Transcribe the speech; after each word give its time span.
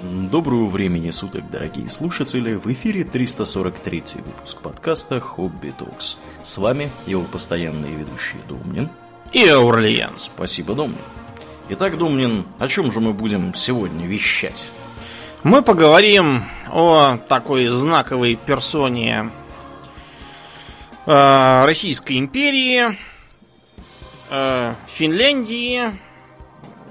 Доброго 0.00 0.66
времени 0.66 1.10
суток, 1.10 1.50
дорогие 1.50 1.90
слушатели! 1.90 2.54
В 2.54 2.68
эфире 2.68 3.02
343 3.02 4.02
выпуск 4.24 4.62
подкаста 4.62 5.18
«Хобби 5.18 5.74
Токс». 5.76 6.18
С 6.40 6.56
вами 6.58 6.88
его 7.06 7.24
постоянные 7.24 7.96
ведущие 7.96 8.40
Домнин 8.48 8.90
и 9.32 9.44
Аурлиен. 9.48 10.12
Спасибо, 10.14 10.76
Домнин. 10.76 11.00
Итак, 11.70 11.98
Домнин, 11.98 12.46
о 12.60 12.68
чем 12.68 12.92
же 12.92 13.00
мы 13.00 13.12
будем 13.12 13.52
сегодня 13.54 14.06
вещать? 14.06 14.70
Мы 15.42 15.62
поговорим 15.62 16.44
о 16.68 17.16
такой 17.28 17.66
знаковой 17.66 18.36
персоне 18.36 19.32
э, 21.06 21.64
Российской 21.64 22.18
империи, 22.18 22.96
э, 24.30 24.74
Финляндии, 24.86 25.98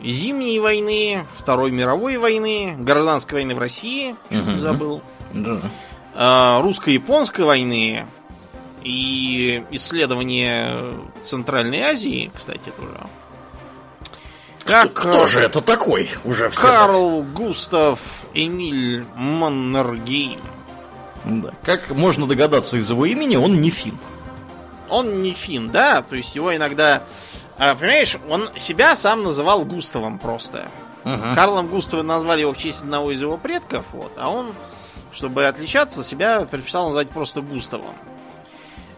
Зимней 0.04 0.60
войны, 0.60 1.26
Второй 1.38 1.72
мировой 1.72 2.18
войны, 2.18 2.76
Гражданской 2.80 3.40
войны 3.40 3.56
в 3.56 3.60
России, 3.60 4.16
чуть 4.30 4.46
не 4.46 4.58
забыл, 4.60 5.02
Да. 5.34 5.60
э, 6.14 6.62
Русско-японской 6.62 7.42
войны 7.42 8.06
и 8.84 9.64
исследование 9.72 10.94
Центральной 11.26 11.82
Азии, 11.82 12.32
кстати, 12.34 12.72
тоже. 12.78 12.98
Как 14.64 14.94
Кто 14.94 15.24
э, 15.24 15.28
же 15.28 15.40
это 15.40 15.62
такой? 15.62 16.10
Уже 16.26 16.50
все. 16.50 16.68
Карл 16.68 17.24
Густав 17.24 18.00
Эмиль 18.34 19.06
Маннергейм. 19.16 20.42
Да. 21.26 21.54
Как 21.64 21.90
можно 21.90 22.28
догадаться 22.28 22.78
из 22.78 22.90
его 22.90 23.06
имени, 23.06 23.36
он 23.36 23.62
не 23.62 23.70
фин. 23.70 23.98
Он 24.90 25.22
не 25.22 25.34
фин, 25.34 25.70
да? 25.70 26.02
То 26.02 26.16
есть 26.16 26.36
его 26.36 26.56
иногда... 26.56 27.04
а, 27.58 27.76
Понимаешь, 27.76 28.18
он 28.30 28.50
себя 28.58 28.96
сам 28.96 29.24
называл 29.24 29.66
Густавом 29.66 30.20
просто. 30.20 30.70
Карлом 31.36 31.68
Густавом 31.68 32.08
назвали 32.08 32.42
его 32.42 32.54
в 32.54 32.58
честь 32.58 32.82
одного 32.82 33.12
из 33.12 33.22
его 33.22 33.38
предков, 33.38 33.86
вот, 33.94 34.12
а 34.18 34.30
он, 34.30 34.54
чтобы 35.14 35.46
отличаться, 35.46 36.04
себя 36.04 36.42
предписал 36.42 36.88
назвать 36.88 37.10
просто 37.10 37.42
Густавом. 37.42 37.96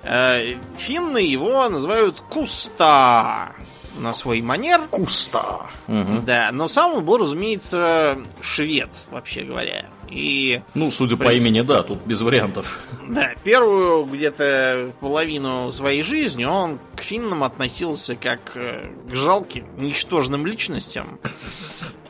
Э, 0.02 0.56
Финны 0.78 1.20
его 1.20 1.70
называют 1.70 2.22
Куста 2.22 3.52
на 3.98 4.14
свой 4.14 4.42
манер. 4.42 4.88
Куста. 4.90 5.70
Да, 5.88 6.50
но 6.52 6.68
сам 6.68 6.96
он 6.96 7.06
был, 7.06 7.18
разумеется, 7.18 8.18
швед, 8.42 8.90
вообще 9.12 9.44
говоря. 9.44 9.86
И 10.10 10.62
Ну, 10.74 10.90
судя 10.90 11.18
по 11.18 11.32
имени, 11.34 11.62
да, 11.62 11.84
тут 11.84 12.00
без 12.06 12.22
вариантов. 12.22 12.84
Да, 13.08 13.32
первую 13.44 14.06
где-то 14.06 14.92
половину 15.00 15.72
своей 15.72 16.04
жизни 16.04 16.46
он 16.46 16.80
к 16.96 17.02
финнам 17.02 17.44
относился 17.44 18.16
как 18.16 18.40
э, 18.56 18.86
к 19.10 19.16
жалким, 19.16 19.66
ничтожным 19.78 20.46
личностям. 20.46 21.20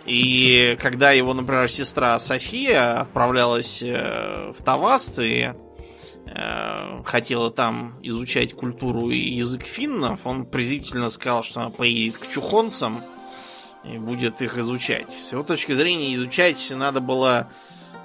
И 0.05 0.77
когда 0.81 1.11
его, 1.11 1.33
например, 1.33 1.69
сестра 1.69 2.19
София 2.19 3.02
отправлялась 3.02 3.83
э, 3.83 4.53
в 4.58 4.64
Таваст 4.64 5.19
и 5.19 5.53
хотела 7.05 7.52
там 7.52 7.95
изучать 8.03 8.53
культуру 8.53 9.09
и 9.09 9.17
язык 9.17 9.63
финнов, 9.63 10.25
он 10.25 10.45
презрительно 10.45 11.09
сказал, 11.09 11.44
что 11.44 11.61
она 11.61 11.69
поедет 11.69 12.17
к 12.17 12.30
чухонцам 12.30 13.02
и 13.83 13.97
будет 13.97 14.41
их 14.41 14.58
изучать. 14.58 15.09
С 15.27 15.31
его 15.31 15.44
точки 15.44 15.71
зрения 15.73 16.13
изучать 16.16 16.71
надо 16.71 16.99
было 16.99 17.49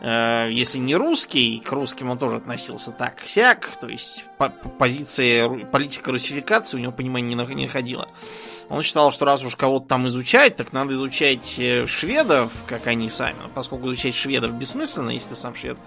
э, 0.00 0.48
если 0.52 0.78
не 0.78 0.94
русский, 0.94 1.60
к 1.60 1.72
русским 1.72 2.10
он 2.10 2.18
тоже 2.18 2.36
относился 2.36 2.92
так 2.92 3.20
сяк, 3.26 3.66
то 3.80 3.88
есть 3.88 4.24
по- 4.38 4.50
по- 4.50 4.68
позиция 4.68 5.48
политика 5.48 6.12
русификации 6.12 6.76
у 6.76 6.80
него 6.80 6.92
понимания 6.92 7.34
не, 7.34 7.34
нах- 7.34 7.54
не 7.54 7.66
находила. 7.66 8.08
Он 8.68 8.82
считал, 8.82 9.12
что 9.12 9.24
раз 9.24 9.42
уж 9.44 9.56
кого-то 9.56 9.86
там 9.88 10.08
изучать, 10.08 10.56
так 10.56 10.72
надо 10.72 10.94
изучать 10.94 11.56
э, 11.58 11.86
шведов, 11.86 12.52
как 12.66 12.86
они 12.86 13.10
сами. 13.10 13.36
Поскольку 13.54 13.88
изучать 13.88 14.14
шведов 14.14 14.52
бессмысленно, 14.52 15.10
если 15.10 15.30
ты 15.30 15.34
сам 15.34 15.54
швед, 15.54 15.78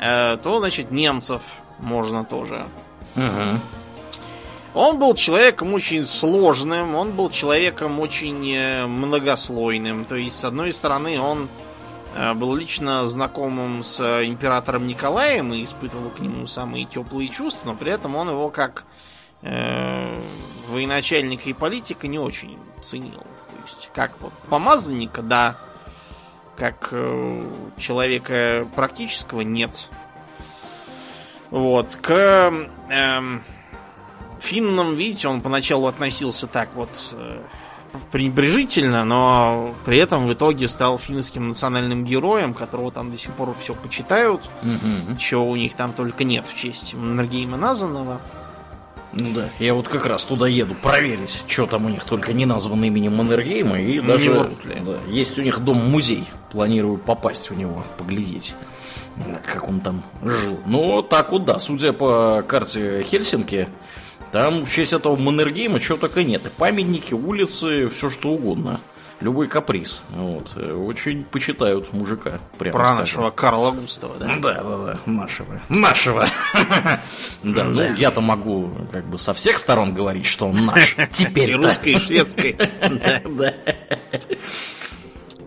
э, 0.00 0.36
то, 0.42 0.58
значит, 0.58 0.90
немцев 0.90 1.42
можно 1.82 2.24
тоже. 2.24 2.62
Мгм. 3.14 3.60
Он 4.72 4.98
был 4.98 5.14
человеком 5.14 5.74
очень 5.74 6.06
сложным, 6.06 6.94
он 6.94 7.10
был 7.12 7.30
человеком 7.30 7.98
очень 7.98 8.52
э, 8.54 8.86
многослойным. 8.86 10.04
То 10.04 10.14
есть, 10.14 10.38
с 10.38 10.44
одной 10.44 10.72
стороны, 10.72 11.20
он 11.20 11.48
э, 12.14 12.34
был 12.34 12.54
лично 12.54 13.08
знакомым 13.08 13.82
с 13.82 13.98
э, 13.98 14.26
императором 14.26 14.86
Николаем 14.86 15.52
и 15.52 15.64
испытывал 15.64 16.10
к 16.10 16.20
нему 16.20 16.46
самые 16.46 16.84
теплые 16.84 17.28
чувства, 17.30 17.70
но 17.70 17.74
при 17.74 17.90
этом 17.90 18.14
он 18.14 18.28
его 18.28 18.48
как 18.50 18.84
э, 19.42 20.20
военачальника 20.68 21.50
и 21.50 21.52
политика 21.52 22.06
не 22.06 22.20
очень 22.20 22.56
ценил. 22.84 23.20
То 23.20 23.66
есть, 23.66 23.90
как 23.92 24.12
вот 24.20 24.32
помазанника, 24.48 25.20
да, 25.20 25.56
как 26.56 26.90
э, 26.92 27.44
человека 27.76 28.68
практического 28.76 29.40
нет. 29.40 29.88
Вот. 31.50 31.98
К 32.00 32.52
эм, 32.88 33.42
финнам, 34.40 34.94
видите, 34.94 35.28
он 35.28 35.40
поначалу 35.40 35.86
относился 35.86 36.46
так 36.46 36.68
вот 36.74 36.90
э, 37.12 37.40
пренебрежительно, 38.12 39.04
но 39.04 39.74
при 39.84 39.98
этом 39.98 40.26
в 40.26 40.32
итоге 40.32 40.68
стал 40.68 40.98
финским 40.98 41.48
национальным 41.48 42.04
героем, 42.04 42.54
которого 42.54 42.90
там 42.90 43.10
до 43.10 43.18
сих 43.18 43.32
пор 43.32 43.54
все 43.60 43.74
почитают. 43.74 44.48
Мгм. 44.62 45.16
Чего 45.18 45.48
у 45.48 45.56
них 45.56 45.74
там 45.74 45.92
только 45.92 46.24
нет 46.24 46.44
в 46.46 46.58
честь 46.58 46.94
Маннергейма 46.94 47.56
названного. 47.56 48.20
Ну 49.12 49.32
да, 49.32 49.48
я 49.58 49.74
вот 49.74 49.88
как 49.88 50.06
раз 50.06 50.24
туда 50.24 50.46
еду 50.46 50.76
проверить, 50.76 51.42
что 51.48 51.66
там 51.66 51.86
у 51.86 51.88
них 51.88 52.04
только 52.04 52.32
не 52.32 52.46
названо 52.46 52.84
именем 52.84 53.16
Маннергейма, 53.16 53.80
и 53.80 53.98
даже 53.98 54.52
да, 54.86 54.94
есть 55.08 55.36
у 55.36 55.42
них 55.42 55.58
дом-музей, 55.58 56.24
планирую 56.52 56.96
попасть 56.96 57.50
в 57.50 57.58
него, 57.58 57.84
поглядеть, 57.98 58.54
как 59.44 59.68
он 59.68 59.80
там 59.80 60.04
жил. 60.22 60.58
Ну, 60.66 61.02
так 61.02 61.32
вот, 61.32 61.44
да, 61.44 61.58
судя 61.58 61.92
по 61.92 62.42
карте 62.46 63.02
Хельсинки, 63.02 63.68
там 64.32 64.64
в 64.64 64.70
честь 64.70 64.92
этого 64.92 65.16
Маннергейма 65.16 65.80
чего 65.80 65.98
только 65.98 66.24
нет, 66.24 66.46
и 66.46 66.50
памятники, 66.50 67.14
улицы, 67.14 67.88
все 67.88 68.10
что 68.10 68.30
угодно. 68.30 68.80
Любой 69.20 69.48
каприз. 69.48 70.02
Вот. 70.16 70.56
Очень 70.56 71.24
почитают 71.24 71.92
мужика. 71.92 72.40
Прямо 72.56 72.72
Про 72.72 72.84
скажем. 72.86 73.00
нашего 73.00 73.30
Карла 73.30 73.70
Густава, 73.72 74.14
да? 74.18 74.26
Да, 74.40 74.54
да, 74.62 74.76
да, 74.78 74.98
нашего. 75.04 75.60
Нашего. 75.68 76.26
Да, 77.42 77.64
ну 77.64 77.82
я-то 77.94 78.22
могу 78.22 78.70
как 78.90 79.04
бы 79.04 79.18
со 79.18 79.34
всех 79.34 79.58
сторон 79.58 79.92
говорить, 79.92 80.24
что 80.24 80.46
он 80.48 80.64
наш. 80.64 80.96
И 80.98 81.06
Теперь 81.12 81.54
русской, 81.54 81.92
и 81.92 81.96
шведской. 81.96 82.56
Да. 83.28 83.54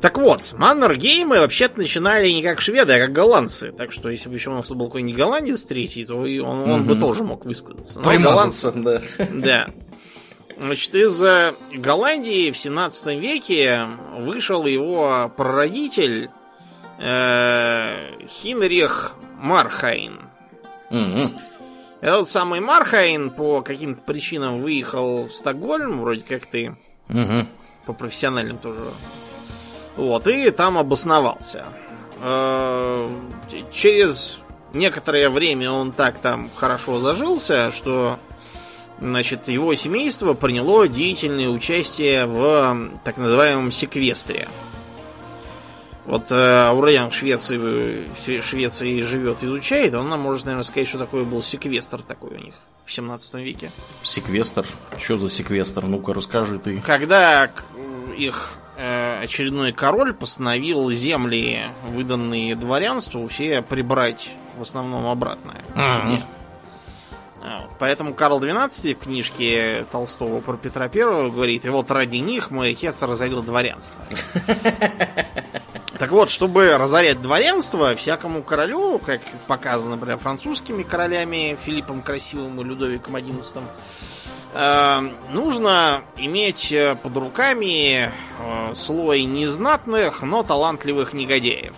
Так 0.03 0.17
вот, 0.17 0.51
Маннергеймы 0.57 1.39
вообще-то 1.39 1.79
начинали 1.79 2.29
не 2.29 2.43
как 2.43 2.59
шведы, 2.59 2.91
а 2.91 2.99
как 2.99 3.13
голландцы. 3.13 3.71
Так 3.71 3.93
что, 3.93 4.09
если 4.09 4.27
бы 4.27 4.35
еще 4.35 4.49
у 4.49 4.55
нас 4.55 4.67
был 4.67 4.87
какой-нибудь 4.87 5.17
голландец 5.17 5.63
третий, 5.63 6.03
то 6.03 6.25
и 6.25 6.39
он, 6.39 6.69
он 6.69 6.83
бы 6.83 6.95
тоже 6.95 7.23
мог 7.23 7.45
высказаться. 7.45 8.01
Но 8.01 8.09
Примазаться, 8.09 8.73
да. 8.73 9.01
Да. 9.31 9.69
Значит, 10.57 10.93
из 10.93 11.21
э, 11.21 11.53
Голландии 11.73 12.51
в 12.51 12.57
17 12.57 13.17
веке 13.17 13.87
вышел 14.17 14.65
его 14.65 15.31
прародитель 15.37 16.29
э, 16.99 18.09
Хинрих 18.27 19.13
Мархайн. 19.39 20.19
Мгм. 20.89 21.33
Этот 22.01 22.27
самый 22.27 22.59
Мархайн 22.59 23.29
по 23.29 23.61
каким-то 23.61 24.01
причинам 24.05 24.59
выехал 24.59 25.27
в 25.27 25.31
Стокгольм, 25.33 26.01
вроде 26.01 26.25
как 26.25 26.45
ты, 26.45 26.75
Мгм. 27.07 27.47
по 27.85 27.93
профессиональным 27.93 28.57
тоже. 28.57 28.81
Вот, 29.95 30.27
и 30.27 30.49
там 30.51 30.77
обосновался. 30.77 31.65
Э, 32.19 33.09
Через 33.71 34.39
некоторое 34.73 35.29
время 35.29 35.71
он 35.71 35.91
так 35.91 36.17
там 36.19 36.49
хорошо 36.55 36.99
зажился, 36.99 37.71
что 37.71 38.17
значит, 38.99 39.47
его 39.47 39.73
семейство 39.75 40.33
приняло 40.33 40.87
деятельное 40.87 41.49
участие 41.49 42.25
в 42.25 42.89
так 43.03 43.17
называемом 43.17 43.71
секвестре. 43.71 44.47
Вот 46.05 46.31
э, 46.31 46.35
Аурельян 46.35 47.11
в 47.11 47.15
Швеции, 47.15 47.57
в 47.57 48.41
Швеции 48.43 49.01
живет, 49.01 49.41
изучает, 49.43 49.93
он 49.95 50.09
нам 50.09 50.19
может, 50.19 50.45
наверное, 50.45 50.63
сказать, 50.63 50.87
что 50.87 50.97
такое 50.97 51.23
был 51.23 51.41
секвестр 51.41 52.01
такой 52.01 52.31
у 52.31 52.39
них 52.39 52.55
в 52.85 52.91
17 52.91 53.35
веке. 53.35 53.71
Секвестр. 54.01 54.65
Что 54.97 55.17
за 55.17 55.29
секвестр? 55.29 55.85
Ну-ка, 55.85 56.13
расскажи 56.13 56.59
ты. 56.59 56.81
Когда 56.81 57.49
их 58.17 58.57
очередной 58.77 59.71
король 59.71 60.13
постановил 60.13 60.89
земли, 60.91 61.69
выданные 61.89 62.55
дворянству, 62.55 63.27
все 63.27 63.61
прибрать 63.61 64.31
в 64.57 64.61
основном 64.61 65.07
обратно 65.07 65.53
себе. 65.63 66.23
А. 67.45 67.67
Поэтому 67.77 68.13
Карл 68.13 68.39
XII 68.41 68.95
в 68.95 68.99
книжке 68.99 69.85
Толстого 69.91 70.39
про 70.39 70.55
Петра 70.55 70.85
I 70.85 71.29
говорит, 71.29 71.65
и 71.65 71.69
вот 71.69 71.91
ради 71.91 72.17
них 72.17 72.51
мой 72.51 72.71
отец 72.71 73.01
разорил 73.01 73.43
дворянство. 73.43 74.01
Так 75.99 76.11
вот, 76.11 76.29
чтобы 76.29 76.75
разорять 76.77 77.21
дворянство, 77.21 77.95
всякому 77.95 78.43
королю, 78.43 78.99
как 78.99 79.21
показано, 79.47 79.91
например, 79.91 80.17
французскими 80.17 80.83
королями 80.83 81.57
Филиппом 81.63 82.01
Красивым 82.01 82.59
и 82.59 82.63
Людовиком 82.63 83.15
XI, 83.15 83.59
э, 83.59 83.61
нужно 84.53 86.03
иметь 86.17 86.71
э, 86.71 86.95
под 87.01 87.17
руками 87.17 88.11
э, 88.39 88.75
слой 88.75 89.23
незнатных, 89.23 90.21
но 90.21 90.43
талантливых 90.43 91.13
негодяев. 91.13 91.73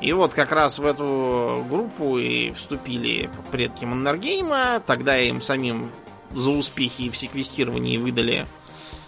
И 0.00 0.12
вот 0.12 0.32
как 0.32 0.52
раз 0.52 0.78
в 0.78 0.86
эту 0.86 1.66
группу 1.68 2.18
и 2.18 2.50
вступили 2.50 3.28
предки 3.50 3.84
Маннергейма. 3.84 4.80
Тогда 4.86 5.18
им 5.18 5.42
самим 5.42 5.90
за 6.30 6.50
успехи 6.52 7.10
в 7.10 7.16
секвестировании 7.16 7.96
выдали 7.98 8.46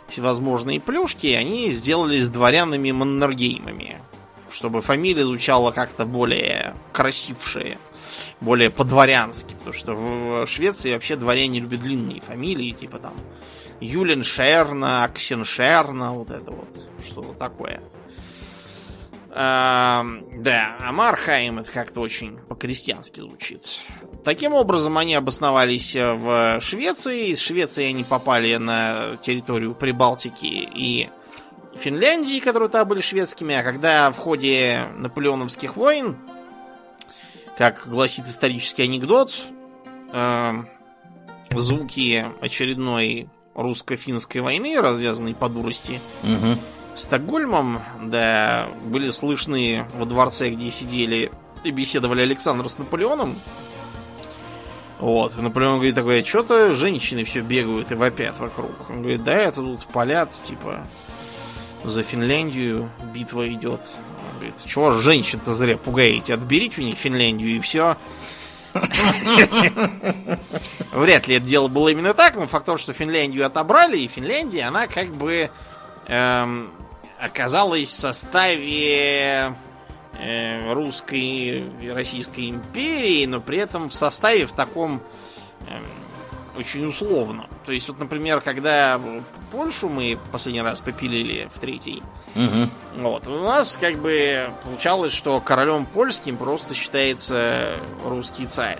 всевозможные 0.08 0.81
плюшки. 0.81 1.29
Они 1.29 1.70
сделались 1.70 2.29
дворянами 2.29 2.91
Маннергеймами. 2.91 3.99
Чтобы 4.50 4.82
фамилия 4.82 5.25
звучала 5.25 5.70
как-то 5.70 6.05
более 6.05 6.75
красившая. 6.93 7.79
Более 8.41 8.71
по-дворянски. 8.71 9.55
Потому 9.55 9.73
что 9.73 9.95
в 9.95 10.47
Швеции 10.47 10.93
вообще 10.95 11.17
дворяне 11.17 11.61
любят 11.61 11.81
длинные 11.81 12.21
фамилии. 12.21 12.71
Типа 12.73 12.99
там 12.99 13.15
Юленшерна, 13.81 15.05
Аксеншерна. 15.05 16.13
Вот 16.13 16.31
это 16.31 16.51
вот. 16.51 16.89
Что-то 17.05 17.35
такое. 17.35 17.81
А, 19.33 20.05
да, 20.35 20.77
Амархайм 20.81 21.61
это 21.61 21.71
как-то 21.71 22.01
очень 22.01 22.39
по-крестьянски 22.49 23.21
звучит. 23.21 23.63
Таким 24.25 24.55
образом, 24.55 24.99
они 24.99 25.15
обосновались 25.15 25.95
в 25.95 26.61
Швеции. 26.61 27.29
Из 27.29 27.41
Швеции 27.41 27.85
они 27.89 28.03
попали 28.03 28.57
на 28.57 29.19
территорию 29.23 29.75
Прибалтики 29.75 30.47
и 30.47 31.11
Финляндии, 31.77 32.41
которые 32.41 32.69
там 32.69 32.89
были 32.89 33.01
шведскими. 33.01 33.55
А 33.55 33.63
когда 33.63 34.11
в 34.11 34.17
ходе 34.17 34.89
наполеоновских 34.97 35.77
войн, 35.77 36.17
как 37.61 37.87
гласит 37.87 38.27
исторический 38.27 38.85
анекдот, 38.85 39.39
э, 40.15 40.65
звуки 41.51 42.27
очередной 42.41 43.29
русско-финской 43.55 44.41
войны, 44.41 44.81
развязанной 44.81 45.35
по 45.35 45.51
дурости, 45.51 46.01
Угу. 46.23 46.59
Стокгольмом, 46.97 47.83
да, 48.03 48.71
были 48.87 49.11
слышны 49.11 49.87
во 49.95 50.07
дворце, 50.07 50.49
где 50.49 50.71
сидели 50.71 51.31
и 51.62 51.71
беседовали 51.71 52.23
Александр 52.23 52.67
с 52.71 52.79
Наполеоном. 52.79 53.37
Вот, 54.99 55.37
и 55.37 55.43
Наполеон 55.43 55.75
говорит 55.75 55.95
такой, 55.95 56.25
что-то 56.25 56.73
женщины 56.73 57.25
все 57.25 57.41
бегают 57.41 57.93
и 57.93 57.95
вопят 57.95 58.39
вокруг. 58.39 58.89
Он 58.89 59.03
говорит, 59.03 59.23
да, 59.23 59.35
это 59.35 59.57
тут 59.57 59.85
палят, 59.85 60.33
типа, 60.47 60.87
за 61.85 62.03
Финляндию 62.05 62.91
битва 63.12 63.47
идет. 63.53 63.83
Говорит, 64.41 64.57
чего 64.65 64.93
женщин-то 64.93 65.53
зря 65.53 65.77
пугаете? 65.77 66.33
Отберите 66.33 66.81
у 66.81 66.85
них 66.85 66.97
Финляндию 66.97 67.51
и 67.51 67.61
все. 67.61 67.99
Вряд 70.93 71.29
ли 71.29 71.35
это 71.35 71.47
дело 71.47 71.69
было 71.69 71.89
именно 71.89 72.15
так, 72.15 72.37
но 72.37 72.47
факт 72.47 72.65
того, 72.65 72.79
что 72.79 72.95
Финляндию 72.95 73.45
отобрали, 73.45 73.99
и 73.99 74.09
Финляндия, 74.09 74.63
она 74.63 74.87
как 74.87 75.13
бы 75.15 75.51
эм, 76.07 76.71
оказалась 77.19 77.91
в 77.91 78.01
составе 78.01 79.55
э, 80.15 80.73
русской 80.73 81.71
российской 81.93 82.49
империи, 82.49 83.27
но 83.27 83.43
при 83.43 83.59
этом 83.59 83.91
в 83.91 83.95
составе 83.95 84.47
в 84.47 84.53
таком 84.53 85.03
эм, 85.69 85.85
очень 86.61 86.87
условном. 86.87 87.47
То 87.67 87.73
есть, 87.73 87.89
вот, 87.89 87.99
например, 87.99 88.41
когда 88.41 89.01
Польшу 89.51 89.89
мы 89.89 90.15
в 90.15 90.31
последний 90.31 90.62
раз 90.62 90.81
попилили 90.81 91.51
в 91.55 91.59
третий, 91.59 92.03
Угу. 92.37 93.03
вот, 93.03 93.27
у 93.27 93.41
нас 93.41 93.77
как 93.81 93.97
бы 93.97 94.51
получалось, 94.62 95.12
что 95.12 95.41
королем 95.41 95.85
польским 95.85 96.37
просто 96.37 96.75
считается 96.75 97.75
русский 98.05 98.47
царь. 98.47 98.79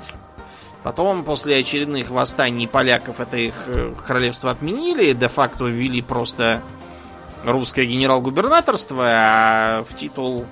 Потом, 0.85 1.25
после 1.25 1.57
очередных 1.57 2.11
восстаний 2.11 2.69
поляков, 2.69 3.19
это 3.21 3.37
их 3.37 3.55
э, 3.67 3.93
королевство 4.07 4.51
отменили, 4.51 5.13
де-факто 5.13 5.65
ввели 5.65 6.01
просто 6.01 6.63
русское 7.45 7.85
генерал-губернаторство, 7.87 9.05
а 9.05 9.85
в 9.89 9.95
титул 9.97 10.47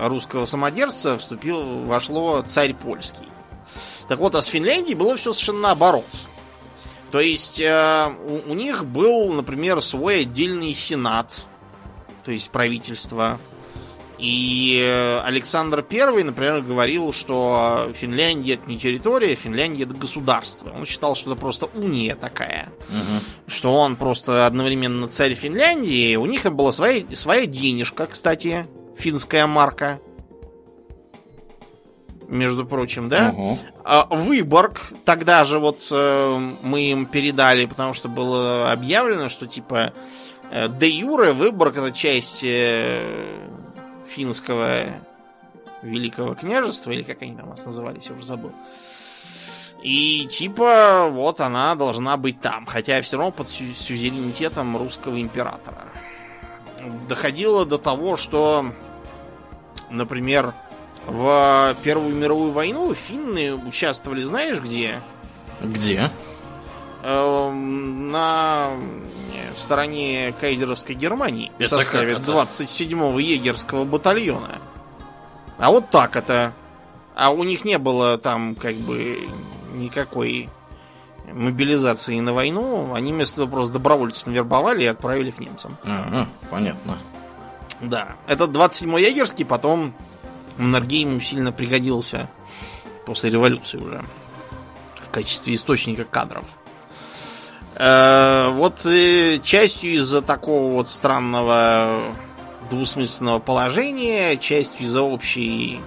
русского 0.00 0.44
самодержца 0.44 1.16
вступил, 1.18 1.84
вошло 1.84 2.42
царь 2.42 2.74
польский. 2.74 3.28
Так 4.08 4.18
вот, 4.18 4.34
а 4.34 4.42
с 4.42 4.46
Финляндией 4.46 4.94
было 4.94 5.16
все 5.16 5.32
совершенно 5.32 5.60
наоборот. 5.60 6.06
То 7.10 7.20
есть 7.20 7.60
э, 7.60 8.12
у, 8.26 8.50
у 8.50 8.54
них 8.54 8.84
был, 8.84 9.32
например, 9.32 9.80
свой 9.82 10.22
отдельный 10.22 10.74
сенат, 10.74 11.44
то 12.24 12.32
есть 12.32 12.50
правительство. 12.50 13.38
И 14.18 14.80
э, 14.80 15.20
Александр 15.20 15.84
I, 15.90 16.22
например, 16.22 16.62
говорил, 16.62 17.12
что 17.12 17.92
Финляндия 17.94 18.54
это 18.54 18.68
не 18.68 18.78
территория, 18.78 19.34
Финляндия 19.34 19.84
это 19.84 19.94
государство. 19.94 20.70
Он 20.70 20.86
считал, 20.86 21.14
что 21.14 21.32
это 21.32 21.40
просто 21.40 21.66
уния 21.74 22.16
такая 22.16 22.72
Угу. 22.88 23.50
что 23.50 23.74
он 23.74 23.96
просто 23.96 24.46
одновременно 24.46 25.08
царь 25.08 25.34
Финляндии. 25.34 26.16
У 26.16 26.26
них 26.26 26.44
была 26.52 26.72
своя, 26.72 27.04
своя 27.14 27.46
денежка, 27.46 28.06
кстати, 28.06 28.66
финская 28.96 29.46
марка. 29.46 30.00
Между 32.28 32.64
прочим, 32.64 33.08
да? 33.08 33.34
Угу. 33.36 33.58
Выборг 34.16 34.92
тогда 35.04 35.44
же 35.44 35.58
вот 35.58 35.86
э, 35.90 36.38
мы 36.62 36.82
им 36.82 37.06
передали, 37.06 37.66
потому 37.66 37.92
что 37.92 38.08
было 38.08 38.72
объявлено, 38.72 39.28
что 39.28 39.46
типа 39.46 39.92
э, 40.50 40.68
де 40.68 40.88
юре 40.88 41.32
Выборг 41.32 41.76
это 41.76 41.92
часть 41.92 42.42
э, 42.42 43.38
финского 44.06 44.86
великого 45.82 46.34
княжества, 46.34 46.92
или 46.92 47.02
как 47.02 47.22
они 47.22 47.36
там 47.36 47.50
нас 47.50 47.64
назывались, 47.66 48.06
я 48.06 48.14
уже 48.14 48.24
забыл. 48.24 48.52
И 49.82 50.26
типа 50.30 51.08
вот 51.10 51.40
она 51.40 51.74
должна 51.74 52.16
быть 52.16 52.40
там, 52.40 52.64
хотя 52.64 53.02
все 53.02 53.18
равно 53.18 53.32
под 53.32 53.50
сю- 53.50 53.74
сюзеренитетом 53.74 54.76
русского 54.78 55.20
императора. 55.20 55.84
Доходило 57.06 57.66
до 57.66 57.76
того, 57.76 58.16
что, 58.16 58.64
например, 59.90 60.54
в 61.06 61.76
Первую 61.82 62.14
мировую 62.14 62.52
войну 62.52 62.92
финны 62.94 63.54
участвовали, 63.54 64.22
знаешь 64.22 64.60
где? 64.60 65.00
Где? 65.60 66.10
Эм, 67.02 68.10
на 68.10 68.70
стороне 69.58 70.34
кайзеровской 70.40 70.94
Германии 70.94 71.52
в 71.58 71.60
Это 71.60 71.76
составе 71.76 72.14
как 72.14 72.22
это? 72.22 72.32
27-го 72.32 73.18
егерского 73.18 73.84
батальона. 73.84 74.58
А 75.58 75.70
вот 75.70 75.90
так 75.90 76.16
это. 76.16 76.52
А 77.14 77.30
у 77.30 77.44
них 77.44 77.64
не 77.64 77.78
было 77.78 78.18
там 78.18 78.54
как 78.54 78.74
бы 78.74 79.28
никакой 79.74 80.48
мобилизации 81.32 82.18
на 82.20 82.32
войну. 82.32 82.92
Они 82.94 83.12
вместо 83.12 83.42
этого 83.42 83.50
просто 83.50 83.74
добровольцев 83.74 84.26
навербовали 84.26 84.84
и 84.84 84.86
отправили 84.86 85.30
к 85.30 85.38
немцам. 85.38 85.76
Ага, 85.84 86.28
понятно. 86.50 86.98
Да. 87.80 88.16
Этот 88.26 88.50
27-й 88.50 89.02
егерский 89.02 89.44
потом 89.44 89.94
Маннергейму 90.58 91.20
сильно 91.20 91.52
пригодился 91.52 92.28
после 93.06 93.30
революции 93.30 93.78
уже 93.78 94.04
в 95.02 95.10
качестве 95.10 95.54
источника 95.54 96.04
кадров. 96.04 96.44
Э, 97.76 98.50
вот 98.52 98.84
э, 98.86 99.40
частью 99.42 99.96
из-за 99.96 100.22
такого 100.22 100.72
вот 100.72 100.88
странного 100.88 102.14
двусмысленного 102.70 103.40
положения, 103.40 104.36
частью 104.36 104.86
из-за 104.86 105.02
общей 105.02 105.80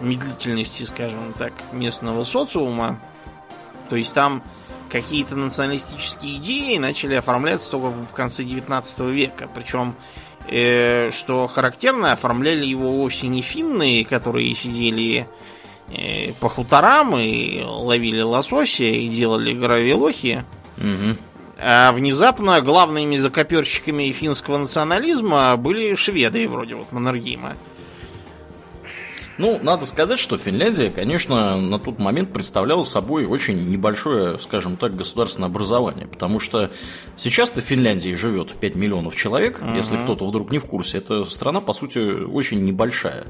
медлительности, 0.00 0.84
скажем 0.84 1.32
так, 1.36 1.52
местного 1.72 2.24
социума, 2.24 3.00
то 3.88 3.96
есть 3.96 4.14
там 4.14 4.42
какие-то 4.90 5.34
националистические 5.34 6.36
идеи 6.36 6.76
начали 6.78 7.14
оформляться 7.14 7.70
только 7.70 7.90
в 7.90 8.12
конце 8.12 8.44
19 8.44 9.00
века. 9.00 9.48
Причем, 9.52 9.96
э, 10.48 11.10
что 11.10 11.46
характерно, 11.46 12.12
оформляли 12.12 12.64
его 12.64 12.90
вовсе 12.90 13.28
не 13.28 13.42
финны, 13.42 14.04
которые 14.08 14.54
сидели 14.54 15.26
э, 15.88 16.32
по 16.40 16.48
хуторам 16.48 17.16
и 17.16 17.62
ловили 17.62 18.20
лосося 18.20 18.84
и 18.84 19.08
делали 19.08 19.52
гравилохи. 19.52 20.44
Угу. 20.76 21.16
А 21.58 21.92
внезапно 21.92 22.60
главными 22.60 23.16
закоперщиками 23.16 24.10
финского 24.12 24.58
национализма 24.58 25.56
были 25.56 25.94
шведы, 25.94 26.48
вроде 26.48 26.74
вот 26.74 26.90
Маннергейма. 26.92 27.54
Ну, 29.38 29.58
надо 29.62 29.84
сказать, 29.86 30.18
что 30.18 30.38
Финляндия, 30.38 30.90
конечно, 30.90 31.60
на 31.60 31.78
тот 31.78 31.98
момент 31.98 32.32
представляла 32.32 32.82
собой 32.82 33.26
очень 33.26 33.68
небольшое, 33.68 34.38
скажем 34.38 34.76
так, 34.76 34.96
государственное 34.96 35.48
образование. 35.48 36.06
Потому 36.06 36.40
что 36.40 36.70
сейчас-то 37.16 37.60
в 37.60 37.64
Финляндии 37.64 38.14
живет 38.14 38.52
5 38.52 38.74
миллионов 38.76 39.16
человек, 39.16 39.60
если 39.74 39.96
кто-то 39.96 40.24
вдруг 40.26 40.50
не 40.50 40.58
в 40.58 40.66
курсе. 40.66 40.98
Это 40.98 41.24
страна, 41.24 41.60
по 41.60 41.72
сути, 41.72 41.98
очень 41.98 42.64
небольшая. 42.64 43.24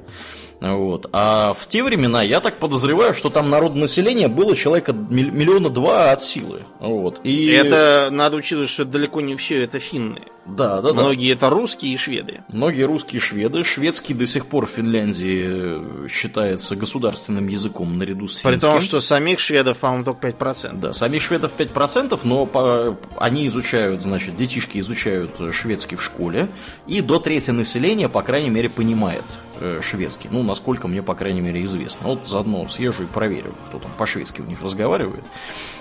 Вот. 0.61 1.09
А 1.13 1.53
в 1.53 1.67
те 1.69 1.83
времена, 1.83 2.23
я 2.23 2.41
так 2.41 2.59
подозреваю, 2.59 3.15
что 3.15 3.29
там 3.29 3.51
народонаселение 3.51 4.29
было 4.29 4.55
человека 4.57 4.93
миллиона 4.93 5.69
два 5.69 6.13
от 6.13 6.21
силы. 6.21 6.63
Вот. 6.81 7.21
И... 7.25 7.49
Это 7.49 8.09
надо 8.11 8.37
учитывать, 8.37 8.71
что 8.71 8.85
далеко 8.85 9.21
не 9.21 9.37
все 9.37 9.63
это 9.63 9.79
финны. 9.79 10.23
Да, 10.47 10.81
да, 10.83 10.93
да. 10.93 11.03
Многие 11.03 11.33
это 11.33 11.49
русские 11.51 11.95
и 11.95 11.97
шведы. 11.97 12.43
Многие 12.49 12.83
русские 12.83 13.21
шведы, 13.21 13.65
шведский 13.65 14.15
до 14.15 14.27
сих 14.27 14.47
пор 14.47 14.67
в 14.67 14.71
Финляндии 14.71 16.05
э, 16.05 16.09
считается 16.09 16.77
государственным 16.77 17.49
языком 17.49 17.99
наряду 17.99 18.27
с 18.27 18.41
При 18.43 18.53
финским. 18.53 18.73
том, 18.73 18.81
что 18.81 19.01
самих 19.01 19.41
шведов, 19.41 19.79
по-моему, 19.79 20.05
только 20.05 20.29
5%. 20.29 20.79
Да, 20.79 20.93
самих 20.93 21.23
шведов 21.23 21.53
5%, 21.57 22.21
но 22.25 22.47
по, 22.47 22.99
они 23.19 23.47
изучают, 23.49 24.03
значит, 24.03 24.37
детишки 24.37 24.79
изучают 24.79 25.31
шведский 25.53 25.97
в 25.97 26.03
школе, 26.03 26.49
и 26.87 27.01
до 27.01 27.19
трети 27.19 27.51
населения, 27.51 28.09
по 28.09 28.23
крайней 28.23 28.51
мере, 28.51 28.69
понимает 28.69 29.25
э, 29.61 29.81
шведский. 29.83 30.29
Ну, 30.31 30.43
насколько 30.43 30.89
мне, 30.89 31.03
по 31.03 31.15
крайней 31.15 31.41
мере, 31.41 31.63
известно. 31.65 32.09
Вот 32.09 32.29
заодно 32.29 32.67
съезжу 32.69 33.05
и 33.05 33.07
проверю, 33.07 33.55
кто 33.69 33.79
там 33.79 33.91
по-шведски 33.97 34.41
у 34.41 34.45
них 34.45 34.63
разговаривает. 34.63 35.25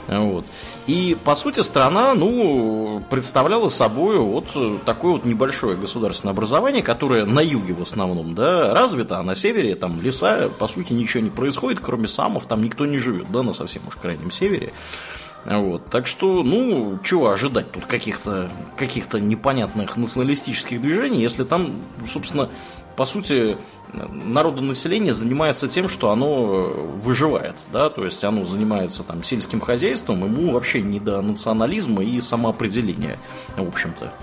Вот. 0.08 0.46
И, 0.88 1.18
по 1.24 1.36
сути, 1.36 1.62
страна, 1.62 2.14
ну, 2.14 3.04
представляла 3.10 3.70
собой 3.70 4.18
вот 4.20 4.84
такое 4.86 5.14
вот 5.14 5.26
небольшое 5.26 5.78
государственное 5.78 6.34
образование, 6.34 6.84
которое 6.84 7.26
на 7.26 7.40
юге 7.40 7.74
в 7.74 7.82
основном, 7.82 8.36
да, 8.36 8.74
развито, 8.74 9.20
а 9.20 9.24
на 9.24 9.36
севере 9.36 9.76
там 9.76 10.02
леса, 10.02 10.50
по 10.60 10.68
сути, 10.68 10.94
ничего 10.94 11.24
не 11.24 11.30
происходит, 11.30 11.80
кроме 11.80 12.08
самов, 12.08 12.46
там 12.46 12.62
никто 12.62 12.86
не 12.86 12.98
живет, 12.98 13.32
да, 13.32 13.44
на 13.44 13.54
совсем 13.54 13.84
уж 13.88 13.96
крайнем 13.96 14.32
севере. 14.32 14.74
Вот. 15.46 15.90
Так 15.90 16.08
что, 16.08 16.42
ну, 16.42 17.00
чего 17.04 17.30
ожидать 17.30 17.72
тут 17.72 17.86
каких-то 17.86 18.50
каких 18.78 19.12
непонятных 19.14 19.98
националистических 19.98 20.82
движений, 20.82 21.22
если 21.22 21.44
там, 21.44 21.76
собственно, 22.06 22.50
по 22.96 23.06
сути, 23.06 23.58
народонаселение 23.94 25.14
занимается 25.14 25.68
тем, 25.68 25.88
что 25.88 26.12
оно 26.12 26.74
выживает, 27.02 27.56
да, 27.72 27.90
то 27.90 28.04
есть 28.06 28.24
оно 28.24 28.46
занимается 28.46 29.04
там 29.04 29.24
сельским 29.24 29.60
хозяйством, 29.60 30.24
ему 30.24 30.52
вообще 30.54 30.82
не 30.82 31.00
до 31.00 31.22
национализма 31.22 32.04
и 32.04 32.20
самоопределения, 32.22 33.18
в 33.56 33.68
общем-то. 33.68 34.14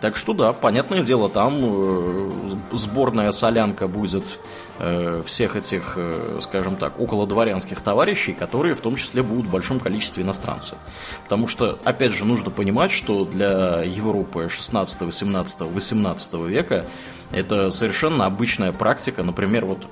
Так 0.00 0.16
что 0.16 0.32
да, 0.32 0.52
понятное 0.52 1.02
дело, 1.02 1.28
там 1.28 1.60
э, 1.62 2.30
сборная 2.72 3.32
солянка 3.32 3.88
будет 3.88 4.38
э, 4.78 5.22
всех 5.24 5.56
этих, 5.56 5.94
э, 5.96 6.38
скажем 6.40 6.76
так, 6.76 6.98
около 6.98 7.26
дворянских 7.26 7.80
товарищей, 7.80 8.32
которые 8.32 8.74
в 8.74 8.80
том 8.80 8.96
числе 8.96 9.22
будут 9.22 9.46
в 9.46 9.50
большом 9.50 9.80
количестве 9.80 10.22
иностранцев. 10.22 10.78
Потому 11.24 11.48
что, 11.48 11.78
опять 11.84 12.12
же, 12.12 12.24
нужно 12.24 12.50
понимать, 12.50 12.90
что 12.90 13.24
для 13.24 13.82
Европы 13.82 14.48
16, 14.48 15.12
17, 15.12 15.60
18 15.60 16.34
века 16.46 16.86
это 17.32 17.70
совершенно 17.70 18.26
обычная 18.26 18.72
практика. 18.72 19.22
Например, 19.22 19.64
вот 19.64 19.86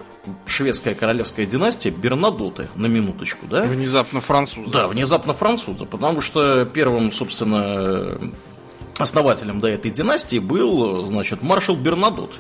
шведская 0.47 0.95
королевская 0.95 1.47
династия 1.47 1.91
Бернадоты, 1.91 2.69
на 2.75 2.87
минуточку, 2.87 3.47
да? 3.47 3.63
Внезапно 3.65 4.21
французы. 4.21 4.71
Да, 4.71 4.89
внезапно 4.89 5.35
французы, 5.35 5.87
потому 5.87 6.21
что 6.21 6.65
первым, 6.65 7.11
собственно, 7.11 8.19
основателем 8.99 9.61
до 9.61 9.69
этой 9.69 9.91
династии 9.91 10.39
был, 10.39 11.05
значит, 11.07 11.43
маршал 11.43 11.77
Бернадот, 11.77 12.35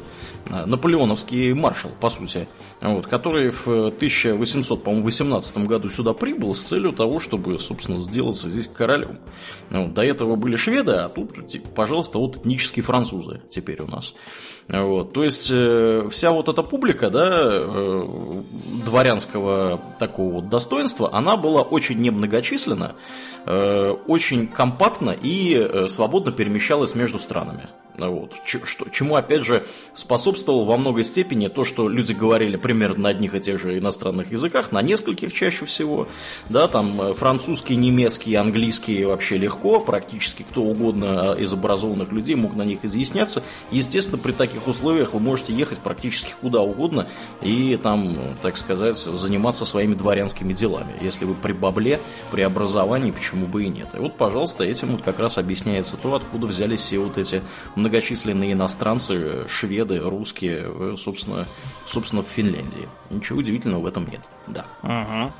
наполеоновский 0.48 1.52
маршал, 1.52 1.90
по 2.00 2.10
сути, 2.10 2.48
вот, 2.80 3.06
который 3.06 3.50
в 3.50 3.66
1818 3.66 5.58
году 5.66 5.88
сюда 5.88 6.14
прибыл 6.14 6.54
с 6.54 6.60
целью 6.60 6.92
того, 6.92 7.20
чтобы, 7.20 7.58
собственно, 7.58 7.98
сделаться 7.98 8.48
здесь 8.48 8.68
королем. 8.68 9.18
Вот, 9.70 9.94
до 9.94 10.02
этого 10.02 10.36
были 10.36 10.56
шведы, 10.56 10.92
а 10.92 11.08
тут, 11.08 11.32
пожалуйста, 11.74 12.18
вот 12.18 12.36
этнические 12.36 12.82
французы 12.82 13.42
теперь 13.48 13.82
у 13.82 13.86
нас. 13.86 14.14
Вот, 14.68 15.14
то 15.14 15.24
есть 15.24 15.48
э, 15.50 16.06
вся 16.10 16.30
вот 16.30 16.50
эта 16.50 16.62
публика, 16.62 17.08
да, 17.08 17.26
э, 17.30 18.06
дворянского 18.84 19.80
такого 19.98 20.34
вот 20.34 20.50
достоинства, 20.50 21.08
она 21.10 21.38
была 21.38 21.62
очень 21.62 21.98
немногочисленна, 22.02 22.94
э, 23.46 23.96
очень 24.06 24.46
компактна 24.46 25.16
и 25.18 25.86
свободно 25.88 26.32
перемещалась 26.32 26.94
между 26.94 27.18
странами. 27.18 27.68
Вот. 27.96 28.34
Что, 28.44 28.88
чему, 28.90 29.16
опять 29.16 29.42
же, 29.42 29.66
способствовало 29.92 30.64
во 30.64 30.76
многой 30.76 31.02
степени 31.02 31.48
то, 31.48 31.64
что 31.64 31.88
люди 31.88 32.12
говорили 32.12 32.56
примерно 32.56 33.04
на 33.04 33.08
одних 33.08 33.34
и 33.34 33.40
тех 33.40 33.60
же 33.60 33.76
иностранных 33.76 34.30
языках, 34.30 34.70
на 34.70 34.82
нескольких 34.82 35.32
чаще 35.32 35.64
всего. 35.64 36.06
Да, 36.48 36.68
там 36.68 37.14
французский, 37.16 37.74
немецкий, 37.74 38.36
английский 38.36 39.04
вообще 39.04 39.36
легко, 39.36 39.80
практически 39.80 40.44
кто 40.48 40.62
угодно 40.62 41.34
из 41.36 41.52
образованных 41.52 42.12
людей 42.12 42.36
мог 42.36 42.54
на 42.54 42.62
них 42.62 42.84
изъясняться. 42.84 43.42
Естественно, 43.72 44.22
при 44.22 44.30
таких 44.30 44.57
условиях 44.66 45.14
вы 45.14 45.20
можете 45.20 45.52
ехать 45.52 45.78
практически 45.78 46.34
куда 46.40 46.60
угодно 46.60 47.06
и 47.42 47.78
там, 47.82 48.16
так 48.42 48.56
сказать, 48.56 48.96
заниматься 48.96 49.64
своими 49.64 49.94
дворянскими 49.94 50.52
делами. 50.52 50.94
Если 51.00 51.24
вы 51.24 51.34
при 51.34 51.52
бабле, 51.52 52.00
при 52.30 52.42
образовании, 52.42 53.10
почему 53.10 53.46
бы 53.46 53.64
и 53.64 53.68
нет. 53.68 53.94
И 53.94 53.98
вот, 53.98 54.16
пожалуйста, 54.16 54.64
этим 54.64 54.88
вот 54.88 55.02
как 55.02 55.18
раз 55.18 55.38
объясняется 55.38 55.96
то, 55.96 56.14
откуда 56.14 56.46
взялись 56.46 56.80
все 56.80 56.98
вот 56.98 57.18
эти 57.18 57.42
многочисленные 57.76 58.52
иностранцы, 58.52 59.46
шведы, 59.48 59.98
русские, 59.98 60.66
э, 60.66 60.94
собственно, 60.96 61.46
собственно, 61.86 62.22
в 62.22 62.26
Финляндии. 62.28 62.88
Ничего 63.10 63.38
удивительного 63.38 63.82
в 63.82 63.86
этом 63.86 64.08
нет. 64.08 64.20
Да. 64.46 64.64
Угу. 64.82 65.32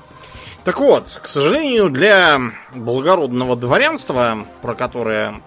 Так 0.64 0.80
вот, 0.80 1.20
к 1.22 1.26
сожалению, 1.26 1.88
для 1.88 2.38
благородного 2.74 3.56
дворянства, 3.56 4.44
про 4.60 4.74
которое 4.74 5.40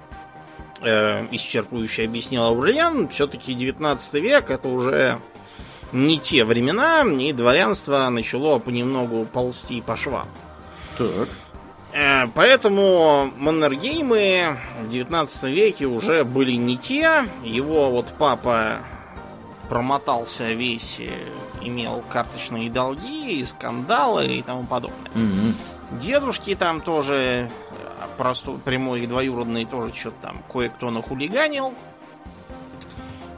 э, 0.81 1.27
исчерпывающе 1.31 2.05
объяснил 2.05 2.43
Аурельян, 2.43 3.09
все-таки 3.09 3.53
19 3.53 4.13
век 4.15 4.49
это 4.49 4.67
уже 4.67 5.19
не 5.91 6.19
те 6.19 6.45
времена, 6.45 7.03
и 7.03 7.33
дворянство 7.33 8.09
начало 8.09 8.59
понемногу 8.59 9.25
ползти 9.25 9.81
по 9.81 9.95
швам. 9.97 10.27
Так. 10.97 11.27
Э, 11.93 12.27
поэтому 12.33 13.31
Маннергеймы 13.37 14.57
в 14.81 14.89
19 14.89 15.43
веке 15.43 15.85
уже 15.85 16.23
были 16.23 16.53
не 16.53 16.77
те. 16.77 17.25
Его 17.43 17.89
вот 17.89 18.07
папа 18.17 18.79
промотался 19.69 20.51
весь, 20.51 20.97
э, 20.99 21.09
имел 21.61 22.03
карточные 22.09 22.69
долги, 22.69 23.39
и 23.39 23.45
скандалы 23.45 24.27
и 24.27 24.41
тому 24.41 24.63
подобное. 24.63 25.11
Угу. 25.15 25.99
Дедушки 25.99 26.55
там 26.55 26.81
тоже, 26.81 27.49
просто 28.21 28.51
прямой 28.51 29.01
и 29.01 29.07
двоюродный, 29.07 29.65
тоже 29.65 29.91
что-то 29.95 30.17
там 30.21 30.43
кое-кто 30.53 30.91
нахулиганил. 30.91 31.73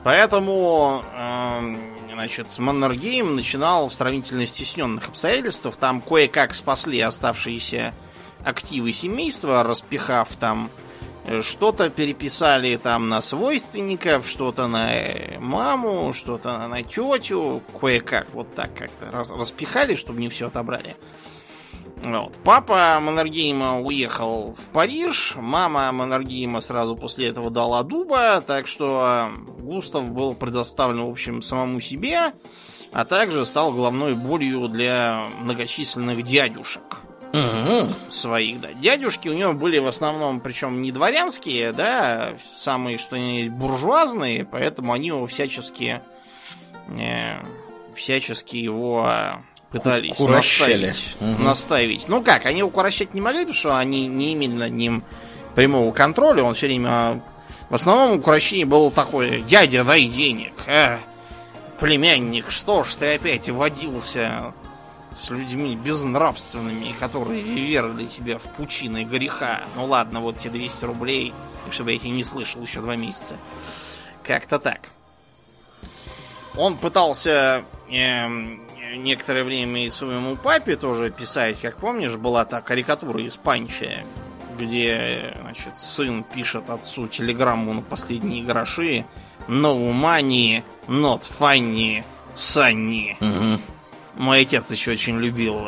Поэтому, 0.04 1.02
э, 1.14 1.76
значит, 2.12 2.48
Маннергейм 2.58 3.38
начинал 3.38 3.88
в 3.88 3.94
сравнительно 3.94 4.46
стесненных 4.46 5.08
обстоятельствах. 5.08 5.78
Там 5.78 6.02
кое-как 6.02 6.54
спасли 6.54 7.00
оставшиеся 7.00 7.94
активы 8.44 8.92
семейства, 8.92 9.64
распихав 9.64 10.28
там 10.38 10.70
э, 11.28 11.42
что-то 11.44 11.90
переписали 11.90 12.76
там 12.76 13.08
на 13.08 13.22
свойственников, 13.22 14.28
что-то 14.28 14.68
на 14.68 14.94
э, 14.94 15.40
маму, 15.40 16.12
что-то 16.12 16.68
на 16.68 16.84
тетю, 16.84 17.64
кое-как 17.80 18.28
вот 18.34 18.54
так 18.54 18.74
как-то 18.76 19.12
распихали, 19.34 19.96
чтобы 19.96 20.20
не 20.20 20.28
все 20.28 20.48
отобрали. 20.48 20.98
Вот. 22.04 22.38
Папа 22.44 23.00
Маннергейма 23.00 23.80
уехал 23.80 24.56
в 24.58 24.66
Париж, 24.74 25.34
мама 25.38 25.92
Маннергейма 25.92 26.60
сразу 26.60 26.98
после 26.98 27.30
этого 27.30 27.50
дала 27.50 27.84
дуба, 27.84 28.42
так 28.42 28.68
что 28.68 29.30
Густав 29.60 30.12
был 30.12 30.36
предоставлен, 30.36 31.06
в 31.06 31.10
общем, 31.10 31.42
самому 31.42 31.80
себе, 31.80 32.34
а 32.92 33.06
также 33.06 33.46
стал 33.46 33.72
головной 33.72 34.16
болью 34.16 34.68
для 34.68 35.28
многочисленных 35.40 36.24
дядюшек 36.24 37.00
угу. 37.34 37.94
своих, 38.12 38.62
да. 38.62 38.74
Дядюшки 38.74 39.28
у 39.28 39.34
него 39.34 39.54
были 39.54 39.80
в 39.80 39.88
основном, 39.88 40.40
причем 40.40 40.82
не 40.82 40.92
дворянские, 40.92 41.72
да, 41.72 42.34
самые, 42.56 42.98
что 42.98 43.16
они 43.16 43.40
есть, 43.40 43.52
буржуазные, 43.52 44.46
поэтому 44.46 44.94
они 44.94 45.08
его 45.08 45.26
всячески, 45.26 46.02
э, 46.90 47.38
всячески 47.96 48.58
его 48.58 49.42
пытались 49.74 50.20
наставить, 50.20 51.16
угу. 51.20 51.44
наставить. 51.44 52.08
Ну 52.08 52.22
как, 52.22 52.46
они 52.46 52.60
его 52.60 52.70
курощать 52.70 53.14
не 53.14 53.22
могли, 53.22 53.40
потому 53.40 53.56
что 53.56 53.78
они 53.78 54.08
не 54.08 54.34
имели 54.34 54.54
над 54.54 54.72
ним 54.72 55.04
прямого 55.56 55.92
контроля, 55.92 56.44
он 56.44 56.54
все 56.54 56.68
время... 56.68 57.22
В 57.70 57.76
основном 57.76 58.20
укрощение 58.20 58.68
было 58.68 58.92
такое, 58.92 59.42
дядя, 59.42 59.84
дай 59.84 60.06
денег, 60.06 60.54
а, 60.68 61.00
племянник, 61.80 62.52
что 62.52 62.84
ж 62.84 62.94
ты 62.94 63.16
опять 63.16 63.50
водился 63.50 64.54
с 65.16 65.32
людьми 65.32 65.76
безнравственными, 65.76 66.94
которые 67.00 67.42
верили 67.42 68.06
тебя 68.06 68.38
в 68.38 68.44
пучины 68.44 69.04
греха. 69.06 69.64
Ну 69.76 69.86
ладно, 69.86 70.20
вот 70.20 70.38
тебе 70.38 70.60
200 70.60 70.86
рублей, 70.86 71.34
чтобы 71.72 71.94
я 71.94 72.00
тебя 72.00 72.12
не 72.12 72.24
слышал 72.24 72.62
еще 72.62 72.82
два 72.82 72.96
месяца. 72.96 73.38
Как-то 74.22 74.60
так. 74.60 74.90
Он 76.56 76.78
пытался 76.78 77.64
э, 77.90 78.28
некоторое 78.96 79.44
время 79.44 79.86
и 79.86 79.90
своему 79.90 80.36
папе 80.36 80.76
тоже 80.76 81.12
писать, 81.12 81.60
как 81.62 81.78
помнишь, 81.78 82.16
была 82.16 82.46
та 82.46 82.62
карикатура 82.62 83.22
из 83.22 83.36
Панча, 83.36 84.04
где, 84.58 85.36
значит, 85.42 85.78
сын 85.78 86.24
пишет 86.24 86.70
отцу 86.70 87.08
телеграмму 87.08 87.74
на 87.74 87.82
последние 87.82 88.44
гроши 88.44 89.06
No 89.48 89.92
money, 89.92 90.64
not 90.88 91.24
funny, 91.38 92.04
Санни. 92.36 93.18
Угу. 93.20 93.62
Мой 94.16 94.42
отец 94.42 94.72
еще 94.72 94.92
очень 94.92 95.20
любил 95.20 95.68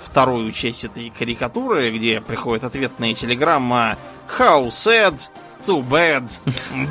вторую 0.00 0.52
часть 0.52 0.84
этой 0.84 1.10
карикатуры, 1.10 1.90
где 1.90 2.20
приходит 2.20 2.64
ответная 2.64 3.14
телеграмма 3.14 3.96
How 4.38 4.68
sad, 4.68 5.18
too 5.62 5.82
bad, 5.88 6.30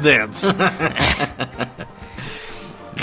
dead. 0.04 0.30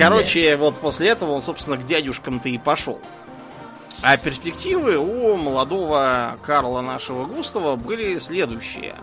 Короче, 0.00 0.56
вот 0.56 0.76
после 0.76 1.08
этого 1.08 1.32
он, 1.32 1.42
собственно, 1.42 1.76
к 1.76 1.84
дядюшкам-то 1.84 2.48
и 2.48 2.58
пошел. 2.58 2.98
А 4.02 4.16
перспективы 4.16 4.96
у 4.96 5.36
молодого 5.36 6.38
Карла 6.42 6.80
нашего 6.80 7.26
Густава 7.26 7.76
были 7.76 8.18
следующие. 8.18 8.94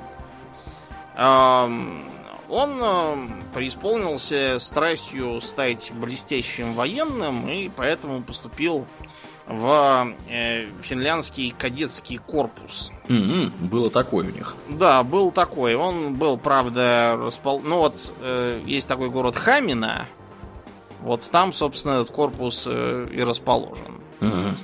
Он 2.50 3.30
преисполнился 3.54 4.58
страстью 4.60 5.42
стать 5.42 5.92
блестящим 5.94 6.74
военным 6.74 7.50
и 7.50 7.70
поэтому 7.70 8.22
поступил 8.24 8.88
в 9.46 10.14
э, 10.30 10.68
финляндский 10.82 11.54
кадетский 11.58 12.18
корпус. 12.18 12.92
М-м, 13.08 13.54
Было 13.62 13.90
такое 13.90 14.28
у 14.28 14.32
них. 14.32 14.56
Да, 14.68 15.04
был 15.04 15.32
такой. 15.32 15.76
Он 15.76 16.16
был, 16.16 16.38
правда, 16.38 17.18
распол... 17.18 17.62
Ну 17.62 17.78
вот, 17.80 17.96
э, 18.22 18.62
есть 18.66 18.88
такой 18.88 19.10
город 19.10 19.38
Хамина. 19.38 20.06
Вот 21.02 21.24
там, 21.32 21.54
собственно, 21.54 21.94
этот 21.94 22.12
корпус 22.12 22.64
э, 22.68 23.08
и 23.14 23.22
расположен. 23.22 24.02
Мгм. 24.20 24.58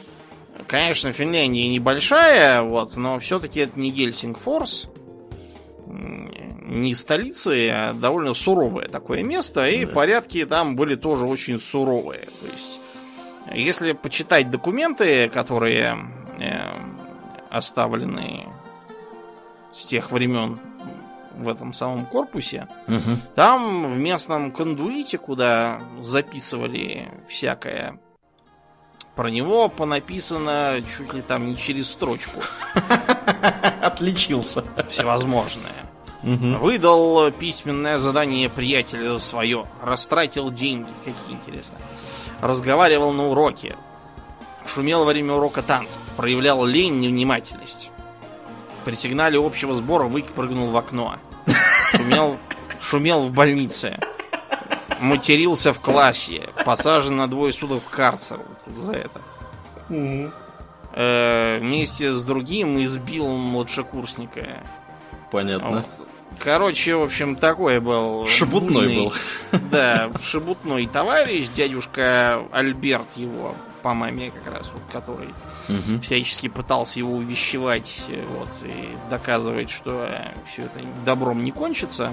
Конечно, 0.67 1.11
Финляндия 1.11 1.67
небольшая, 1.67 2.61
вот, 2.63 2.95
но 2.95 3.19
все-таки 3.19 3.61
это 3.61 3.79
не 3.79 3.91
Гельсингфорс, 3.91 4.87
не 5.87 6.95
столица, 6.95 7.51
а 7.53 7.93
довольно 7.93 8.33
суровое 8.33 8.87
такое 8.87 9.23
место, 9.23 9.67
и 9.69 9.85
Да. 9.85 9.93
порядки 9.93 10.45
там 10.45 10.75
были 10.75 10.95
тоже 10.95 11.25
очень 11.25 11.59
суровые. 11.59 12.21
То 12.21 12.45
есть, 12.51 12.79
если 13.53 13.91
почитать 13.91 14.49
документы, 14.49 15.29
которые 15.29 15.97
э, 16.39 16.73
оставлены 17.49 18.47
с 19.71 19.83
тех 19.85 20.11
времен 20.11 20.59
в 21.37 21.47
этом 21.49 21.73
самом 21.73 22.05
корпусе, 22.05 22.67
Мгм. 22.87 23.19
там 23.35 23.93
в 23.93 23.97
местном 23.97 24.51
кондуите, 24.51 25.17
куда 25.17 25.79
записывали 26.01 27.09
всякое, 27.27 27.99
про 29.15 29.29
него 29.29 29.67
понаписано 29.69 30.81
чуть 30.97 31.13
ли 31.13 31.21
там 31.21 31.47
не 31.51 31.57
через 31.57 31.89
строчку 31.91 32.41
Отличился. 33.81 34.63
всевозможное. 34.89 35.71
Выдал 36.23 37.31
письменное 37.31 37.99
задание 37.99 38.49
приятеля 38.49 39.19
свое. 39.19 39.65
Растратил 39.83 40.51
деньги. 40.51 40.87
Какие 41.03 41.35
интересно. 41.35 41.77
Разговаривал 42.41 43.11
на 43.11 43.27
уроке. 43.27 43.75
Шумел 44.65 44.99
во 44.99 45.05
время 45.07 45.33
урока 45.33 45.61
танцев. 45.61 45.99
Проявлял 46.15 46.63
лень, 46.65 47.01
невнимательность. 47.01 47.91
При 48.85 48.95
сигнале 48.95 49.39
общего 49.39 49.75
сбора 49.75 50.05
выпрыгнул 50.05 50.71
в 50.71 50.77
окно. 50.77 51.17
Шумел, 51.91 52.37
шумел 52.81 53.21
в 53.23 53.31
больнице. 53.31 53.97
Матерился 54.99 55.73
в 55.73 55.79
классе. 55.79 56.49
Посажен 56.65 57.17
на 57.17 57.27
двое 57.27 57.53
суток 57.53 57.81
в 57.83 57.89
карцер 57.89 58.39
вот 58.39 58.83
за 58.83 58.93
это. 58.93 59.21
Э, 60.95 61.57
вместе 61.59 62.11
с 62.13 62.23
другим 62.23 62.81
избил 62.83 63.27
младшекурсника. 63.27 64.63
Понятно. 65.31 65.69
Вот. 65.69 66.07
Короче, 66.39 66.95
в 66.95 67.03
общем, 67.03 67.35
такой 67.35 67.79
был. 67.79 68.25
Шебутной 68.27 68.87
буйный, 68.87 68.95
был. 68.95 69.13
Да, 69.71 70.11
шебутной 70.23 70.87
товарищ, 70.87 71.47
дядюшка 71.55 72.43
Альберт 72.51 73.17
его 73.17 73.55
по 73.83 73.93
маме 73.93 74.31
как 74.31 74.51
раз, 74.53 74.71
вот, 74.73 74.81
который 74.91 75.33
Мгм. 75.67 76.01
всячески 76.01 76.47
пытался 76.47 76.99
его 76.99 77.13
увещевать 77.15 78.01
э, 78.07 78.23
вот, 78.37 78.49
и 78.63 78.97
доказывать, 79.09 79.69
что 79.69 80.09
все 80.47 80.63
это 80.63 80.79
добром 81.05 81.43
не 81.43 81.51
кончится. 81.51 82.11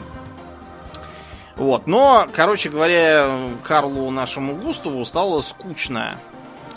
Вот, 1.56 1.86
но, 1.86 2.26
короче 2.34 2.70
говоря, 2.70 3.28
Карлу 3.64 4.10
нашему 4.10 4.54
Густаву 4.56 5.04
стало 5.04 5.40
скучно. 5.42 6.14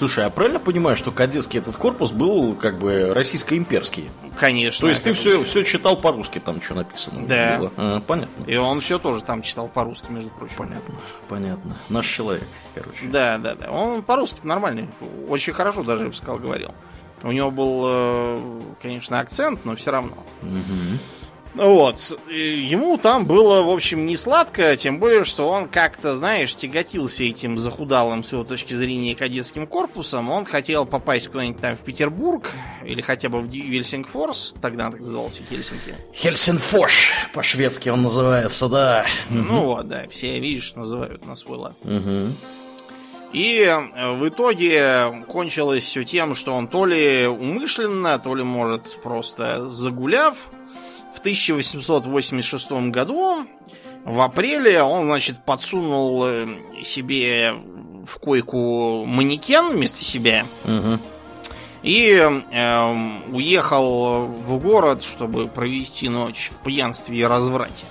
Слушай, 0.03 0.25
а 0.25 0.29
правильно 0.29 0.59
понимаю, 0.59 0.97
что 0.97 1.11
кадетский 1.11 1.59
этот 1.61 1.77
корпус 1.77 2.11
был 2.11 2.55
как 2.55 2.77
бы 2.77 3.13
российско-имперский? 3.13 4.11
Конечно. 4.37 4.81
То 4.81 4.89
есть 4.89 5.01
ты 5.01 5.13
все, 5.13 5.41
все 5.45 5.63
читал 5.63 5.95
по-русски, 5.95 6.39
там 6.39 6.59
что 6.59 6.73
написано 6.75 7.25
Да. 7.25 7.57
было? 7.57 7.71
А, 7.77 8.01
понятно. 8.01 8.43
И 8.43 8.57
он 8.57 8.81
все 8.81 8.99
тоже 8.99 9.23
там 9.23 9.41
читал 9.43 9.69
по-русски, 9.69 10.07
между 10.11 10.29
прочим. 10.31 10.55
Понятно, 10.57 10.95
понятно. 11.29 11.77
Наш 11.87 12.05
человек, 12.05 12.43
короче. 12.75 13.05
Да, 13.05 13.37
да, 13.37 13.55
да. 13.55 13.71
Он 13.71 14.01
по-русски 14.03 14.39
нормальный. 14.43 14.89
Очень 15.29 15.53
хорошо 15.53 15.83
даже, 15.83 16.03
я 16.03 16.09
бы 16.09 16.15
сказал, 16.15 16.35
говорил. 16.37 16.71
У 17.23 17.31
него 17.31 17.49
был, 17.49 17.83
э, 17.85 18.61
конечно, 18.81 19.21
акцент, 19.21 19.63
но 19.63 19.77
все 19.77 19.91
равно. 19.91 20.17
Мгм. 20.41 20.99
Вот. 21.55 22.17
И 22.29 22.61
Ему 22.61 22.97
там 22.97 23.25
было, 23.25 23.61
в 23.61 23.69
общем, 23.69 24.05
не 24.05 24.17
сладко, 24.17 24.75
тем 24.75 24.99
более, 24.99 25.23
что 25.23 25.47
он 25.49 25.67
как-то, 25.67 26.15
знаешь, 26.15 26.55
тяготился 26.55 27.23
этим 27.23 27.57
захудалым 27.57 28.23
с 28.23 28.31
его 28.31 28.43
точки 28.43 28.73
зрения 28.73 29.15
кадетским 29.15 29.67
корпусом. 29.67 30.31
Он 30.31 30.45
хотел 30.45 30.85
попасть 30.85 31.27
куда-нибудь 31.27 31.61
там 31.61 31.75
в 31.75 31.81
Петербург 31.81 32.51
или 32.83 33.01
хотя 33.01 33.29
бы 33.29 33.41
в 33.41 33.45
Вельсингфорс, 33.45 34.55
тогда 34.61 34.89
так 34.89 35.01
назывался 35.01 35.43
Хельсинки. 35.49 35.93
Хельсинфош, 36.13 37.13
по-шведски 37.33 37.89
он 37.89 38.01
называется, 38.01 38.67
да. 38.69 39.05
Ну 39.29 39.61
вот, 39.61 39.87
да, 39.87 40.05
все, 40.09 40.39
видишь, 40.39 40.73
называют 40.75 41.25
на 41.25 41.35
свой 41.35 41.57
лад. 41.57 41.73
Мгм. 41.83 42.33
И 43.33 43.61
э, 43.61 44.15
в 44.15 44.27
итоге 44.27 45.25
кончилось 45.27 45.83
все 45.83 46.03
тем, 46.03 46.35
что 46.35 46.53
он 46.53 46.67
то 46.67 46.85
ли 46.85 47.25
умышленно, 47.27 48.19
то 48.19 48.35
ли, 48.35 48.43
может, 48.43 49.01
просто 49.01 49.69
загуляв, 49.69 50.49
1886 51.23 52.71
году, 52.91 53.45
в 54.03 54.21
апреле, 54.21 54.81
он, 54.83 55.05
значит, 55.05 55.43
подсунул 55.45 56.25
э, 56.25 56.47
себе 56.83 57.53
в 58.05 58.19
койку 58.19 59.05
манекен 59.05 59.69
вместо 59.69 60.03
себя 60.03 60.45
Мгм. 60.65 60.99
и 61.83 62.09
эм, 62.11 63.33
уехал 63.33 64.25
в 64.25 64.59
город, 64.59 65.03
чтобы 65.03 65.47
провести 65.47 66.09
ночь 66.09 66.51
в 66.51 66.63
пьянстве 66.65 67.19
и 67.19 67.23
разврате. 67.23 67.85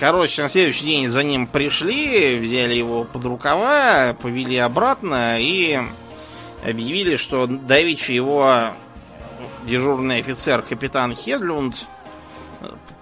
Короче, 0.00 0.42
на 0.42 0.48
следующий 0.48 0.84
день 0.84 1.08
за 1.08 1.22
ним 1.22 1.46
пришли, 1.46 2.38
взяли 2.38 2.74
его 2.74 3.04
под 3.04 3.24
рукава, 3.24 4.14
повели 4.20 4.56
обратно 4.58 5.36
и 5.38 5.78
объявили, 6.64 7.16
что 7.16 7.46
давеча 7.46 8.12
его 8.12 8.70
дежурный 9.66 10.20
офицер 10.20 10.62
капитан 10.62 11.14
Хедлюнд 11.14 11.84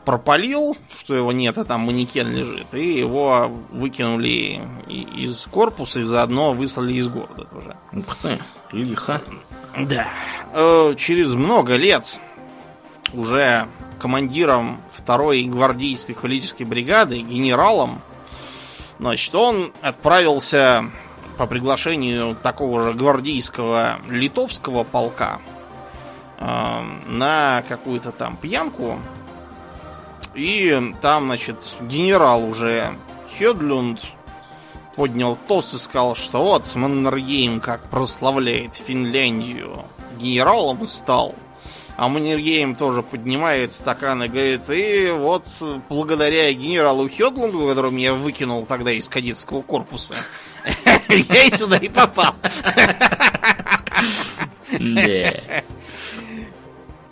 пропалил, 0.05 0.77
что 0.99 1.15
его 1.15 1.33
нет, 1.33 1.57
а 1.59 1.65
там 1.65 1.83
манекен 1.83 2.31
лежит, 2.33 2.67
и 2.75 2.99
его 2.99 3.51
выкинули 3.71 4.61
из 4.89 5.47
корпуса 5.47 6.01
и 6.01 6.03
заодно 6.03 6.53
выслали 6.53 6.95
из 6.95 7.09
города 7.09 7.45
тоже. 7.45 7.77
Ух 7.93 8.17
ты, 8.17 8.39
лихо. 8.73 9.23
Да. 9.79 10.09
Э, 10.53 10.95
Через 10.97 11.33
много 11.33 11.77
лет 11.77 12.21
уже 13.13 13.67
командиром 13.99 14.81
второй 14.93 15.45
гвардейской 15.45 16.15
хвалической 16.15 16.65
бригады, 16.65 17.21
генералом, 17.21 18.03
значит, 18.99 19.35
он 19.35 19.73
отправился 19.81 20.85
по 21.39 21.47
приглашению 21.47 22.37
такого 22.37 22.83
же 22.83 22.93
гвардейского 22.93 24.01
литовского 24.09 24.85
полка 24.85 25.41
на 26.45 27.63
какую-то 27.69 28.13
там 28.13 28.37
пьянку. 28.37 28.99
И 30.35 30.93
там, 31.01 31.27
значит, 31.27 31.57
генерал 31.81 32.45
уже 32.45 32.95
Хедлюнд 33.39 34.01
поднял 34.97 35.39
тост 35.49 35.75
и 35.75 35.79
сказал, 35.79 36.15
что 36.15 36.43
вот 36.43 36.73
Маннергейм 36.75 37.61
как 37.61 37.89
прославляет 37.89 38.75
Финляндию. 38.75 39.85
Генералом 40.19 40.87
стал. 40.87 41.35
А 41.97 42.09
Маннергейм 42.09 42.75
тоже 42.75 43.03
поднимает 43.03 43.73
стакан 43.73 44.25
и 44.25 44.29
говорит, 44.29 44.69
и 44.69 45.13
вот 45.17 45.47
благодаря 45.89 46.53
генералу 46.53 47.09
Хедлунду, 47.09 47.69
которого 47.69 47.97
я 47.97 48.15
выкинул 48.15 48.67
тогда 48.67 48.91
из 48.91 49.09
кадетского 49.09 49.63
корпуса, 49.63 50.15
я 51.09 51.45
и 51.45 51.57
сюда 51.57 51.77
и 51.77 51.89
попал. 51.89 52.35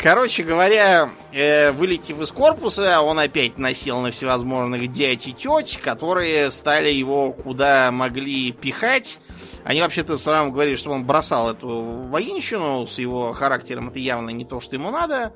Короче 0.03 0.43
говоря, 0.43 1.11
э, 1.33 1.71
вылетев 1.71 2.21
из 2.21 2.33
корпуса, 2.33 3.01
он 3.03 3.21
опять 3.21 3.57
носил 3.57 4.01
на 4.01 4.11
всевозможных 4.11 4.91
дядь 4.91 5.29
и 5.29 5.33
теть, 5.33 5.79
которые 5.81 6.51
стали 6.51 6.91
его 6.91 7.31
куда 7.31 7.93
могли 7.93 8.51
пихать. 8.51 9.21
Они 9.63 9.81
вообще-то 9.81 10.15
в 10.15 10.17
основном 10.17 10.51
говорили, 10.53 10.75
что 10.75 10.91
он 10.91 11.05
бросал 11.05 11.53
эту 11.53 11.69
военщину 12.11 12.85
с 12.85 12.99
его 12.99 13.33
характером. 13.33 13.91
Это 13.91 14.01
явно 14.01 14.31
не 14.31 14.45
то, 14.45 14.61
что 14.61 14.75
ему 14.75 14.91
надо. 14.91 15.35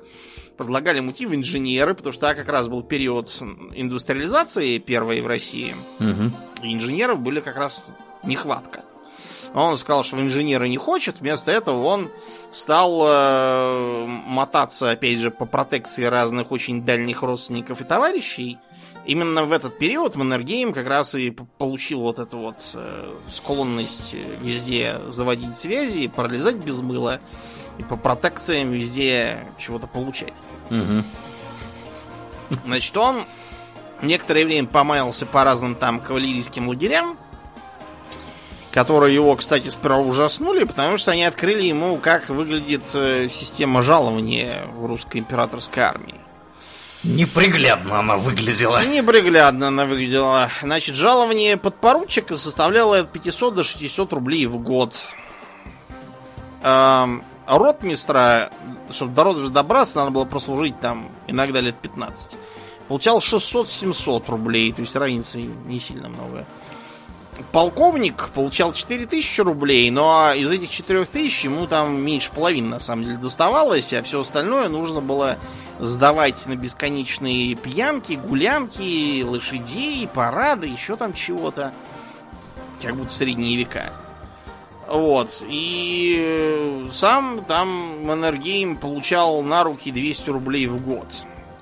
Предлагали 0.57 0.97
ему 0.97 1.11
идти 1.11 1.25
в 1.25 1.33
инженеры, 1.33 1.93
потому 1.93 2.11
что 2.11 2.35
как 2.35 2.49
раз 2.49 2.67
был 2.67 2.83
период 2.83 3.33
индустриализации 3.73 4.79
первой 4.79 5.21
в 5.21 5.27
России. 5.27 5.75
И 6.61 6.73
инженеров 6.73 7.19
были 7.19 7.39
как 7.39 7.55
раз 7.55 7.89
нехватка. 8.23 8.83
Он 9.53 9.77
сказал, 9.77 10.03
что 10.03 10.17
в 10.17 10.21
инженеры 10.21 10.69
не 10.69 10.77
хочет. 10.77 11.19
Вместо 11.19 11.51
этого 11.51 11.83
он 11.83 12.09
стал 12.51 13.01
э, 13.05 14.05
мотаться, 14.05 14.91
опять 14.91 15.19
же, 15.19 15.31
по 15.31 15.45
протекции 15.45 16.03
разных 16.03 16.51
очень 16.51 16.83
дальних 16.83 17.23
родственников 17.23 17.81
и 17.81 17.83
товарищей. 17.83 18.57
Именно 19.05 19.45
в 19.45 19.53
этот 19.53 19.77
период 19.77 20.15
Маннергейм 20.15 20.73
как 20.73 20.85
раз 20.85 21.15
и 21.15 21.31
получил 21.57 22.01
вот 22.01 22.19
эту 22.19 22.37
вот 22.37 22.57
э, 22.73 23.13
склонность 23.31 24.13
везде 24.41 24.99
заводить 25.07 25.57
связи, 25.57 26.07
пролезать 26.07 26.57
без 26.57 26.81
мыла 26.81 27.21
и 27.77 27.83
по 27.83 27.95
протекциям 27.95 28.71
везде 28.71 29.47
чего-то 29.57 29.87
получать. 29.87 30.33
Угу. 30.69 31.03
Значит, 32.65 32.97
он 32.97 33.23
некоторое 34.01 34.45
время 34.45 34.67
помаялся 34.67 35.25
по 35.25 35.43
разным 35.43 35.75
там 35.75 36.01
кавалерийским 36.01 36.67
лагерям, 36.67 37.17
которые 38.77 39.15
его, 39.15 39.35
кстати, 39.35 39.69
сперва 39.69 39.97
ужаснули, 39.97 40.63
потому 40.63 40.99
что 40.99 41.09
они 41.09 41.23
открыли 41.23 41.63
ему, 41.63 41.97
как 41.97 42.29
выглядит 42.29 42.83
э, 42.93 43.27
система 43.27 43.81
жалования 43.81 44.67
в 44.71 44.85
русской 44.85 45.17
императорской 45.17 45.81
армии. 45.81 46.13
Неприглядно 47.03 47.97
она 47.97 48.17
выглядела. 48.17 48.85
Неприглядно 48.85 49.69
она 49.69 49.85
выглядела. 49.85 50.51
Значит, 50.61 50.95
жалование 50.95 51.57
подпоручика 51.57 52.37
составляло 52.37 52.99
от 52.99 53.11
500 53.11 53.55
до 53.55 53.63
600 53.63 54.13
рублей 54.13 54.45
в 54.45 54.59
год. 54.59 54.93
Эм, 56.61 57.23
ротмистра, 57.47 58.51
чтобы 58.91 59.11
до 59.15 59.23
ротмистра 59.23 59.53
добраться, 59.55 59.97
надо 59.97 60.11
было 60.11 60.25
прослужить 60.25 60.79
там 60.79 61.09
иногда 61.25 61.61
лет 61.61 61.77
15. 61.81 62.37
Получал 62.89 63.17
600-700 63.21 64.23
рублей, 64.27 64.71
то 64.71 64.81
есть 64.81 64.95
разница 64.95 65.39
не 65.39 65.79
сильно 65.79 66.09
много. 66.09 66.45
Полковник 67.51 68.29
получал 68.29 68.73
4000 68.73 69.41
рублей, 69.41 69.89
но 69.91 70.33
из 70.33 70.49
этих 70.51 70.69
4000 70.71 71.45
ему 71.45 71.67
там 71.67 72.01
меньше 72.01 72.31
половины 72.31 72.69
на 72.69 72.79
самом 72.79 73.05
деле 73.05 73.17
доставалось, 73.17 73.93
а 73.93 74.01
все 74.03 74.21
остальное 74.21 74.69
нужно 74.69 75.01
было 75.01 75.37
сдавать 75.79 76.45
на 76.47 76.55
бесконечные 76.55 77.55
пьянки, 77.55 78.13
гулянки, 78.13 79.23
лошадей, 79.23 80.07
парады, 80.07 80.67
еще 80.67 80.95
там 80.95 81.13
чего-то. 81.13 81.73
Как 82.81 82.95
будто 82.95 83.09
в 83.09 83.15
средние 83.15 83.57
века. 83.57 83.93
Вот. 84.87 85.43
И 85.47 86.87
сам 86.91 87.43
там 87.43 88.05
Маннергейм 88.05 88.77
получал 88.77 89.41
на 89.41 89.63
руки 89.63 89.91
200 89.91 90.29
рублей 90.29 90.67
в 90.67 90.83
год. 90.83 91.07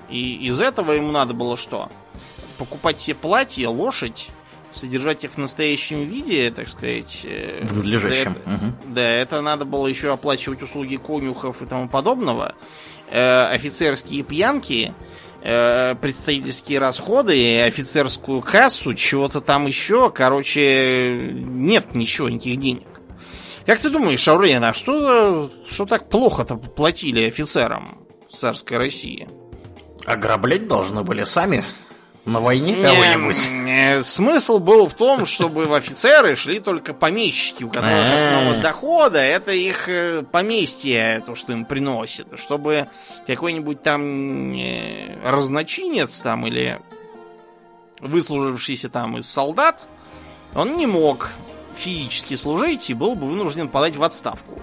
И 0.08 0.46
из 0.46 0.60
этого 0.60 0.92
ему 0.92 1.10
надо 1.10 1.34
было 1.34 1.56
что? 1.56 1.90
Покупать 2.58 2.98
все 2.98 3.14
платья, 3.14 3.68
лошадь, 3.68 4.28
содержать 4.76 5.24
их 5.24 5.32
в 5.32 5.38
настоящем 5.38 6.04
виде, 6.04 6.50
так 6.50 6.68
сказать. 6.68 7.20
Э, 7.24 7.64
в 7.64 7.76
надлежащем. 7.76 8.36
Да, 8.44 8.52
угу. 8.52 8.72
да, 8.94 9.02
это 9.02 9.40
надо 9.40 9.64
было 9.64 9.86
еще 9.86 10.12
оплачивать 10.12 10.62
услуги 10.62 10.96
конюхов 10.96 11.62
и 11.62 11.66
тому 11.66 11.88
подобного. 11.88 12.54
Э, 13.10 13.46
офицерские 13.46 14.22
пьянки, 14.22 14.94
э, 15.42 15.94
представительские 16.00 16.78
расходы, 16.78 17.62
офицерскую 17.62 18.42
кассу, 18.42 18.94
чего-то 18.94 19.40
там 19.40 19.66
еще. 19.66 20.10
Короче, 20.10 21.18
нет 21.32 21.94
ничего, 21.94 22.28
никаких 22.28 22.58
денег. 22.58 22.86
Как 23.64 23.80
ты 23.80 23.90
думаешь, 23.90 24.26
Аурен, 24.28 24.62
а 24.62 24.72
что, 24.72 25.50
что 25.68 25.86
так 25.86 26.08
плохо-то 26.08 26.56
платили 26.56 27.26
офицерам 27.26 27.98
царской 28.30 28.78
России? 28.78 29.28
Ограблять 30.04 30.68
должны 30.68 31.02
были 31.02 31.24
сами 31.24 31.64
на 32.26 32.40
войне 32.40 32.76
кого-нибудь. 32.82 34.04
Смысл 34.04 34.58
был 34.58 34.88
в 34.88 34.94
том, 34.94 35.26
чтобы 35.26 35.66
в 35.66 35.74
офицеры 35.74 36.34
шли 36.34 36.60
только 36.60 36.92
помещики, 36.92 37.62
у 37.62 37.68
которых 37.68 37.92
а. 37.92 38.16
основа 38.16 38.62
дохода 38.62 39.20
это 39.20 39.52
их 39.52 39.88
э, 39.88 40.24
поместье, 40.24 41.22
то, 41.24 41.34
что 41.34 41.52
им 41.52 41.64
приносит. 41.64 42.38
Чтобы 42.38 42.88
какой-нибудь 43.26 43.82
там 43.82 44.52
разночинец 45.24 46.18
там 46.18 46.46
или 46.46 46.80
выслужившийся 48.00 48.88
там 48.88 49.18
из 49.18 49.28
солдат, 49.28 49.86
он 50.54 50.76
не 50.76 50.86
мог 50.86 51.30
физически 51.76 52.34
служить 52.34 52.90
и 52.90 52.94
был 52.94 53.14
бы 53.14 53.28
вынужден 53.28 53.68
подать 53.68 53.96
в 53.96 54.02
отставку. 54.02 54.60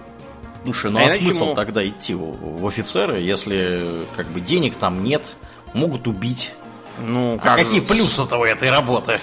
Слушай, 0.64 0.90
ну 0.90 0.98
а, 0.98 1.04
а 1.04 1.08
смысл 1.08 1.44
ему... 1.46 1.54
тогда 1.54 1.86
идти 1.86 2.14
в 2.14 2.66
офицеры, 2.66 3.20
если 3.20 3.82
как 4.16 4.26
бы 4.28 4.40
денег 4.40 4.76
там 4.76 5.02
нет, 5.02 5.36
могут 5.72 6.08
убить? 6.08 6.54
Ну, 6.98 7.34
а 7.34 7.38
как... 7.38 7.60
А 7.60 7.64
какие 7.64 7.80
плюсы-то 7.80 8.36
у 8.38 8.44
этой 8.44 8.70
работы? 8.70 9.20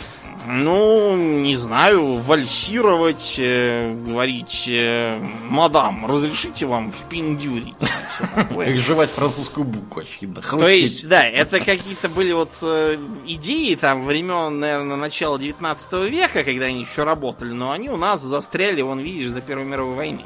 Ну, 0.48 1.16
не 1.16 1.56
знаю, 1.56 2.16
вальсировать, 2.16 3.36
э, 3.38 3.94
говорить, 3.94 4.66
э, 4.68 5.20
мадам, 5.44 6.06
разрешите 6.08 6.66
вам 6.66 6.92
впендюрить. 6.92 7.76
Жевать 8.80 9.10
французскую 9.12 9.66
булку, 9.66 10.00
очевидно. 10.00 10.42
То 10.42 10.68
есть, 10.68 11.08
да, 11.08 11.24
это 11.24 11.60
какие-то 11.60 12.10
были 12.10 12.32
вот 12.32 12.54
э, 12.64 12.98
идеи 13.28 13.76
там 13.76 14.06
времен, 14.06 14.60
наверное, 14.60 14.96
начала 14.96 15.38
19 15.38 15.94
века, 16.10 16.44
когда 16.44 16.66
они 16.66 16.82
еще 16.82 17.04
работали, 17.04 17.52
но 17.52 17.72
они 17.72 17.90
у 17.90 17.98
нас 17.98 18.22
застряли, 18.22 18.82
вон, 18.82 19.00
видишь, 19.00 19.30
до 19.30 19.42
Первой 19.42 19.66
мировой 19.66 19.96
войны. 19.96 20.26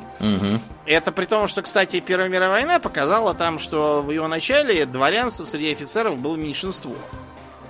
Это 0.86 1.12
при 1.12 1.26
том, 1.26 1.48
что, 1.48 1.62
кстати, 1.62 2.00
Первая 2.00 2.30
мировая 2.30 2.56
война 2.56 2.80
показала 2.80 3.34
там, 3.34 3.60
что 3.60 4.02
в 4.02 4.12
ее 4.12 4.28
начале 4.28 4.86
дворянцев 4.86 5.50
среди 5.50 5.72
офицеров 5.72 6.18
было 6.20 6.36
меньшинство. 6.36 6.96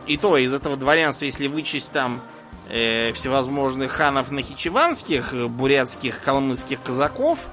И 0.07 0.17
то 0.17 0.37
из 0.37 0.53
этого 0.53 0.77
дворянства, 0.77 1.25
если 1.25 1.47
вычесть 1.47 1.91
там 1.91 2.21
э, 2.69 3.11
всевозможных 3.13 3.91
ханов 3.91 4.31
нахичеванских, 4.31 5.33
бурятских, 5.49 6.21
калмыцких 6.21 6.81
казаков, 6.81 7.47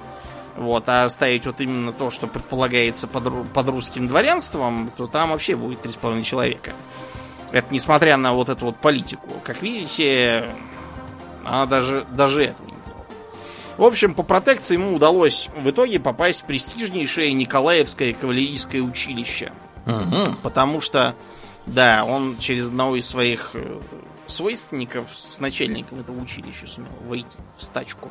вот, 0.55 0.87
а 0.87 1.05
оставить 1.05 1.45
вот 1.45 1.61
именно 1.61 1.91
то, 1.93 2.11
что 2.11 2.27
предполагается 2.27 3.07
под, 3.07 3.49
под 3.49 3.69
русским 3.69 4.07
дворянством, 4.07 4.91
то 4.95 5.07
там 5.07 5.31
вообще 5.31 5.55
будет 5.55 5.83
3,5 5.83 6.23
человека. 6.23 6.73
Это 7.51 7.67
несмотря 7.71 8.17
на 8.17 8.33
вот 8.33 8.49
эту 8.49 8.65
вот 8.65 8.77
политику. 8.77 9.29
Как 9.43 9.61
видите, 9.61 10.49
она 11.43 11.65
даже, 11.65 12.05
даже 12.11 12.43
этого 12.43 12.65
не 12.65 12.73
делала. 12.85 13.05
В 13.77 13.83
общем, 13.83 14.13
по 14.13 14.23
протекции 14.23 14.75
ему 14.75 14.95
удалось 14.95 15.49
в 15.55 15.69
итоге 15.69 15.99
попасть 15.99 16.41
в 16.41 16.45
престижнейшее 16.45 17.33
Николаевское 17.33 18.13
кавалерийское 18.13 18.81
училище. 18.81 19.51
Угу. 19.85 20.37
Потому 20.41 20.81
что, 20.81 21.15
да, 21.65 22.03
он 22.05 22.37
через 22.39 22.67
одного 22.67 22.95
из 22.95 23.07
своих 23.07 23.51
э, 23.53 23.79
свойственников 24.27 25.07
с 25.15 25.39
начальником 25.39 25.99
этого 25.99 26.21
училища 26.21 26.67
сумел 26.67 26.91
войти 27.07 27.37
в 27.57 27.63
стачку. 27.63 28.09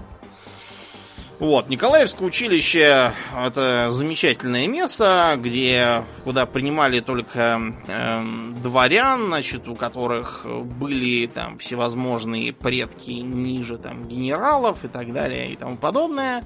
Вот, 1.39 1.69
Николаевское 1.69 2.29
училище 2.29 3.13
это 3.37 3.89
замечательное 3.91 4.69
место, 4.69 5.37
где 5.39 6.05
куда 6.23 6.47
принимали 6.47 7.01
только 7.01 7.61
э, 7.89 8.23
дворян, 8.63 9.27
значит, 9.27 9.67
у 9.67 9.75
которых 9.75 10.47
были 10.47 11.27
там 11.27 11.59
всевозможные 11.59 12.53
предки 12.53 13.11
ниже 13.11 13.77
там 13.77 14.07
генералов 14.07 14.85
и 14.85 14.89
так 14.89 15.13
далее 15.13 15.53
и 15.53 15.57
тому 15.57 15.77
подобное. 15.77 16.45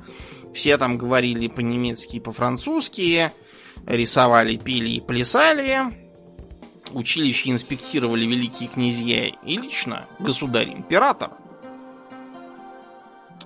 Все 0.54 0.78
там 0.78 0.96
говорили 0.96 1.48
по-немецки 1.48 2.16
и 2.16 2.20
по-французски, 2.20 3.32
рисовали, 3.86 4.56
пили 4.56 4.88
и 4.90 5.06
плясали 5.06 6.05
училище 6.92 7.50
инспектировали 7.50 8.24
великие 8.26 8.68
князья 8.68 9.26
и 9.26 9.56
лично 9.56 10.06
государь-император. 10.18 11.30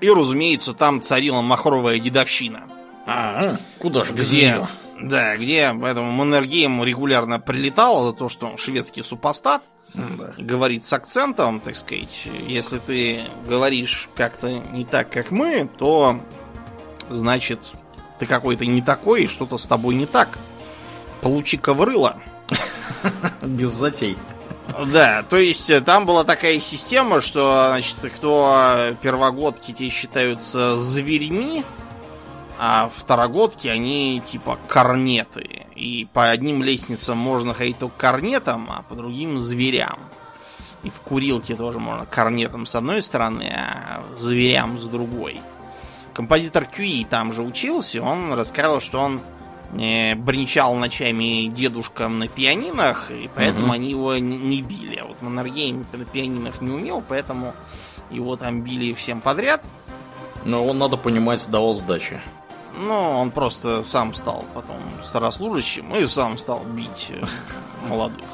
И, 0.00 0.08
разумеется, 0.08 0.72
там 0.72 1.02
царила 1.02 1.40
махровая 1.40 1.98
дедовщина. 1.98 2.62
А, 3.06 3.56
куда 3.78 4.04
же 4.04 4.14
без 4.14 4.32
нее? 4.32 4.66
Да, 5.00 5.36
где 5.36 5.74
поэтому 5.78 6.12
Маннергейм 6.12 6.82
регулярно 6.84 7.40
прилетал 7.40 8.10
за 8.10 8.16
то, 8.16 8.28
что 8.28 8.46
он 8.46 8.58
шведский 8.58 9.02
супостат. 9.02 9.62
Да. 9.94 10.32
Говорит 10.38 10.84
с 10.84 10.92
акцентом, 10.92 11.60
так 11.60 11.76
сказать. 11.76 12.28
Если 12.46 12.78
ты 12.78 13.24
говоришь 13.48 14.08
как-то 14.14 14.48
не 14.48 14.84
так, 14.84 15.10
как 15.10 15.30
мы, 15.30 15.68
то 15.78 16.20
значит 17.08 17.72
ты 18.18 18.26
какой-то 18.26 18.66
не 18.66 18.82
такой, 18.82 19.24
и 19.24 19.28
что-то 19.28 19.58
с 19.58 19.66
тобой 19.66 19.94
не 19.94 20.06
так. 20.06 20.38
Получи 21.22 21.56
коврыло. 21.56 22.22
Без 23.42 23.70
затей. 23.70 24.16
Да, 24.92 25.22
то 25.28 25.36
есть 25.36 25.68
э, 25.70 25.80
там 25.80 26.06
была 26.06 26.24
такая 26.24 26.60
система, 26.60 27.20
что, 27.20 27.66
значит, 27.70 27.96
кто 28.14 28.94
первогодки 29.02 29.72
те 29.72 29.88
считаются 29.88 30.76
зверьми, 30.76 31.64
а 32.58 32.90
второгодки 32.94 33.68
они 33.68 34.22
типа 34.24 34.58
корнеты. 34.68 35.66
И 35.74 36.06
по 36.12 36.28
одним 36.28 36.62
лестницам 36.62 37.16
можно 37.16 37.54
ходить 37.54 37.78
только 37.78 37.96
корнетом, 37.96 38.68
а 38.70 38.82
по 38.82 38.94
другим 38.94 39.40
зверям. 39.40 39.98
И 40.82 40.90
в 40.90 41.00
курилке 41.00 41.56
тоже 41.56 41.78
можно 41.78 42.06
корнетом 42.06 42.66
с 42.66 42.74
одной 42.74 43.02
стороны, 43.02 43.52
а 43.54 44.04
зверям 44.18 44.78
с 44.78 44.84
другой. 44.86 45.40
Композитор 46.14 46.66
Кьюи 46.66 47.04
там 47.04 47.32
же 47.32 47.42
учился, 47.42 48.02
он 48.02 48.32
рассказал, 48.34 48.80
что 48.80 49.00
он 49.00 49.16
э, 49.16 49.20
бренчал 49.72 50.74
ночами 50.74 51.46
дедушкам 51.46 52.18
на 52.18 52.28
пианинах, 52.28 53.10
и 53.10 53.30
поэтому 53.34 53.66
угу. 53.66 53.72
они 53.72 53.90
его 53.90 54.16
не 54.16 54.62
били. 54.62 54.96
А 54.96 55.06
вот 55.06 55.22
Маннергейм 55.22 55.86
на 55.92 56.04
пианинах 56.04 56.60
не 56.60 56.70
умел, 56.70 57.02
поэтому 57.06 57.54
его 58.10 58.36
там 58.36 58.62
били 58.62 58.92
всем 58.92 59.20
подряд. 59.20 59.62
Но 60.44 60.64
он, 60.64 60.78
надо 60.78 60.96
понимать, 60.96 61.46
давал 61.50 61.74
сдачи. 61.74 62.20
Ну, 62.76 62.94
он 62.94 63.30
просто 63.30 63.84
сам 63.84 64.14
стал 64.14 64.44
потом 64.54 64.78
старослужащим 65.04 65.94
и 65.94 66.06
сам 66.06 66.38
стал 66.38 66.62
бить 66.64 67.08
э, 67.10 67.22
молодых. 67.88 68.24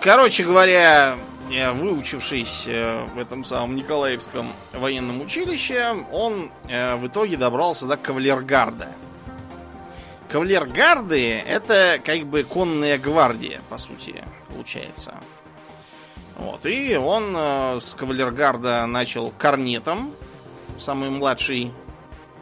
Короче 0.00 0.44
говоря, 0.44 1.16
я, 1.50 1.72
выучившись 1.72 2.64
э, 2.66 3.06
в 3.14 3.18
этом 3.18 3.44
самом 3.44 3.76
Николаевском 3.76 4.52
военном 4.72 5.20
училище, 5.20 5.96
он 6.12 6.50
э, 6.68 6.96
в 6.96 7.06
итоге 7.06 7.36
добрался 7.36 7.86
до 7.86 7.96
кавалергарда. 7.96 8.88
Кавалергарды 10.28 11.38
это 11.38 12.00
как 12.04 12.26
бы 12.26 12.42
конная 12.42 12.98
гвардия, 12.98 13.60
по 13.68 13.78
сути, 13.78 14.24
получается. 14.48 15.14
Вот, 16.36 16.66
и 16.66 16.96
он 16.96 17.34
э, 17.34 17.78
с 17.80 17.94
кавалергарда 17.94 18.86
начал 18.86 19.32
корнетом, 19.38 20.12
самый 20.78 21.08
младший 21.08 21.72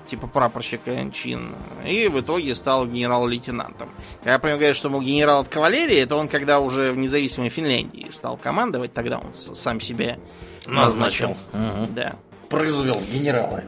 типа 0.07 0.27
прапорщика 0.27 1.11
чин, 1.13 1.55
и 1.87 2.09
в 2.09 2.21
итоге 2.21 2.55
стал 2.55 2.87
генерал-лейтенантом. 2.87 3.91
Я 4.25 4.39
прям 4.39 4.59
говорю, 4.59 4.75
что 4.75 4.91
был 4.91 5.01
генерал 5.01 5.41
от 5.41 5.49
кавалерии, 5.49 5.97
это 5.97 6.17
он 6.17 6.29
когда 6.29 6.61
уже 6.61 6.93
в 6.93 6.97
независимой 6.97 7.51
Финляндии 7.51 8.09
стал 8.13 8.37
командовать, 8.37 8.93
тогда 8.93 9.19
он 9.19 9.33
сам 9.35 9.81
себя 9.81 10.19
назначил. 10.67 11.37
назначил. 11.53 11.83
Угу. 11.83 11.89
Да. 11.95 12.15
Произвел 12.49 12.95
в 12.95 13.11
генералы. 13.11 13.65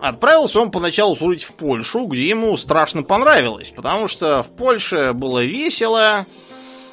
Отправился 0.00 0.60
он 0.60 0.70
поначалу 0.70 1.16
служить 1.16 1.42
в 1.42 1.52
Польшу, 1.54 2.06
где 2.06 2.28
ему 2.28 2.56
страшно 2.56 3.02
понравилось, 3.02 3.72
потому 3.74 4.06
что 4.06 4.42
в 4.42 4.50
Польше 4.50 5.12
было 5.12 5.44
весело, 5.44 6.24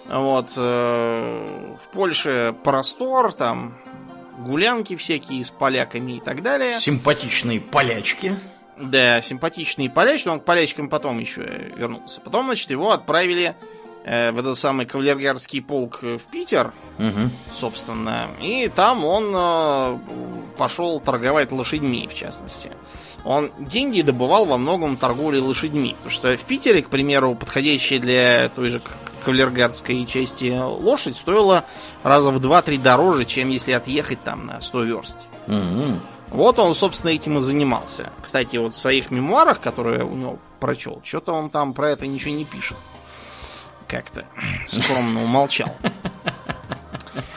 вот, 0.09 0.53
э, 0.57 1.75
в 1.83 1.93
Польше 1.93 2.55
простор, 2.63 3.31
там 3.33 3.77
гулянки 4.39 4.95
всякие 4.95 5.43
с 5.43 5.51
поляками 5.51 6.13
и 6.13 6.19
так 6.19 6.41
далее. 6.41 6.71
Симпатичные 6.71 7.61
полячки. 7.61 8.35
Да, 8.77 9.21
симпатичный 9.21 9.89
поляч, 9.89 10.25
но 10.25 10.33
он 10.33 10.39
к 10.41 10.45
полячкам 10.45 10.89
потом 10.89 11.19
еще 11.19 11.71
вернулся. 11.77 12.19
Потом, 12.21 12.47
значит, 12.47 12.69
его 12.71 12.91
отправили 12.91 13.55
э, 14.05 14.31
в 14.31 14.39
этот 14.39 14.57
самый 14.57 14.85
кавалергардский 14.85 15.61
полк 15.61 16.01
в 16.03 16.21
Питер, 16.31 16.71
Угу. 16.97 17.29
собственно. 17.53 18.27
И 18.41 18.71
там 18.73 19.03
он 19.03 19.33
э, 19.35 19.97
пошел 20.57 21.01
торговать 21.01 21.51
лошадьми, 21.51 22.07
в 22.09 22.15
частности. 22.15 22.71
Он 23.25 23.51
деньги 23.59 24.01
добывал 24.01 24.45
во 24.45 24.57
многом 24.57 24.95
торговлей 24.97 25.41
лошадьми. 25.41 25.95
Потому 25.97 26.11
что 26.11 26.37
в 26.37 26.41
Питере, 26.41 26.83
к 26.83 26.89
примеру, 26.89 27.35
подходящая 27.35 27.99
для 27.99 28.49
той 28.49 28.69
же 28.69 28.81
кавалергардской 29.25 30.05
части 30.05 30.55
лошадь 30.57 31.17
стоила 31.17 31.65
раза 32.03 32.29
в 32.29 32.37
2-3 32.37 32.81
дороже, 32.81 33.25
чем 33.25 33.49
если 33.49 33.71
отъехать 33.71 34.23
там 34.23 34.45
на 34.45 34.61
100 34.61 34.83
верст. 34.83 35.17
Угу. 35.47 35.99
Вот 36.29 36.59
он, 36.59 36.75
собственно, 36.75 37.11
этим 37.11 37.37
и 37.39 37.41
занимался. 37.41 38.11
Кстати, 38.21 38.57
вот 38.57 38.75
в 38.75 38.77
своих 38.77 39.09
мемуарах, 39.09 39.59
которые 39.59 40.03
у 40.03 40.15
него 40.15 40.37
прочел, 40.59 41.01
что-то 41.03 41.33
он 41.33 41.49
там 41.49 41.73
про 41.73 41.89
это 41.89 42.05
ничего 42.07 42.35
не 42.35 42.45
пишет. 42.45 42.77
Как-то 43.87 44.25
скромно 44.67 45.23
умолчал. 45.23 45.75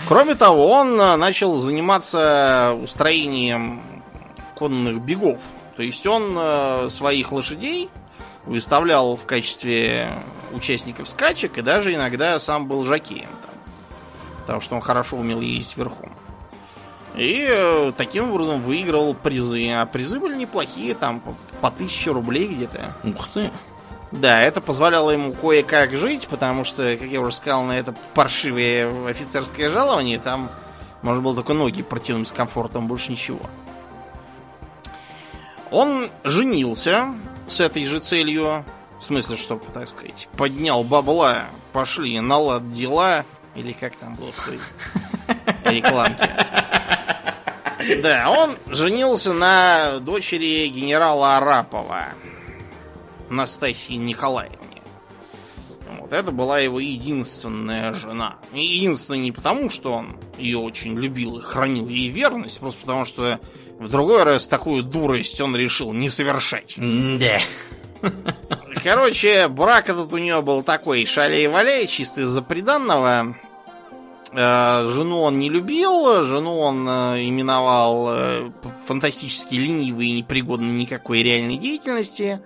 Кроме 0.08 0.34
того, 0.34 0.68
он 0.68 0.98
э, 1.00 1.16
начал 1.16 1.58
заниматься 1.58 2.76
устроением 2.82 3.82
конных 4.54 5.02
бегов. 5.02 5.40
То 5.76 5.82
есть 5.82 6.06
он 6.06 6.34
э, 6.36 6.88
своих 6.88 7.30
лошадей 7.30 7.90
выставлял 8.44 9.16
в 9.16 9.26
качестве 9.26 10.10
участников 10.52 11.08
скачек 11.08 11.58
и 11.58 11.62
даже 11.62 11.94
иногда 11.94 12.40
сам 12.40 12.66
был 12.66 12.84
жокеем 12.84 13.28
там. 13.42 13.54
Потому 14.40 14.60
что 14.62 14.74
он 14.76 14.80
хорошо 14.80 15.16
умел 15.16 15.42
ездить 15.42 15.76
верхом. 15.76 16.10
И 17.14 17.46
э, 17.50 17.92
таким 17.96 18.30
образом 18.30 18.62
выиграл 18.62 19.12
призы. 19.12 19.70
А 19.72 19.84
призы 19.86 20.18
были 20.18 20.36
неплохие, 20.36 20.94
там 20.94 21.20
по 21.60 21.68
1000 21.68 22.12
рублей 22.12 22.48
где-то. 22.48 22.94
Ух 23.04 23.28
ты. 23.28 23.50
Да, 24.10 24.40
это 24.40 24.60
позволяло 24.60 25.10
ему 25.10 25.32
кое-как 25.32 25.96
жить, 25.96 26.28
потому 26.28 26.64
что, 26.64 26.96
как 26.96 27.08
я 27.08 27.20
уже 27.20 27.32
сказал, 27.32 27.64
на 27.64 27.78
это 27.78 27.94
паршивое 28.14 29.08
офицерское 29.08 29.68
жалование, 29.68 30.18
там 30.18 30.50
можно 31.02 31.22
было 31.22 31.34
только 31.34 31.52
ноги 31.52 31.82
протянуть 31.82 32.28
с 32.28 32.32
комфортом, 32.32 32.86
больше 32.86 33.12
ничего. 33.12 33.40
Он 35.70 36.08
женился 36.24 37.14
с 37.48 37.60
этой 37.60 37.84
же 37.84 38.00
целью, 38.00 38.64
в 38.98 39.04
смысле, 39.04 39.36
чтобы, 39.36 39.64
так 39.74 39.88
сказать, 39.88 40.28
поднял 40.36 40.82
бабла, 40.82 41.44
пошли 41.72 42.18
на 42.20 42.38
лад 42.38 42.72
дела, 42.72 43.26
или 43.54 43.72
как 43.72 43.94
там 43.96 44.14
было 44.14 44.32
в 44.32 44.46
той 44.46 44.58
рекламке. 45.72 46.30
Да, 48.02 48.30
он 48.30 48.56
женился 48.66 49.32
на 49.32 49.98
дочери 50.00 50.68
генерала 50.68 51.36
Арапова, 51.36 52.06
Настасии 53.30 53.94
Николаевне. 53.94 54.82
Вот 55.98 56.12
это 56.12 56.30
была 56.30 56.58
его 56.58 56.80
единственная 56.80 57.92
жена. 57.94 58.36
И 58.52 58.64
единственная 58.64 59.20
не 59.20 59.32
потому, 59.32 59.70
что 59.70 59.92
он 59.92 60.16
ее 60.36 60.58
очень 60.58 60.98
любил 60.98 61.38
и 61.38 61.42
хранил 61.42 61.88
ей 61.88 62.08
верность, 62.08 62.60
просто 62.60 62.80
потому 62.80 63.04
что 63.04 63.40
в 63.78 63.88
другой 63.88 64.24
раз 64.24 64.48
такую 64.48 64.82
дурость 64.82 65.40
он 65.40 65.56
решил 65.56 65.92
не 65.92 66.08
совершать. 66.08 66.76
Да. 66.78 67.38
Короче, 68.82 69.48
брак 69.48 69.88
этот 69.88 70.12
у 70.12 70.18
нее 70.18 70.40
был 70.42 70.62
такой 70.62 71.04
шалей-валей, 71.04 71.86
чисто 71.86 72.22
из-за 72.22 72.42
приданного. 72.42 73.36
Э, 74.32 74.86
Жену 74.88 75.20
он 75.20 75.38
не 75.38 75.48
любил, 75.48 76.22
жену 76.22 76.58
он 76.58 76.86
э, 76.88 77.28
именовал 77.28 78.08
э, 78.10 78.50
фантастически 78.86 79.54
ленивой 79.54 80.08
и 80.08 80.12
непригодной 80.18 80.70
никакой 80.70 81.22
реальной 81.22 81.56
деятельности. 81.56 82.40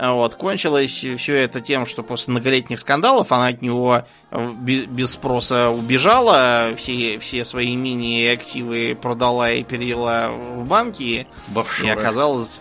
Вот, 0.00 0.36
кончилось 0.36 1.04
все 1.16 1.34
это 1.34 1.60
тем, 1.60 1.84
что 1.84 2.04
после 2.04 2.30
многолетних 2.30 2.78
скандалов 2.78 3.32
она 3.32 3.48
от 3.48 3.62
него 3.62 4.04
э, 4.30 4.52
бе- 4.52 4.86
без 4.86 5.10
спроса 5.10 5.70
убежала, 5.70 6.72
все, 6.76 7.18
все 7.18 7.44
свои 7.44 7.74
имения 7.74 8.30
и 8.30 8.34
активы 8.34 8.96
продала 9.00 9.50
и 9.50 9.64
перевела 9.64 10.28
в 10.30 10.64
банки, 10.68 11.26
В 11.48 11.56
и 11.56 11.60
офшоры. 11.60 11.90
оказалась 12.00 12.60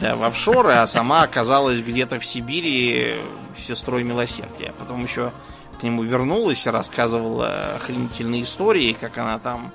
да, 0.00 0.16
в 0.16 0.22
офшоры, 0.24 0.72
а 0.72 0.86
сама 0.86 1.24
оказалась 1.24 1.80
где-то 1.80 2.18
в 2.18 2.24
Сибири 2.24 3.16
сестрой 3.58 4.02
милосердия. 4.02 4.72
Потом 4.78 5.02
еще 5.02 5.30
к 5.78 5.82
нему 5.82 6.02
вернулась 6.04 6.64
и 6.66 6.70
рассказывала 6.70 7.74
охренительные 7.76 8.44
истории, 8.44 8.96
как 8.98 9.18
она 9.18 9.38
там 9.38 9.72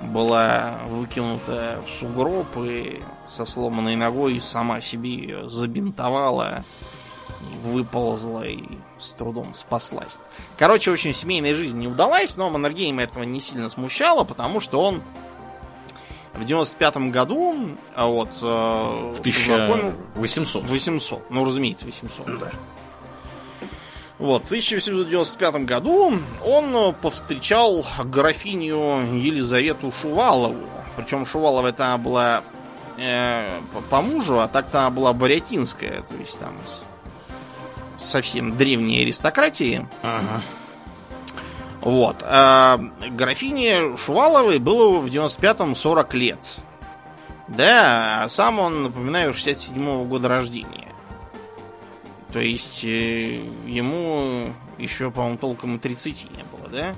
была 0.00 0.80
выкинута 0.86 1.82
в 1.86 1.90
сугроб 1.98 2.46
и 2.58 3.02
со 3.28 3.44
сломанной 3.44 3.96
ногой 3.96 4.38
сама 4.40 4.80
себе 4.80 5.10
ее 5.10 5.50
забинтовала 5.50 6.64
и 7.42 7.68
выползла 7.68 8.42
и 8.46 8.64
с 8.98 9.10
трудом 9.12 9.54
спаслась. 9.54 10.16
Короче, 10.56 10.92
общем, 10.92 11.12
семейная 11.12 11.54
жизнь 11.54 11.78
не 11.78 11.88
удалась, 11.88 12.36
но 12.36 12.48
Маннергейма 12.50 13.02
этого 13.02 13.24
не 13.24 13.40
сильно 13.40 13.68
смущало, 13.68 14.24
потому 14.24 14.60
что 14.60 14.80
он 14.80 15.02
в 16.34 16.44
95 16.44 17.10
году, 17.10 17.56
а 17.96 18.06
вот, 18.06 18.28
э, 18.42 19.12
В 19.12 19.22
познакомил- 19.22 19.92
1800. 20.14 20.64
800. 20.64 21.30
Ну, 21.30 21.44
разумеется, 21.44 21.84
800. 21.86 22.26
Да. 22.38 22.50
Вот, 24.18 24.42
в 24.42 24.46
1895 24.46 25.64
году 25.64 26.12
он 26.44 26.94
повстречал 26.94 27.86
графиню 28.04 29.16
Елизавету 29.16 29.92
Шувалову. 30.02 30.66
Причем 30.96 31.24
Шувалова 31.24 31.68
это 31.68 31.96
была 31.98 32.42
э, 32.96 33.60
по, 33.72 33.80
по 33.80 34.02
мужу, 34.02 34.40
а 34.40 34.48
так-то 34.48 34.80
она 34.80 34.90
была 34.90 35.12
барятинская, 35.12 36.00
то 36.02 36.16
есть 36.18 36.38
там 36.40 36.56
из 36.64 36.82
совсем 38.04 38.56
древней 38.56 39.02
аристократии. 39.02 39.86
Ага. 40.02 40.42
Вот. 41.80 42.16
А 42.22 42.80
графине 43.10 43.96
Шуваловой 43.96 44.58
было 44.58 44.98
в 44.98 45.06
95-м 45.06 45.76
40 45.76 46.14
лет. 46.14 46.38
Да, 47.46 48.24
а 48.24 48.28
сам 48.28 48.58
он, 48.58 48.82
напоминаю, 48.82 49.32
67-го 49.32 50.04
года 50.04 50.28
рождения. 50.28 50.87
То 52.38 52.42
есть 52.44 52.84
э, 52.84 53.40
ему 53.66 54.52
еще, 54.78 55.10
по-моему, 55.10 55.38
толком 55.38 55.74
и 55.74 55.78
30 55.80 56.28
не 56.36 56.44
было, 56.44 56.68
да? 56.70 56.94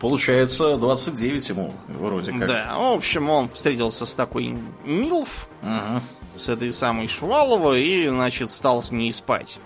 Получается, 0.00 0.78
29 0.78 1.46
ему 1.50 1.74
вроде 1.88 2.32
как. 2.32 2.46
Да, 2.48 2.74
в 2.78 2.94
общем, 2.94 3.28
он 3.28 3.50
встретился 3.50 4.06
с 4.06 4.14
такой 4.14 4.56
Милф, 4.86 5.46
Ага. 5.62 6.00
с 6.38 6.48
этой 6.48 6.72
самой 6.72 7.06
Шуваловой, 7.06 7.84
и, 7.84 8.08
значит, 8.08 8.50
стал 8.50 8.82
с 8.82 8.90
ней 8.90 9.12
спать. 9.12 9.58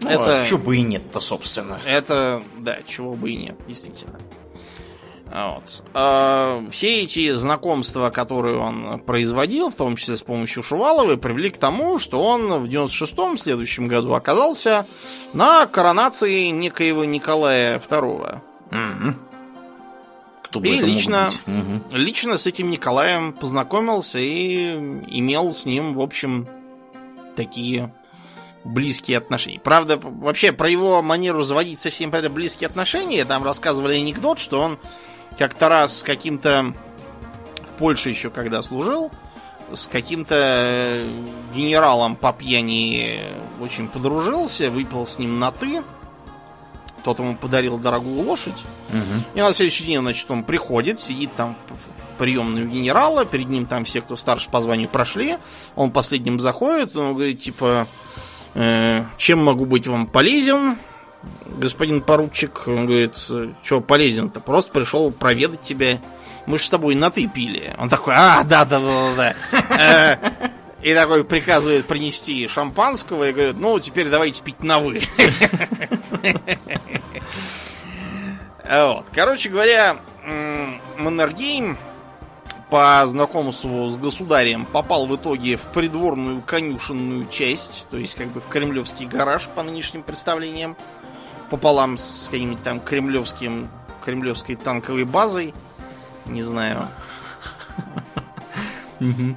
Ну, 0.00 0.08
Это- 0.08 0.40
а 0.40 0.44
чё 0.44 0.56
бы 0.56 0.78
и 0.78 0.80
нет-то, 0.80 1.20
собственно. 1.20 1.78
Это, 1.84 2.42
да, 2.56 2.78
чего 2.86 3.16
бы 3.16 3.32
и 3.32 3.36
нет, 3.36 3.56
действительно. 3.68 4.18
А 5.32 5.54
Вот. 5.54 5.84
А, 5.94 6.64
все 6.70 7.02
эти 7.02 7.32
знакомства, 7.32 8.10
которые 8.10 8.58
он 8.58 8.98
производил, 9.00 9.70
в 9.70 9.74
том 9.74 9.96
числе 9.96 10.16
с 10.16 10.22
помощью 10.22 10.62
Шуваловой, 10.62 11.18
привели 11.18 11.50
к 11.50 11.58
тому, 11.58 11.98
что 11.98 12.22
он 12.22 12.48
в 12.48 12.64
96-м, 12.64 13.38
следующем 13.38 13.86
году, 13.86 14.14
оказался 14.14 14.86
на 15.32 15.66
коронации 15.66 16.48
некоего 16.48 17.04
Николая 17.04 17.78
II. 17.78 18.40
Мгм. 18.70 19.16
Кто 20.42 20.60
И 20.60 20.80
лично? 20.80 21.28
Мгм. 21.46 21.84
лично 21.92 22.36
с 22.36 22.46
этим 22.46 22.70
Николаем 22.70 23.32
познакомился 23.32 24.18
и 24.18 24.72
имел 25.08 25.54
с 25.54 25.64
ним, 25.64 25.94
в 25.94 26.00
общем, 26.00 26.48
такие 27.36 27.94
близкие 28.64 29.18
отношения. 29.18 29.60
Правда, 29.60 29.96
вообще 29.96 30.52
про 30.52 30.68
его 30.68 31.02
манеру 31.02 31.42
заводить 31.42 31.80
совсем 31.80 32.10
близкие 32.10 32.66
отношения, 32.66 33.24
там 33.24 33.44
рассказывали 33.44 33.94
анекдот, 33.94 34.38
что 34.38 34.60
он 34.60 34.78
как-то 35.38 35.68
раз 35.68 35.98
с 35.98 36.02
каким-то 36.02 36.74
в 37.62 37.78
Польше 37.78 38.10
еще 38.10 38.30
когда 38.30 38.62
служил, 38.62 39.10
с 39.74 39.86
каким-то 39.86 40.34
э, 40.36 41.08
генералом 41.54 42.16
по 42.16 42.32
пьяни 42.32 43.20
очень 43.60 43.88
подружился, 43.88 44.70
выпил 44.70 45.06
с 45.06 45.18
ним 45.18 45.38
на 45.38 45.50
ты. 45.52 45.82
Тот 47.04 47.18
ему 47.18 47.34
подарил 47.36 47.78
дорогую 47.78 48.26
лошадь. 48.26 48.62
Мгм. 48.90 49.24
И 49.34 49.40
на 49.40 49.54
следующий 49.54 49.84
день, 49.84 50.00
значит, 50.00 50.30
он 50.30 50.42
приходит, 50.42 51.00
сидит 51.00 51.30
там 51.34 51.56
в 51.68 52.00
у 52.20 52.24
генерала, 52.24 53.24
перед 53.24 53.48
ним 53.48 53.64
там 53.64 53.84
все, 53.86 54.02
кто 54.02 54.16
старше 54.16 54.50
по 54.50 54.60
званию, 54.60 54.88
прошли. 54.88 55.38
Он 55.74 55.90
последним 55.90 56.38
заходит, 56.38 56.94
он 56.94 57.14
говорит, 57.14 57.40
типа, 57.40 57.86
«Э, 58.54 59.04
чем 59.16 59.42
могу 59.42 59.64
быть 59.64 59.86
вам 59.86 60.06
полезен, 60.06 60.78
господин 61.58 62.00
поручик? 62.00 62.66
Он 62.66 62.86
говорит, 62.86 63.16
что 63.62 63.80
полезен-то? 63.80 64.40
Просто 64.40 64.72
пришел 64.72 65.10
проведать 65.12 65.62
тебя. 65.62 65.98
Мы 66.46 66.58
же 66.58 66.64
с 66.64 66.70
тобой 66.70 66.94
на 66.94 67.10
ты 67.10 67.26
пили. 67.28 67.74
Он 67.78 67.88
такой, 67.88 68.14
а, 68.16 68.42
да, 68.44 68.64
да, 68.64 68.80
да, 68.80 69.08
да. 69.16 69.34
да». 69.52 69.78
Э, 69.78 70.50
И 70.82 70.94
такой 70.94 71.24
приказывает 71.24 71.86
принести 71.86 72.48
шампанского 72.48 73.28
и 73.28 73.32
говорит, 73.32 73.56
ну, 73.58 73.78
теперь 73.78 74.08
давайте 74.08 74.42
пить 74.42 74.62
на 74.62 74.78
вы. 74.80 75.02
Вот. 78.64 79.06
Короче 79.12 79.48
говоря, 79.48 79.96
Маннергейм 80.96 81.76
по 82.70 83.04
знакомству 83.06 83.88
с 83.88 83.96
государем 83.96 84.64
попал 84.64 85.06
в 85.06 85.16
итоге 85.16 85.56
в 85.56 85.62
придворную 85.62 86.40
конюшенную 86.42 87.26
часть, 87.28 87.86
то 87.90 87.98
есть 87.98 88.14
как 88.14 88.28
бы 88.28 88.40
в 88.40 88.46
кремлевский 88.46 89.06
гараж 89.06 89.48
по 89.56 89.64
нынешним 89.64 90.04
представлениям, 90.04 90.76
пополам 91.50 91.98
с 91.98 92.28
каким-нибудь 92.30 92.62
там 92.62 92.80
кремлевским, 92.80 93.68
кремлевской 94.04 94.56
танковой 94.56 95.04
базой, 95.04 95.52
не 96.26 96.42
знаю. 96.42 96.88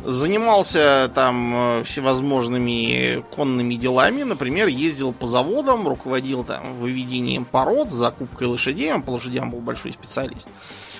Занимался 0.04 1.10
там 1.16 1.54
э, 1.56 1.84
всевозможными 1.84 3.24
конными 3.34 3.76
делами. 3.76 4.24
Например, 4.24 4.68
ездил 4.68 5.14
по 5.14 5.26
заводам, 5.26 5.88
руководил 5.88 6.44
там 6.44 6.74
выведением 6.80 7.46
пород, 7.46 7.90
закупкой 7.90 8.48
лошадей. 8.48 8.94
Он 8.94 9.02
по 9.02 9.12
лошадям 9.12 9.52
был 9.52 9.60
большой 9.60 9.94
специалист. 9.94 10.50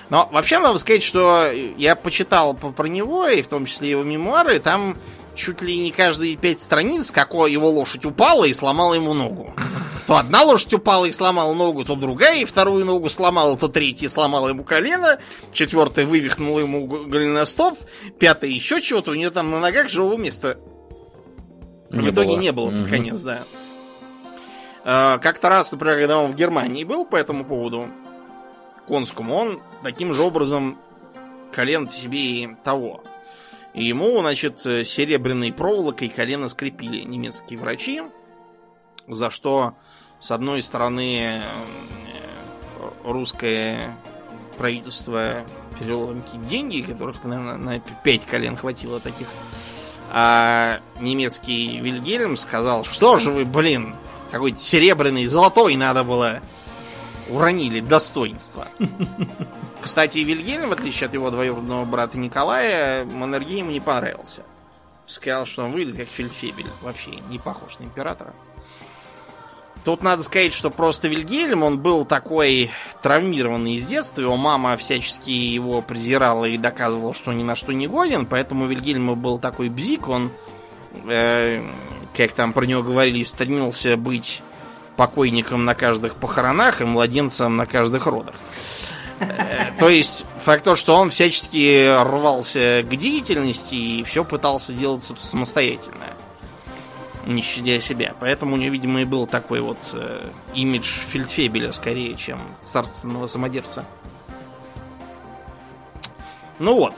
Но 0.08 0.30
вообще 0.32 0.58
надо 0.60 0.78
сказать, 0.78 1.02
что 1.02 1.50
я 1.76 1.94
почитал 1.94 2.54
по- 2.54 2.70
про 2.70 2.86
него, 2.86 3.26
и 3.26 3.42
в 3.42 3.48
том 3.48 3.66
числе 3.66 3.90
его 3.90 4.02
мемуары, 4.02 4.58
там 4.60 4.96
чуть 5.34 5.62
ли 5.62 5.78
не 5.78 5.90
каждые 5.90 6.36
пять 6.36 6.60
страниц, 6.60 7.10
какой 7.10 7.52
его 7.52 7.70
лошадь 7.70 8.04
упала 8.04 8.44
и 8.44 8.52
сломала 8.52 8.94
ему 8.94 9.14
ногу. 9.14 9.54
То 10.06 10.16
одна 10.16 10.42
лошадь 10.42 10.74
упала 10.74 11.06
и 11.06 11.12
сломала 11.12 11.54
ногу, 11.54 11.84
то 11.84 11.94
другая, 11.96 12.40
и 12.40 12.44
вторую 12.44 12.84
ногу 12.84 13.08
сломала, 13.08 13.56
то 13.56 13.68
третья 13.68 14.08
сломала 14.08 14.48
ему 14.48 14.62
колено, 14.64 15.18
четвертая 15.52 16.04
вывихнула 16.06 16.60
ему 16.60 16.86
голеностоп, 16.86 17.78
пятая 18.18 18.50
еще 18.50 18.80
чего-то, 18.80 19.12
у 19.12 19.14
нее 19.14 19.30
там 19.30 19.50
на 19.50 19.60
ногах 19.60 19.88
живого 19.88 20.16
места 20.18 20.58
в 21.90 21.96
Не 21.96 22.10
итоге 22.10 22.30
было. 22.32 22.38
не 22.38 22.52
было, 22.52 22.70
Мгм. 22.70 22.88
конец, 22.88 23.20
да. 23.20 23.38
А, 24.84 25.18
Как-то 25.18 25.48
раз, 25.48 25.72
например, 25.72 25.96
когда 25.98 26.18
он 26.18 26.32
в 26.32 26.34
Германии 26.36 26.84
был 26.84 27.06
по 27.06 27.16
этому 27.16 27.44
поводу, 27.44 27.88
конскому, 28.86 29.34
он 29.34 29.60
таким 29.82 30.12
же 30.12 30.22
образом 30.22 30.76
колено 31.52 31.90
себе 31.90 32.20
и 32.20 32.48
того. 32.64 33.02
И 33.74 33.84
ему, 33.84 34.20
значит, 34.20 34.64
э, 34.66 34.84
серебряной 34.84 35.52
проволокой 35.52 36.08
колено 36.08 36.48
скрепили 36.48 37.02
немецкие 37.02 37.58
врачи, 37.58 38.02
за 39.08 39.30
что, 39.30 39.74
с 40.20 40.30
одной 40.30 40.62
стороны, 40.62 41.18
э, 41.20 41.40
русское 43.02 43.96
правительство 44.56 45.44
перевело 45.78 46.14
деньги, 46.48 46.82
которых, 46.82 47.24
наверное, 47.24 47.56
на 47.56 47.80
пять 47.80 48.24
колен 48.24 48.56
хватило 48.56 49.00
таких. 49.00 49.26
А 50.12 50.80
немецкий 51.00 51.80
Вильгельм 51.80 52.36
сказал, 52.36 52.84
что 52.84 53.18
же 53.18 53.32
вы, 53.32 53.44
блин, 53.44 53.96
какой-то 54.30 54.58
серебряный, 54.58 55.26
золотой 55.26 55.74
надо 55.74 56.04
было. 56.04 56.40
Уронили 57.28 57.80
достоинство. 57.80 58.68
Кстати, 59.84 60.20
Вильгельм, 60.20 60.70
в 60.70 60.72
отличие 60.72 61.08
от 61.08 61.12
его 61.12 61.30
двоюродного 61.30 61.84
брата 61.84 62.18
Николая, 62.18 63.04
Маннергейм 63.04 63.66
ему 63.66 63.70
не 63.70 63.80
понравился. 63.80 64.42
Сказал, 65.04 65.44
что 65.44 65.64
он 65.64 65.72
выглядит 65.72 65.98
как 65.98 66.08
фельдфебель. 66.08 66.68
Вообще 66.80 67.10
не 67.28 67.38
похож 67.38 67.78
на 67.78 67.84
императора. 67.84 68.32
Тут 69.84 70.02
надо 70.02 70.22
сказать, 70.22 70.54
что 70.54 70.70
просто 70.70 71.08
Вильгельм, 71.08 71.62
он 71.62 71.78
был 71.80 72.06
такой 72.06 72.70
травмированный 73.02 73.74
из 73.74 73.84
детства, 73.84 74.22
его 74.22 74.38
мама 74.38 74.78
всячески 74.78 75.28
его 75.28 75.82
презирала 75.82 76.46
и 76.46 76.56
доказывала, 76.56 77.12
что 77.12 77.34
ни 77.34 77.42
на 77.42 77.54
что 77.54 77.72
не 77.72 77.86
годен, 77.86 78.24
поэтому 78.24 78.64
Вильгельм 78.64 79.14
был 79.20 79.38
такой 79.38 79.68
бзик, 79.68 80.08
он, 80.08 80.30
э, 81.06 81.62
как 82.16 82.32
там 82.32 82.54
про 82.54 82.64
него 82.64 82.82
говорили, 82.82 83.22
стремился 83.22 83.98
быть 83.98 84.40
покойником 84.96 85.66
на 85.66 85.74
каждых 85.74 86.16
похоронах 86.16 86.80
и 86.80 86.84
младенцем 86.84 87.56
на 87.56 87.66
каждых 87.66 88.06
родах. 88.06 88.36
То 89.78 89.88
есть, 89.88 90.24
факт 90.40 90.64
то, 90.64 90.76
что 90.76 90.94
он 90.96 91.10
всячески 91.10 92.02
рвался 92.02 92.84
к 92.88 92.96
деятельности 92.96 93.74
и 93.74 94.02
все 94.04 94.24
пытался 94.24 94.72
делать 94.72 95.04
сам- 95.04 95.18
самостоятельно, 95.18 96.06
не 97.26 97.42
щадя 97.42 97.80
себя. 97.80 98.14
Поэтому 98.20 98.54
у 98.54 98.58
него, 98.58 98.72
видимо, 98.72 99.02
и 99.02 99.04
был 99.04 99.26
такой 99.26 99.60
вот 99.60 99.78
э, 99.92 100.26
имидж 100.54 100.86
фельдфебеля 101.10 101.72
скорее, 101.72 102.14
чем 102.16 102.40
царственного 102.64 103.26
самодерца. 103.26 103.84
Ну 106.58 106.74
вот. 106.74 106.94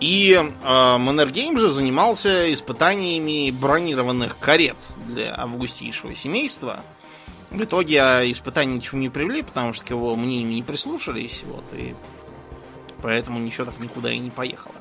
И 0.00 0.32
э, 0.34 0.98
Маннергейм 0.98 1.58
же 1.58 1.68
занимался 1.68 2.52
испытаниями 2.52 3.50
бронированных 3.50 4.38
карет 4.38 4.76
для 5.06 5.34
августейшего 5.34 6.14
семейства. 6.14 6.82
В 7.54 7.62
итоге 7.62 8.02
а, 8.02 8.30
испытания 8.30 8.74
ничего 8.74 8.98
не 8.98 9.08
привели, 9.08 9.42
потому 9.42 9.72
что 9.72 9.84
к 9.84 9.90
его 9.90 10.16
мнению 10.16 10.56
не 10.56 10.64
прислушались, 10.64 11.44
вот, 11.46 11.62
и 11.72 11.94
поэтому 13.00 13.38
ничего 13.38 13.66
так 13.66 13.78
никуда 13.78 14.10
и 14.10 14.18
не 14.18 14.30
поехало. 14.30 14.74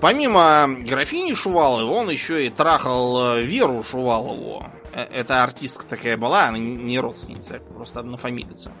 Помимо 0.00 0.66
графини 0.80 1.32
Шуваловой, 1.32 1.84
он 1.84 2.10
еще 2.10 2.44
и 2.46 2.50
трахал 2.50 3.36
э, 3.36 3.42
Веру 3.42 3.84
Шувалову. 3.84 4.66
Э, 4.92 5.04
Это 5.04 5.44
артистка 5.44 5.86
такая 5.86 6.16
была, 6.16 6.48
она 6.48 6.58
не 6.58 6.98
родственница, 6.98 7.60
просто 7.60 8.00
однофамилица. 8.00 8.72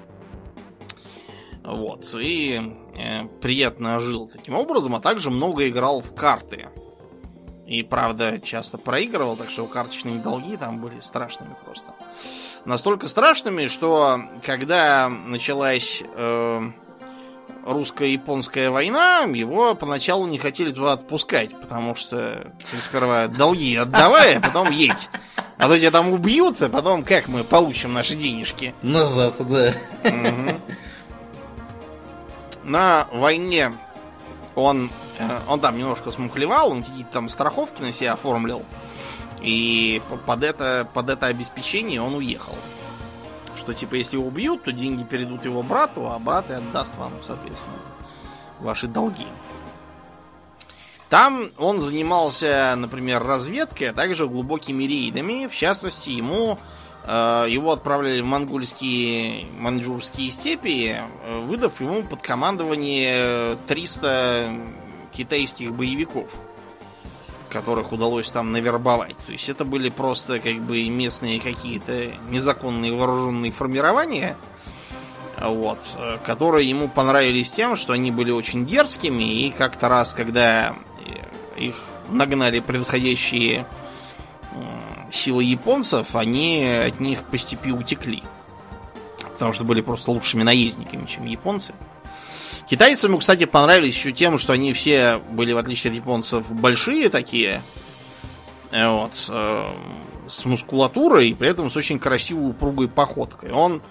Вот. 1.62 2.12
И 2.20 2.60
э, 2.96 3.24
приятно 3.40 4.00
жил 4.00 4.26
таким 4.26 4.54
образом, 4.54 4.96
а 4.96 5.00
также 5.00 5.30
много 5.30 5.68
играл 5.68 6.02
в 6.02 6.12
карты. 6.12 6.68
И, 7.66 7.82
правда, 7.82 8.38
часто 8.40 8.76
проигрывал, 8.76 9.36
так 9.36 9.48
что 9.48 9.64
карточные 9.66 10.18
долги 10.18 10.56
там 10.56 10.80
были 10.80 11.00
страшными 11.00 11.54
просто. 11.64 11.93
Настолько 12.64 13.08
страшными, 13.08 13.66
что 13.66 14.20
когда 14.42 15.10
началась 15.10 16.02
э, 16.02 16.70
русско-японская 17.64 18.70
война, 18.70 19.22
его 19.22 19.74
поначалу 19.74 20.26
не 20.26 20.38
хотели 20.38 20.72
туда 20.72 20.92
отпускать, 20.92 21.50
потому 21.60 21.94
что 21.94 22.50
ты 22.70 22.80
сперва 22.80 23.28
долги 23.28 23.76
отдавай, 23.76 24.36
а 24.36 24.40
потом 24.40 24.70
едь. 24.70 25.10
А 25.58 25.68
то 25.68 25.78
тебя 25.78 25.90
там 25.90 26.12
убьют, 26.12 26.60
а 26.62 26.68
потом 26.68 27.04
как 27.04 27.28
мы 27.28 27.44
получим 27.44 27.92
наши 27.92 28.14
денежки? 28.14 28.74
Назад, 28.82 29.34
да. 29.40 29.72
Мгм. 30.02 30.60
На 32.64 33.06
войне 33.12 33.74
он, 34.54 34.90
э, 35.18 35.38
он 35.48 35.60
там 35.60 35.76
немножко 35.76 36.10
смухлевал, 36.10 36.70
он 36.70 36.82
какие-то 36.82 37.12
там 37.12 37.28
страховки 37.28 37.82
на 37.82 37.92
себя 37.92 38.14
оформлил. 38.14 38.62
И 39.44 40.00
под 40.24 40.42
это, 40.42 40.88
под 40.94 41.10
это 41.10 41.26
обеспечение 41.26 42.00
он 42.00 42.14
уехал. 42.14 42.54
Что 43.56 43.74
типа, 43.74 43.94
если 43.94 44.16
его 44.16 44.26
убьют, 44.26 44.64
то 44.64 44.72
деньги 44.72 45.04
перейдут 45.04 45.44
его 45.44 45.62
брату, 45.62 46.10
а 46.10 46.18
брат 46.18 46.50
и 46.50 46.54
отдаст 46.54 46.96
вам, 46.96 47.12
соответственно, 47.26 47.76
ваши 48.58 48.86
долги. 48.88 49.26
Там 51.10 51.50
он 51.58 51.80
занимался, 51.80 52.74
например, 52.76 53.22
разведкой, 53.22 53.90
а 53.90 53.92
также 53.92 54.26
глубокими 54.26 54.84
рейдами. 54.84 55.46
В 55.46 55.54
частности, 55.54 56.10
ему 56.10 56.58
э, 57.04 57.46
его 57.48 57.72
отправляли 57.72 58.22
в 58.22 58.26
монгольские 58.26 59.46
маньчжурские 59.58 60.30
степи, 60.30 60.96
э, 60.96 61.38
выдав 61.40 61.80
ему 61.82 62.02
под 62.02 62.22
командование 62.22 63.58
300 63.68 64.56
китайских 65.12 65.74
боевиков, 65.74 66.30
которых 67.54 67.92
удалось 67.92 68.28
там 68.30 68.50
навербовать. 68.50 69.16
То 69.26 69.32
есть 69.32 69.48
это 69.48 69.64
были 69.64 69.88
просто 69.88 70.40
как 70.40 70.60
бы 70.60 70.86
местные 70.90 71.40
какие-то 71.40 72.16
незаконные 72.28 72.92
вооруженные 72.92 73.52
формирования. 73.52 74.36
вот, 75.40 75.78
э, 75.96 76.18
которые 76.24 76.68
ему 76.68 76.88
понравились 76.88 77.50
тем, 77.50 77.76
что 77.76 77.92
они 77.92 78.10
были 78.10 78.30
очень 78.32 78.66
дерзкими, 78.66 79.46
и 79.46 79.50
как-то 79.50 79.88
раз, 79.88 80.12
когда 80.12 80.74
э, 80.74 81.60
их 81.60 81.80
нагнали 82.10 82.60
превосходящие 82.60 83.66
силы 85.12 85.44
японцев, 85.44 86.14
они 86.14 86.64
от 86.64 87.00
них 87.00 87.24
по 87.24 87.38
степи 87.38 87.72
утекли. 87.72 88.22
Потому 89.32 89.52
что 89.52 89.64
были 89.64 89.80
просто 89.80 90.10
лучшими 90.10 90.42
наездниками, 90.42 91.06
чем 91.06 91.26
японцы. 91.26 91.72
Китайцам, 92.68 93.18
кстати, 93.18 93.44
понравились 93.44 93.94
еще 93.94 94.12
тем, 94.12 94.38
что 94.38 94.52
они 94.52 94.72
все 94.72 95.20
были, 95.30 95.52
в 95.52 95.58
отличие 95.58 95.90
от 95.90 95.96
японцев, 95.96 96.50
большие 96.50 97.08
такие, 97.10 97.62
э, 98.70 98.88
вот, 98.88 99.12
э, 99.28 99.66
с 100.28 100.44
мускулатурой, 100.44 101.28
и 101.28 101.34
при 101.34 101.48
этом 101.48 101.70
с 101.70 101.76
очень 101.76 101.98
красивой 101.98 102.50
упругой 102.50 102.88
походкой. 102.88 103.52
Он 103.52 103.82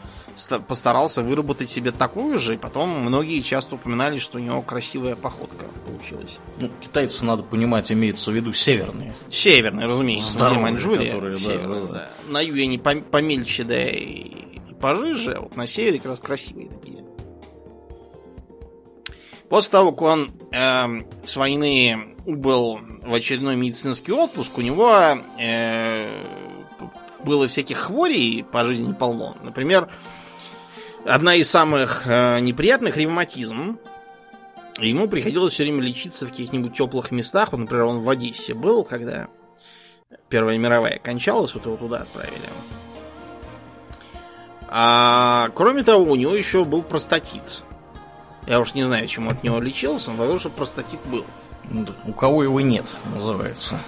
постарался 0.67 1.21
выработать 1.21 1.69
себе 1.69 1.91
такую 1.91 2.39
же, 2.39 2.55
и 2.55 2.57
потом 2.57 2.89
многие 2.89 3.41
часто 3.41 3.75
упоминали, 3.75 4.17
что 4.17 4.39
у 4.39 4.41
него 4.41 4.63
красивая 4.63 5.15
походка 5.15 5.65
получилась. 5.85 6.39
Ну, 6.57 6.71
китайцы, 6.81 7.23
надо 7.25 7.43
понимать, 7.43 7.91
имеются 7.91 8.31
в 8.31 8.33
виду 8.33 8.51
северные. 8.51 9.15
Северные, 9.29 9.85
разумеется. 9.85 10.31
Здоровые, 10.31 10.63
Маньчжурия, 10.63 11.11
которые, 11.11 11.37
северные, 11.37 11.81
да, 11.81 11.87
да. 11.87 11.93
да. 11.93 12.09
На 12.31 12.41
юге 12.41 12.63
они 12.63 12.77
пом- 12.77 13.03
помельче, 13.03 13.63
да, 13.63 13.87
и, 13.87 13.99
и 13.99 14.73
пожиже, 14.79 15.33
а 15.33 15.41
вот 15.41 15.55
на 15.55 15.67
севере 15.67 15.99
как 15.99 16.07
раз 16.07 16.19
красивые 16.19 16.69
такие. 16.69 16.92
После 19.49 19.71
того, 19.71 19.91
как 19.91 20.01
он 20.01 20.31
эм, 20.51 21.05
с 21.25 21.35
войны 21.35 22.15
убыл 22.25 22.79
в 23.01 23.13
очередной 23.13 23.55
медицинский 23.55 24.11
отпуск, 24.11 24.57
у 24.57 24.61
него 24.61 25.17
э, 25.39 26.23
было 27.23 27.47
всяких 27.47 27.77
хворей 27.77 28.43
по 28.43 28.65
жизни 28.65 28.93
полно. 28.93 29.37
Например, 29.43 29.89
одна 31.05 31.35
из 31.35 31.49
самых 31.49 32.03
э, 32.05 32.39
неприятных 32.39 32.97
ревматизм. 32.97 33.77
Ему 34.79 35.07
приходилось 35.07 35.53
все 35.53 35.63
время 35.63 35.83
лечиться 35.83 36.25
в 36.25 36.29
каких-нибудь 36.29 36.73
теплых 36.73 37.11
местах. 37.11 37.51
Вот, 37.51 37.59
например, 37.59 37.85
он 37.85 37.99
в 37.99 38.09
Одессе 38.09 38.55
был, 38.55 38.83
когда 38.83 39.27
Первая 40.29 40.57
мировая 40.57 40.99
кончалась, 40.99 41.53
вот 41.53 41.65
его 41.65 41.77
туда 41.77 41.97
отправили. 41.97 42.41
А 44.67 45.49
кроме 45.53 45.83
того, 45.83 46.11
у 46.11 46.15
него 46.15 46.35
еще 46.35 46.65
был 46.65 46.81
простатит. 46.81 47.63
Я 48.45 48.59
уж 48.59 48.73
не 48.73 48.83
знаю, 48.83 49.07
чему 49.07 49.29
от 49.29 49.43
него 49.43 49.59
лечился, 49.59 50.11
но 50.11 50.17
потому 50.17 50.39
что 50.39 50.49
простатит 50.49 50.99
был. 51.05 51.25
У 52.05 52.13
кого 52.13 52.43
его 52.43 52.59
нет, 52.61 52.85
называется. 53.13 53.79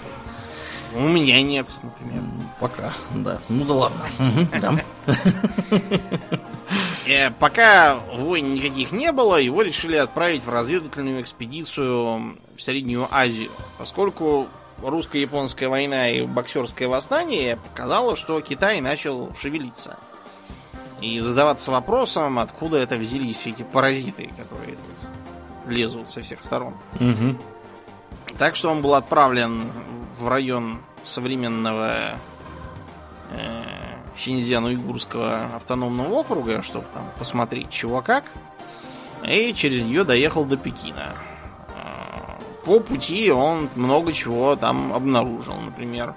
У 0.95 1.01
меня 1.01 1.41
нет, 1.41 1.67
например. 1.83 2.23
Пока, 2.59 2.93
да. 3.13 3.39
Ну 3.49 3.65
да 3.65 3.73
ладно. 3.73 4.05
Да. 4.61 4.79
Э, 7.07 7.29
пока 7.29 7.99
войн 8.15 8.55
никаких 8.55 8.91
не 8.91 9.11
было, 9.11 9.35
его 9.35 9.61
решили 9.61 9.95
отправить 9.95 10.43
в 10.43 10.49
разведывательную 10.49 11.21
экспедицию 11.21 12.35
в 12.57 12.59
Среднюю 12.59 13.07
Азию, 13.11 13.51
поскольку 13.77 14.47
русско-японская 14.81 15.69
война 15.69 16.09
и 16.09 16.23
боксерское 16.23 16.87
восстание 16.87 17.57
показало, 17.57 18.15
что 18.15 18.41
Китай 18.41 18.81
начал 18.81 19.31
шевелиться. 19.39 19.97
И 21.01 21.19
задаваться 21.19 21.71
вопросом, 21.71 22.39
откуда 22.39 22.77
это 22.77 22.97
взялись 22.97 23.37
все 23.37 23.49
эти 23.51 23.63
паразиты, 23.63 24.31
которые 24.37 24.77
лезут 25.67 26.09
со 26.09 26.21
всех 26.21 26.43
сторон. 26.43 26.73
Мгм. 26.99 27.37
Так 28.37 28.55
что 28.55 28.69
он 28.69 28.81
был 28.81 28.93
отправлен 28.95 29.71
в 30.19 30.27
район 30.27 30.79
современного 31.03 32.15
э, 33.31 33.63
Синьцзян-Уйгурского 34.17 35.55
автономного 35.55 36.13
округа, 36.13 36.61
чтобы 36.61 36.85
там 36.93 37.09
посмотреть 37.19 37.69
чего 37.69 38.01
как. 38.01 38.25
И 39.23 39.53
через 39.53 39.83
нее 39.83 40.03
доехал 40.03 40.45
до 40.45 40.57
Пекина. 40.57 41.13
Э, 41.75 42.63
По 42.65 42.79
пути 42.79 43.31
он 43.31 43.69
много 43.75 44.13
чего 44.13 44.55
там 44.55 44.93
обнаружил. 44.93 45.55
Например, 45.55 46.15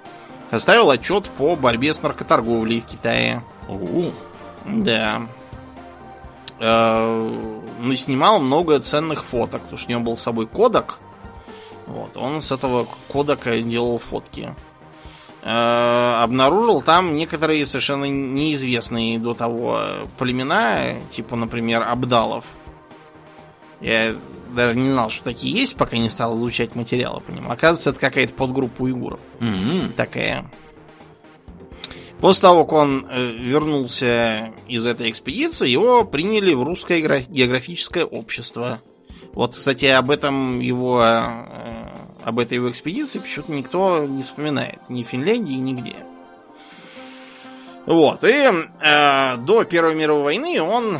составил 0.51 0.89
отчет 0.89 1.29
по 1.29 1.55
борьбе 1.55 1.93
с 1.93 2.01
наркоторговлей 2.01 2.81
в 2.81 2.85
Китае. 2.85 3.43
О, 3.67 4.11
Да. 4.77 5.21
Э, 6.59 7.51
Наснимал 7.79 8.39
много 8.39 8.79
ценных 8.79 9.23
фоток, 9.23 9.61
потому 9.61 9.77
что 9.77 9.87
у 9.87 9.91
него 9.91 10.01
был 10.01 10.17
с 10.17 10.21
собой 10.21 10.47
кодек. 10.47 10.99
Вот, 11.87 12.17
он 12.17 12.41
с 12.41 12.51
этого 12.51 12.87
кодека 13.07 13.59
делал 13.61 13.97
фотки. 13.97 14.53
Э, 15.41 16.21
Обнаружил 16.21 16.81
там 16.81 17.15
некоторые 17.15 17.65
совершенно 17.65 18.05
неизвестные 18.05 19.17
до 19.19 19.33
того 19.33 19.81
племена, 20.17 20.99
типа, 21.11 21.35
например, 21.35 21.83
Абдалов. 21.83 22.43
Я 23.79 24.15
даже 24.53 24.75
не 24.75 24.91
знал, 24.91 25.09
что 25.09 25.23
такие 25.23 25.57
есть, 25.57 25.77
пока 25.77 25.97
не 25.97 26.09
стал 26.09 26.35
изучать 26.37 26.75
материалы 26.75 27.21
по 27.21 27.31
ним. 27.31 27.49
Оказывается, 27.49 27.91
это 27.91 27.99
какая-то 27.99 28.33
подгруппа 28.33 28.83
уйгуров 28.83 29.19
мгм. 29.39 29.93
такая. 29.93 30.49
После 32.19 32.41
того, 32.41 32.65
как 32.65 32.73
он 32.73 33.07
э, 33.09 33.31
вернулся 33.31 34.53
из 34.67 34.85
этой 34.85 35.09
экспедиции, 35.09 35.69
его 35.69 36.03
приняли 36.03 36.53
в 36.53 36.63
русское 36.63 37.01
гра- 37.01 37.21
географическое 37.21 38.03
общество. 38.03 38.81
Вот, 39.33 39.55
кстати, 39.55 39.85
об 39.85 40.11
этом 40.11 40.59
его, 40.59 41.01
э, 41.01 41.87
об 42.25 42.39
этой 42.39 42.55
его 42.55 42.69
экспедиции 42.69 43.19
почему-то 43.19 43.51
никто 43.53 44.05
не 44.05 44.23
вспоминает. 44.23 44.79
Ни 44.89 45.03
в 45.03 45.07
Финляндии, 45.07 45.53
нигде. 45.53 45.95
Вот, 47.85 48.25
и 48.25 48.27
э, 48.27 49.37
до 49.37 49.63
Первой 49.63 49.95
мировой 49.95 50.23
войны 50.23 50.61
он 50.61 50.97
э, 50.97 50.99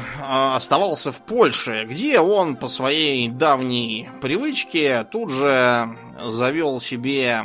оставался 0.55 1.11
в 1.11 1.21
Польше, 1.21 1.85
где 1.87 2.21
он 2.21 2.55
по 2.55 2.69
своей 2.69 3.27
давней 3.27 4.07
привычке 4.21 5.03
тут 5.03 5.31
же 5.31 5.89
завел 6.25 6.79
себе 6.79 7.43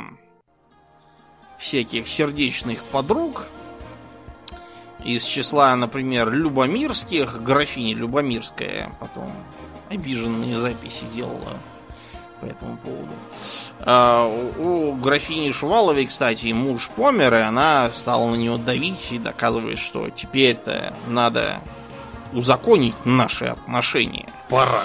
всяких 1.59 2.07
сердечных 2.07 2.81
подруг 2.85 3.47
из 5.05 5.23
числа, 5.23 5.75
например, 5.75 6.31
Любомирских, 6.31 7.41
графиня 7.41 7.95
Любомирская 7.95 8.91
потом 8.99 9.31
обиженные 9.89 10.59
записи 10.59 11.05
делала 11.13 11.53
по 12.41 12.45
этому 12.45 12.77
поводу. 12.77 13.13
А, 13.81 14.27
у, 14.57 14.89
у 14.89 14.95
графини 14.95 15.51
Шуваловой, 15.51 16.07
кстати, 16.07 16.51
муж 16.51 16.89
помер, 16.95 17.35
и 17.35 17.39
она 17.39 17.89
стала 17.93 18.29
на 18.29 18.35
него 18.35 18.57
давить 18.57 19.11
и 19.11 19.19
доказывает, 19.19 19.79
что 19.79 20.09
теперь-то 20.09 20.93
надо 21.07 21.61
узаконить 22.33 22.95
наши 23.05 23.45
отношения. 23.45 24.27
Пора. 24.49 24.83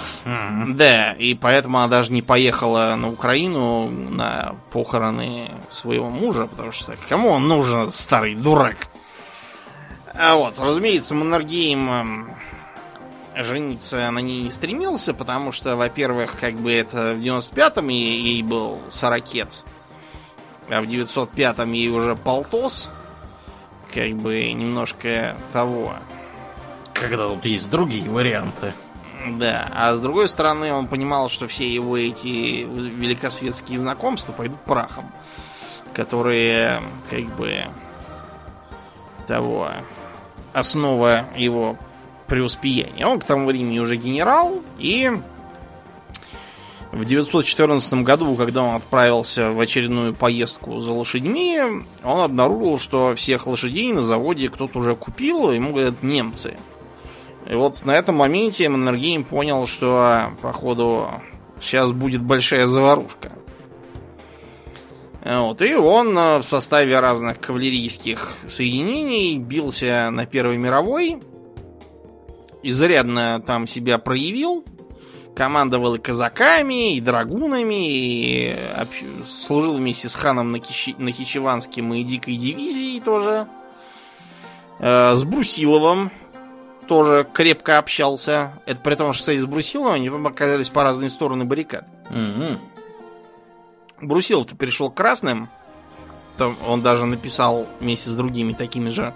Да, 0.69 1.13
и 1.13 1.35
поэтому 1.35 1.79
она 1.79 1.89
даже 1.89 2.13
не 2.13 2.23
поехала 2.23 2.95
на 2.97 3.09
Украину 3.09 3.91
на 3.91 4.55
похороны 4.71 5.51
своего 5.71 6.11
мужа, 6.11 6.47
потому 6.47 6.73
что 6.73 6.95
кому 7.09 7.31
он 7.31 7.49
нужен, 7.49 7.91
старый 7.91 8.35
дурак? 8.35 8.90
А 10.15 10.37
вот, 10.37 10.59
разумеется, 10.59 11.15
Маннергейм 11.15 11.91
эм, 11.91 12.37
жениться 13.37 14.11
на 14.11 14.19
ней 14.19 14.43
не 14.43 14.51
стремился, 14.51 15.15
потому 15.15 15.53
что, 15.53 15.77
во-первых, 15.77 16.39
как 16.39 16.55
бы 16.57 16.73
это 16.73 17.15
в 17.15 17.21
95-м 17.21 17.89
ей, 17.89 18.21
ей 18.21 18.43
был 18.43 18.81
сорокет, 18.91 19.63
а 20.69 20.81
в 20.81 20.85
905-м 20.85 21.73
ей 21.73 21.89
уже 21.89 22.17
полтос. 22.17 22.89
Как 23.93 24.13
бы 24.13 24.53
немножко 24.53 25.37
того. 25.53 25.95
Когда 26.95 27.29
тут 27.29 27.45
есть 27.45 27.69
другие 27.71 28.09
варианты. 28.09 28.73
Да, 29.27 29.69
а 29.75 29.95
с 29.95 30.01
другой 30.01 30.29
стороны, 30.29 30.73
он 30.73 30.87
понимал, 30.87 31.29
что 31.29 31.49
все 31.49 31.69
его 31.69 31.97
эти 31.97 32.63
великосветские 32.63 33.81
знакомства 33.81 34.33
пойдут 34.33 34.61
прахом, 34.61 35.11
которые, 35.93 36.81
как 37.11 37.25
бы, 37.37 37.65
того, 39.27 39.71
основа 40.53 41.27
его 41.37 41.77
преуспеяния. 42.27 43.07
Он 43.07 43.19
к 43.19 43.25
тому 43.25 43.47
времени 43.47 43.79
уже 43.79 43.97
генерал, 43.97 44.63
и 44.79 45.11
в 46.93 47.05
914 47.05 47.95
году, 48.03 48.35
когда 48.35 48.63
он 48.63 48.77
отправился 48.77 49.53
в 49.53 49.61
очередную 49.61 50.13
поездку 50.13 50.81
за 50.81 50.93
лошадьми, 50.93 51.61
он 52.03 52.21
обнаружил, 52.21 52.79
что 52.79 53.15
всех 53.15 53.47
лошадей 53.47 53.93
на 53.93 54.03
заводе 54.03 54.49
кто-то 54.49 54.79
уже 54.79 54.97
купил, 54.97 55.53
ему 55.53 55.73
говорят 55.73 56.03
немцы. 56.03 56.57
И 57.47 57.55
вот 57.55 57.85
на 57.85 57.93
этом 57.93 58.17
моменте 58.17 58.69
Маннергейм 58.69 59.25
понял, 59.25 59.67
что, 59.67 60.31
походу, 60.43 61.11
сейчас 61.61 61.93
будет 61.93 62.23
большая 62.23 62.67
заварушка. 62.67 63.33
Вот, 65.25 65.61
и 65.61 65.75
он 65.75 66.17
э, 66.17 66.39
в 66.39 66.45
составе 66.45 66.99
разных 66.99 67.39
кавалерийских 67.41 68.37
соединений 68.49 69.39
бился 69.39 70.09
на 70.11 70.25
Первой 70.27 70.57
мировой. 70.57 71.21
Изрядно 72.63 73.43
там 73.47 73.67
себя 73.67 73.99
проявил. 73.99 74.65
Командовал 75.35 75.95
и 75.95 75.99
казаками, 75.99 76.97
и 76.97 77.01
драгунами, 77.01 77.87
и 77.89 78.57
служил 79.27 79.75
вместе 79.77 80.09
с 80.09 80.15
ханом 80.15 80.55
Нахичи- 80.55 80.97
Нахичеванским 80.99 81.95
и 81.95 82.03
Дикой 82.03 82.37
дивизией 82.37 83.01
тоже. 83.01 83.47
Э, 84.81 85.15
С 85.15 85.23
Брусиловым 85.25 86.11
тоже 86.89 87.27
крепко 87.33 87.79
общался. 87.79 88.61
Это 88.67 88.81
при 88.81 88.95
том, 88.97 89.13
что, 89.13 89.23
кстати, 89.23 89.39
с 89.39 89.47
Брусиловым 89.47 89.95
они 89.95 90.09
оказались 90.09 90.69
по 90.69 90.83
разные 90.83 91.09
стороны 91.11 91.45
баррикад. 91.45 91.87
Мгм. 92.11 92.59
Брусилов-то 94.01 94.57
перешел 94.57 94.91
к 94.91 94.95
красным. 94.95 95.49
Там 96.37 96.57
он 96.67 96.83
даже 96.83 97.07
написал 97.07 97.67
вместе 97.81 98.11
с 98.11 98.15
другими 98.15 98.53
такими 98.53 98.89
же 98.89 99.15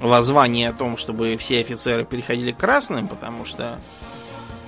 воззвание 0.00 0.68
о 0.68 0.72
том, 0.72 0.96
чтобы 0.96 1.36
все 1.36 1.60
офицеры 1.60 2.04
переходили 2.04 2.52
к 2.52 2.58
красным, 2.58 3.08
потому 3.08 3.44
что, 3.44 3.80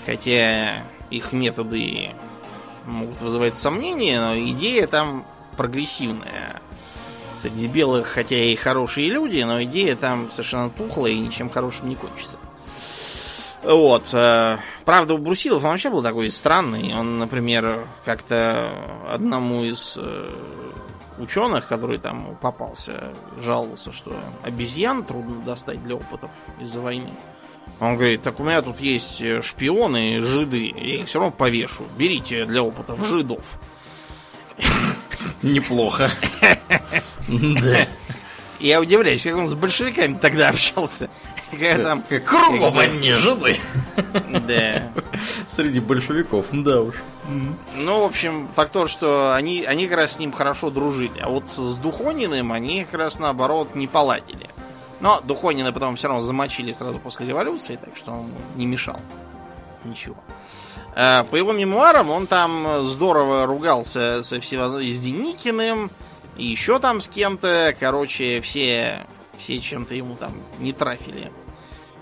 хотя 0.07 0.83
их 1.11 1.33
методы 1.33 2.11
могут 2.87 3.21
вызывать 3.21 3.57
сомнения, 3.57 4.21
но 4.21 4.39
идея 4.51 4.87
там 4.87 5.25
прогрессивная. 5.57 6.61
Среди 7.41 7.69
белых, 7.69 8.07
хотя 8.07 8.37
и 8.37 8.55
хорошие 8.55 9.09
люди, 9.09 9.41
но 9.43 9.63
идея 9.63 9.97
там 9.97 10.31
совершенно 10.31 10.69
тухлая 10.69 11.13
и 11.13 11.19
ничем 11.19 11.49
хорошим 11.49 11.89
не 11.89 11.97
кончится. 11.97 12.37
Вот. 13.63 14.09
э, 14.13 14.59
Правда, 14.85 15.15
у 15.15 15.19
Брусилов 15.19 15.63
он 15.65 15.71
вообще 15.71 15.91
был 15.91 16.03
такой 16.03 16.31
странный. 16.31 16.95
Он, 16.95 17.19
например, 17.19 17.87
как-то 18.05 18.73
одному 19.09 19.65
из 19.65 19.97
э, 19.99 20.31
ученых, 21.19 21.69
который 21.69 21.99
там 21.99 22.37
попался, 22.41 23.13
жаловался, 23.41 23.93
что 23.93 24.13
обезьян 24.43 25.05
трудно 25.05 25.43
достать 25.45 25.83
для 25.85 25.97
опытов 25.97 26.31
из-за 26.59 26.81
войны. 26.81 27.11
Он 27.79 27.97
говорит, 27.97 28.23
так 28.23 28.41
у 28.41 28.45
меня 28.45 28.63
тут 28.63 28.81
есть 28.81 29.21
э, 29.21 29.43
шпионы, 29.43 30.21
жиды, 30.21 30.73
я 30.77 31.01
их 31.01 31.07
все 31.09 31.19
равно 31.19 31.33
повешу. 31.33 31.85
Берите 31.97 32.45
для 32.47 32.63
опытов 32.63 33.07
жидов. 33.07 33.59
Неплохо. 35.43 36.11
Да. 37.29 37.87
Я 38.61 38.81
удивляюсь, 38.81 39.23
как 39.23 39.37
он 39.37 39.49
с 39.49 39.55
большевиками 39.55 40.19
тогда 40.21 40.51
общался. 40.51 41.09
Когда 41.51 41.83
там... 41.83 42.03
Кругом 42.25 42.79
одни 42.79 43.13
жиды. 43.13 43.57
Да. 44.47 44.93
Среди 45.47 45.81
большевиков, 45.81 46.47
да 46.53 46.83
уж. 46.83 46.95
Ну, 47.75 48.03
в 48.03 48.05
общем, 48.05 48.49
факт 48.55 48.73
тот, 48.73 48.91
что 48.91 49.35
они, 49.35 49.65
они 49.65 49.87
как 49.89 49.97
раз 49.97 50.13
с 50.13 50.19
ним 50.19 50.31
хорошо 50.33 50.71
дружили. 50.71 51.19
А 51.21 51.29
вот 51.29 51.45
с 51.51 51.77
Духониным 51.77 52.53
они 52.53 52.85
как 52.85 53.01
раз 53.01 53.19
наоборот 53.19 53.75
не 53.75 53.89
поладили. 53.89 54.51
Но 55.01 55.21
Духонина 55.23 55.73
потом 55.73 55.97
все 55.97 56.09
равно 56.09 56.23
замочили 56.23 56.73
сразу 56.73 56.99
после 56.99 57.27
революции, 57.27 57.79
так 57.83 57.97
что 57.97 58.13
он 58.13 58.31
не 58.57 58.67
мешал. 58.67 59.01
Ничего. 59.85 60.17
А, 60.95 61.25
По 61.25 61.37
его 61.37 61.53
мемуарам 61.53 62.11
он 62.11 62.27
там 62.27 62.87
здорово 62.87 63.47
ругался 63.47 64.23
со 64.23 64.41
всевоз... 64.41 64.75
с 64.75 64.99
Деникиным, 64.99 65.91
и 66.41 66.47
еще 66.47 66.79
там 66.79 67.03
с 67.03 67.09
кем-то. 67.09 67.77
Короче, 67.79 68.41
все, 68.41 69.07
все 69.39 69.59
чем-то 69.59 69.95
ему 69.95 70.17
там 70.17 70.33
не 70.59 70.73
трафили 70.73 71.31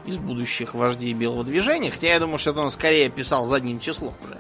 из 0.06 0.16
будущих 0.16 0.74
вождей 0.74 1.12
белого 1.12 1.42
движения. 1.42 1.90
Хотя 1.90 2.06
я 2.08 2.20
думаю, 2.20 2.38
что 2.38 2.50
это 2.50 2.60
он 2.60 2.70
скорее 2.70 3.10
писал 3.10 3.46
задним 3.46 3.80
числом 3.80 4.14
уже. 4.24 4.38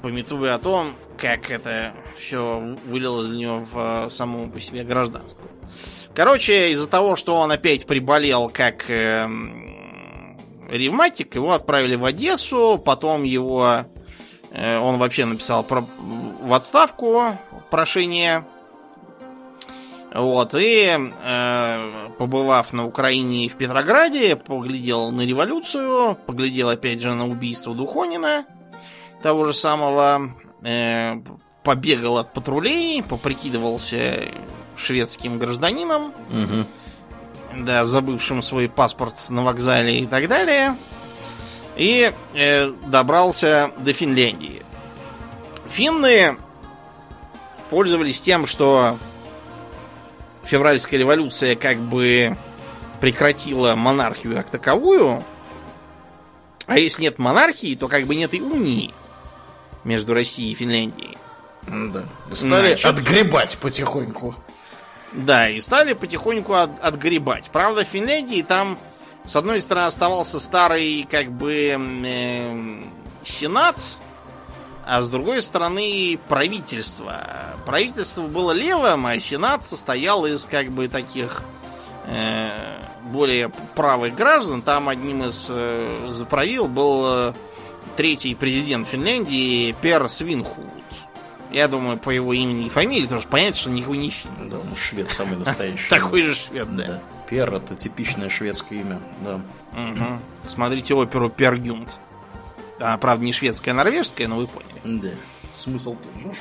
Пометуя 0.00 0.54
о 0.54 0.58
том, 0.58 0.94
как 1.18 1.50
это 1.50 1.94
все 2.18 2.76
вылилось 2.86 3.28
для 3.28 3.38
него 3.38 3.66
в 3.70 4.06
э, 4.06 4.10
саму 4.10 4.50
по 4.50 4.60
себе 4.60 4.82
гражданскую. 4.82 5.48
Короче, 6.14 6.72
из-за 6.72 6.88
того, 6.88 7.14
что 7.14 7.36
он 7.36 7.52
опять 7.52 7.86
приболел 7.86 8.48
как 8.48 8.90
эм, 8.90 10.38
ревматик, 10.70 11.34
его 11.34 11.52
отправили 11.52 11.96
в 11.96 12.04
Одессу, 12.04 12.82
потом 12.82 13.22
его 13.24 13.84
э, 14.50 14.78
он 14.78 14.96
вообще 14.96 15.26
написал 15.26 15.62
про- 15.62 15.84
в 15.98 16.52
отставку 16.52 17.38
прошение. 17.70 18.44
Вот, 20.14 20.54
и 20.54 20.90
э, 21.22 22.08
побывав 22.18 22.72
на 22.74 22.86
Украине 22.86 23.46
и 23.46 23.48
в 23.48 23.54
Петрограде, 23.56 24.36
поглядел 24.36 25.10
на 25.10 25.22
революцию, 25.22 26.16
поглядел 26.26 26.68
опять 26.68 27.00
же 27.00 27.14
на 27.14 27.26
убийство 27.26 27.74
Духонина, 27.74 28.44
того 29.22 29.46
же 29.46 29.54
самого, 29.54 30.34
э, 30.62 31.14
побегал 31.62 32.18
от 32.18 32.32
патрулей, 32.34 33.02
поприкидывался 33.02 34.24
шведским 34.76 35.38
гражданином, 35.38 36.12
Мгм. 36.28 36.66
да, 37.64 37.86
забывшим 37.86 38.42
свой 38.42 38.68
паспорт 38.68 39.14
на 39.30 39.42
вокзале 39.42 40.00
и 40.00 40.06
так 40.06 40.28
далее. 40.28 40.76
И 41.76 42.12
э, 42.34 42.70
добрался 42.86 43.70
до 43.78 43.94
Финляндии. 43.94 44.62
Финны 45.70 46.36
пользовались 47.70 48.20
тем, 48.20 48.46
что 48.46 48.98
февральская 50.44 50.98
революция 50.98 51.56
как 51.56 51.78
бы 51.78 52.36
прекратила 53.00 53.74
монархию 53.74 54.34
как 54.36 54.50
таковую. 54.50 55.24
А 56.66 56.78
если 56.78 57.02
нет 57.02 57.18
монархии, 57.18 57.74
то 57.74 57.88
как 57.88 58.04
бы 58.06 58.14
нет 58.14 58.32
и 58.34 58.40
унии 58.40 58.94
между 59.84 60.14
Россией 60.14 60.52
и 60.52 60.54
Финляндией. 60.54 61.18
Да. 61.66 62.04
Стали 62.32 62.68
Значит- 62.68 62.86
отгребать 62.86 63.58
потихоньку. 63.58 64.34
Да, 65.12 65.48
и 65.48 65.60
стали 65.60 65.92
потихоньку 65.92 66.54
от- 66.54 66.80
отгребать. 66.80 67.50
Правда, 67.52 67.84
в 67.84 67.88
Финляндии 67.88 68.42
там, 68.42 68.78
с 69.26 69.36
одной 69.36 69.60
стороны, 69.60 69.86
оставался 69.86 70.40
старый, 70.40 71.06
как 71.10 71.30
бы, 71.30 71.68
эм, 71.68 72.84
сенат, 73.24 73.78
а 74.84 75.02
с 75.02 75.08
другой 75.08 75.42
стороны, 75.42 76.18
правительство. 76.28 77.24
Правительство 77.64 78.22
было 78.22 78.52
левым, 78.52 79.06
а 79.06 79.18
сенат 79.20 79.64
состоял 79.64 80.26
из, 80.26 80.46
как 80.46 80.70
бы, 80.70 80.88
таких 80.88 81.42
э, 82.06 82.80
более 83.04 83.48
правых 83.48 84.14
граждан. 84.14 84.62
Там 84.62 84.88
одним 84.88 85.24
из 85.24 85.46
э, 85.48 86.08
заправил 86.10 86.66
был 86.66 87.02
э, 87.04 87.32
третий 87.96 88.34
президент 88.34 88.88
Финляндии 88.88 89.74
Пер 89.80 90.08
Свинхут. 90.08 90.66
Я 91.52 91.68
думаю, 91.68 91.98
по 91.98 92.10
его 92.10 92.32
имени 92.32 92.66
и 92.66 92.70
фамилии, 92.70 93.04
потому 93.04 93.20
что 93.20 93.30
понятно, 93.30 93.60
что 93.60 93.70
никакой 93.70 93.98
не 93.98 94.10
фин. 94.10 94.48
Да, 94.48 94.56
ну 94.56 94.74
швед 94.74 95.10
самый 95.10 95.36
настоящий. 95.36 95.90
Такой 95.90 96.22
же 96.22 96.34
швед, 96.34 96.74
да. 96.74 97.02
Пер 97.28 97.54
это 97.54 97.76
типичное 97.76 98.30
шведское 98.30 98.80
имя. 98.80 99.00
Да. 99.20 99.40
Смотрите 100.48 100.94
оперу 100.94 101.28
Пергюнд. 101.28 101.98
Она, 102.82 102.98
правда, 102.98 103.24
не 103.24 103.32
шведская, 103.32 103.70
а 103.70 103.74
норвежская, 103.74 104.28
но 104.28 104.36
вы 104.36 104.46
поняли. 104.46 105.00
Да. 105.00 105.10
Смысл 105.54 105.96
тот 105.96 106.20
же. 106.20 106.34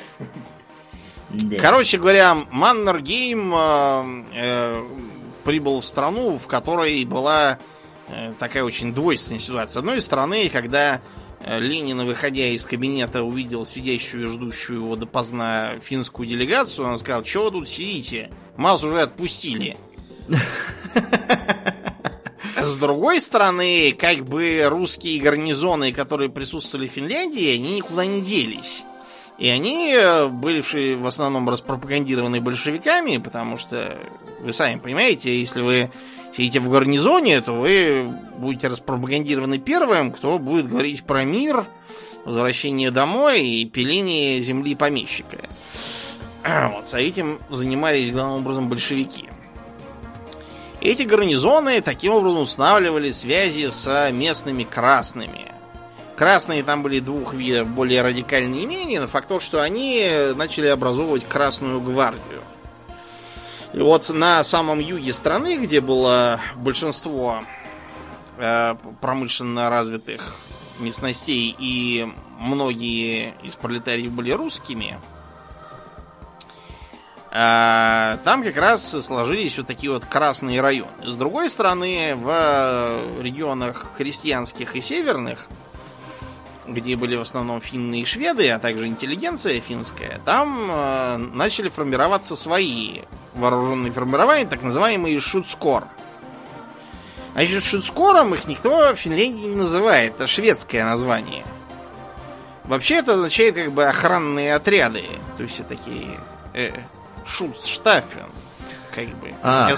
Да. 1.29 1.57
Короче 1.61 1.97
говоря, 1.97 2.35
Маннергейм 2.49 3.53
э, 3.55 4.23
э, 4.33 4.83
прибыл 5.43 5.81
в 5.81 5.85
страну, 5.85 6.37
в 6.37 6.47
которой 6.47 7.03
была 7.05 7.59
э, 8.09 8.33
такая 8.37 8.63
очень 8.63 8.93
двойственная 8.93 9.39
ситуация. 9.39 9.73
С 9.73 9.77
одной 9.77 10.01
стороны, 10.01 10.49
когда 10.49 11.01
э, 11.39 11.59
Ленин, 11.59 12.05
выходя 12.05 12.47
из 12.47 12.65
кабинета, 12.65 13.23
увидел 13.23 13.65
сидящую 13.65 14.25
и 14.25 14.27
ждущую 14.27 14.79
его 14.79 14.95
допоздна 14.95 15.71
финскую 15.83 16.27
делегацию, 16.27 16.87
он 16.87 16.99
сказал, 16.99 17.23
чего 17.23 17.45
вы 17.45 17.51
тут 17.51 17.69
сидите? 17.69 18.29
Нас 18.57 18.83
уже 18.83 19.01
отпустили. 19.01 19.77
С 22.81 22.83
другой 22.83 23.21
стороны, 23.21 23.91
как 23.95 24.25
бы 24.25 24.65
русские 24.67 25.21
гарнизоны, 25.21 25.91
которые 25.93 26.31
присутствовали 26.31 26.87
в 26.87 26.91
Финляндии, 26.91 27.53
они 27.53 27.75
никуда 27.75 28.07
не 28.07 28.23
делись. 28.23 28.81
И 29.37 29.47
они 29.49 29.93
э, 29.93 30.25
были 30.29 30.63
вши- 30.63 30.95
в 30.95 31.05
основном 31.05 31.47
распропагандированы 31.47 32.41
большевиками, 32.41 33.17
потому 33.17 33.59
что, 33.59 33.99
вы 34.39 34.51
сами 34.51 34.79
понимаете, 34.79 35.39
если 35.39 35.61
вы 35.61 35.91
сидите 36.35 36.59
в 36.59 36.71
гарнизоне, 36.71 37.41
то 37.41 37.53
вы 37.53 38.09
будете 38.39 38.67
распропагандированы 38.67 39.59
первым, 39.59 40.11
кто 40.11 40.39
будет 40.39 40.67
говорить 40.67 41.03
про 41.03 41.23
мир, 41.23 41.67
возвращение 42.25 42.89
домой 42.89 43.43
и 43.47 43.65
пиление 43.65 44.41
земли 44.41 44.73
помещика. 44.73 45.37
Вот, 46.73 46.87
а 46.93 46.99
этим 46.99 47.37
занимались 47.51 48.09
главным 48.09 48.39
образом 48.39 48.69
большевики. 48.69 49.29
Эти 50.81 51.03
гарнизоны 51.03 51.79
таким 51.81 52.13
образом 52.13 52.41
устанавливали 52.41 53.11
связи 53.11 53.69
с 53.69 54.11
местными 54.11 54.63
красными. 54.63 55.51
Красные 56.15 56.63
там 56.63 56.81
были 56.81 56.99
двух 56.99 57.35
видов, 57.35 57.67
более 57.67 58.01
радикальные 58.01 58.63
и 58.63 58.65
менее, 58.65 58.99
но 58.99 59.07
факт 59.07 59.27
тот, 59.27 59.43
что 59.43 59.61
они 59.61 60.09
начали 60.35 60.67
образовывать 60.67 61.27
Красную 61.27 61.79
гвардию. 61.81 62.41
И 63.73 63.77
вот 63.77 64.09
на 64.09 64.43
самом 64.43 64.79
юге 64.79 65.13
страны, 65.13 65.57
где 65.57 65.81
было 65.81 66.39
большинство 66.55 67.43
э, 68.37 68.75
промышленно 69.01 69.69
развитых 69.69 70.35
местностей 70.79 71.55
и 71.59 72.11
многие 72.39 73.35
из 73.43 73.53
пролетариев 73.53 74.11
были 74.11 74.31
русскими, 74.31 74.99
а, 77.33 78.17
там 78.25 78.43
как 78.43 78.57
раз 78.57 78.89
сложились 78.89 79.57
вот 79.57 79.65
такие 79.65 79.91
вот 79.91 80.05
красные 80.05 80.59
районы. 80.59 80.91
С 81.05 81.15
другой 81.15 81.49
стороны, 81.49 82.13
в 82.15 83.21
регионах 83.21 83.87
крестьянских 83.97 84.75
и 84.75 84.81
северных, 84.81 85.47
где 86.67 86.97
были 86.97 87.15
в 87.15 87.21
основном 87.21 87.61
финны 87.61 88.01
и 88.01 88.05
шведы, 88.05 88.49
а 88.49 88.59
также 88.59 88.87
интеллигенция 88.87 89.61
финская, 89.61 90.19
там 90.25 90.67
э, 90.69 91.17
начали 91.17 91.69
формироваться 91.69 92.35
свои 92.35 93.01
вооруженные 93.33 93.93
формирования, 93.93 94.45
так 94.45 94.61
называемые 94.61 95.19
шуцкор. 95.21 95.87
Значит, 97.33 97.63
шуцкором 97.63 98.33
их 98.33 98.45
никто 98.45 98.93
в 98.93 98.97
Финляндии 98.97 99.47
не 99.47 99.55
называет. 99.55 100.15
Это 100.15 100.27
шведское 100.27 100.83
название. 100.83 101.45
Вообще 102.65 102.95
это 102.95 103.13
означает 103.13 103.55
как 103.55 103.71
бы 103.71 103.85
охранные 103.85 104.53
отряды. 104.53 105.05
То 105.37 105.43
есть 105.43 105.65
такие 105.67 106.19
э, 106.53 106.71
шуцштаффен. 107.25 108.25
Как 108.93 109.07
бы. 109.07 109.33
А. 109.41 109.73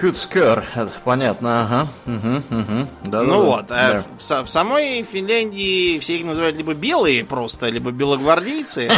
Хюцкер, 0.00 0.64
это 0.74 0.90
понятно, 1.04 1.62
ага. 1.62 1.88
Угу, 2.06 2.60
угу. 2.60 2.88
Да, 3.04 3.22
Ну 3.22 3.44
вот, 3.44 3.66
а 3.70 4.02
в, 4.18 4.22
са- 4.22 4.44
в 4.44 4.48
самой 4.48 5.02
Финляндии 5.02 5.98
все 5.98 6.16
их 6.16 6.24
называют 6.24 6.56
либо 6.56 6.72
белые 6.72 7.22
просто, 7.22 7.68
либо 7.68 7.90
белогвардейцы, 7.90 8.88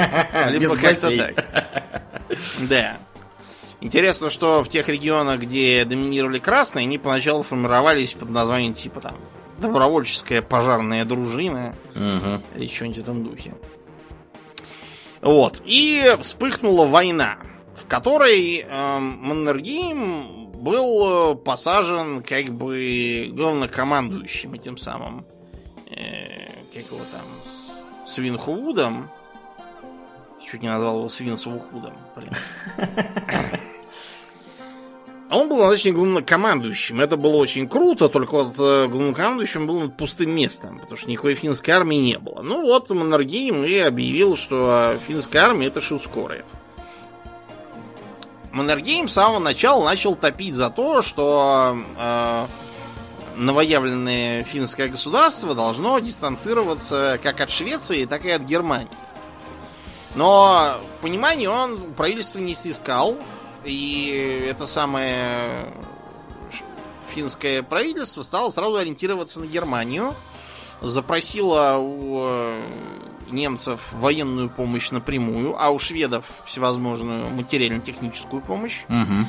либо 0.50 0.76
как-то 0.76 1.16
так. 1.16 1.44
Да. 2.68 2.96
Интересно, 3.80 4.30
что 4.30 4.62
в 4.62 4.68
тех 4.68 4.88
регионах, 4.88 5.40
где 5.40 5.84
доминировали 5.84 6.38
красные, 6.38 6.84
они 6.84 6.98
поначалу 6.98 7.42
формировались 7.42 8.12
под 8.12 8.30
названием 8.30 8.74
типа 8.74 9.00
там 9.00 9.14
добровольческая 9.58 10.42
пожарная 10.42 11.04
дружина 11.04 11.74
или 12.54 12.68
что-нибудь 12.68 12.98
в 12.98 13.00
этом 13.02 13.24
духе. 13.24 13.54
Вот. 15.22 15.62
И 15.64 16.16
вспыхнула 16.20 16.86
война, 16.86 17.38
в 17.76 17.86
которой 17.86 18.58
эм, 18.68 19.18
Маннергейм 19.20 20.46
был 20.52 21.32
э, 21.32 21.34
посажен 21.36 22.22
как 22.22 22.46
бы 22.46 23.30
главнокомандующим 23.32 24.54
этим 24.54 24.76
самым 24.76 25.24
э, 25.90 26.28
как 26.74 26.84
его 26.86 27.00
там 27.12 27.22
с- 28.06 28.14
Свинхувудом. 28.14 29.08
Чуть 30.44 30.62
не 30.62 30.68
назвал 30.68 30.98
его 31.00 31.08
Свинсвухудом. 31.08 31.94
А 35.28 35.36
Он 35.36 35.48
был 35.48 35.58
назначен 35.58 35.94
главнокомандующим. 35.94 37.00
Это 37.00 37.18
было 37.18 37.36
очень 37.36 37.68
круто, 37.68 38.08
только 38.08 38.32
вот 38.32 38.54
э, 38.58 38.88
главнокомандующим 38.88 39.66
был 39.66 39.80
над 39.80 39.96
пустым 39.96 40.30
местом, 40.30 40.78
потому 40.78 40.96
что 40.96 41.10
никакой 41.10 41.34
финской 41.34 41.74
армии 41.74 41.96
не 41.96 42.18
было. 42.18 42.40
Ну 42.40 42.62
вот 42.62 42.88
Маннергейм 42.88 43.64
и 43.64 43.76
объявил, 43.76 44.36
что 44.36 44.96
финская 45.06 45.44
армия 45.44 45.66
это 45.66 45.82
шускоры. 45.82 46.46
Маннергейм 48.52 49.08
с 49.08 49.12
самого 49.12 49.38
начала 49.38 49.84
начал 49.84 50.16
топить 50.16 50.54
за 50.54 50.70
то, 50.70 51.02
что 51.02 51.76
э, 51.98 52.46
новоявленное 53.36 54.44
финское 54.44 54.88
государство 54.88 55.54
должно 55.54 55.98
дистанцироваться 55.98 57.20
как 57.22 57.42
от 57.42 57.50
Швеции, 57.50 58.06
так 58.06 58.24
и 58.24 58.30
от 58.30 58.42
Германии. 58.42 58.88
Но 60.14 60.78
понимание 61.02 61.50
он 61.50 61.74
у 61.74 61.92
правительства 61.92 62.38
не 62.38 62.54
снискал. 62.54 63.16
И 63.68 64.46
это 64.48 64.66
самое 64.66 65.72
финское 67.14 67.62
правительство 67.62 68.22
стало 68.22 68.50
сразу 68.50 68.76
ориентироваться 68.76 69.40
на 69.40 69.46
Германию. 69.46 70.14
Запросило 70.80 71.76
у 71.78 72.24
э, 72.26 72.62
немцев 73.30 73.80
военную 73.92 74.48
помощь 74.48 74.90
напрямую, 74.90 75.60
а 75.60 75.70
у 75.70 75.78
шведов 75.78 76.24
всевозможную 76.46 77.28
материально-техническую 77.30 78.40
помощь. 78.40 78.84
Угу. 78.88 79.26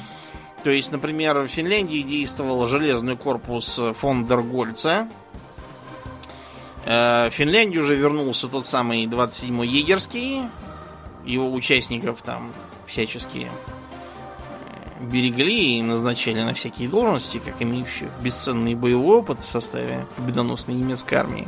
То 0.64 0.70
есть, 0.70 0.92
например, 0.92 1.40
в 1.40 1.48
Финляндии 1.48 2.02
действовал 2.02 2.68
железный 2.68 3.18
корпус 3.18 3.80
фон 3.96 4.28
дер 4.28 4.42
Гольца. 4.42 5.08
Э, 6.86 7.30
В 7.30 7.34
Финляндию 7.34 7.82
уже 7.82 7.96
вернулся 7.96 8.48
тот 8.48 8.68
самый 8.68 9.06
27-й 9.06 9.68
егерский. 9.68 10.44
Его 11.26 11.52
участников 11.52 12.22
там 12.22 12.54
всячески 12.86 13.48
э, 13.48 13.79
берегли 15.00 15.78
и 15.78 15.82
назначали 15.82 16.42
на 16.42 16.54
всякие 16.54 16.90
должности, 16.90 17.40
как 17.40 17.62
имеющих 17.62 18.10
бесценный 18.22 18.76
боевой 18.76 19.18
опыт 19.18 19.42
в 19.42 19.50
составе 19.50 20.06
победоносной 20.16 20.76
немецкой 20.76 21.16
армии. 21.16 21.48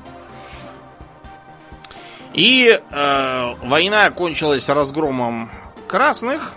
И 2.34 2.80
э, 2.80 3.56
война 3.64 4.10
кончилась 4.12 4.70
разгромом 4.70 5.52
красных, 5.88 6.54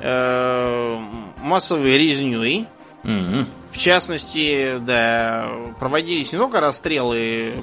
э, 0.00 0.98
массовой 1.40 1.98
резней. 1.98 2.66
Угу. 3.04 3.46
В 3.70 3.78
частности, 3.78 4.78
да, 4.80 5.48
проводились 5.78 6.32
не 6.32 6.38
только 6.38 6.60
расстрелы 6.60 7.54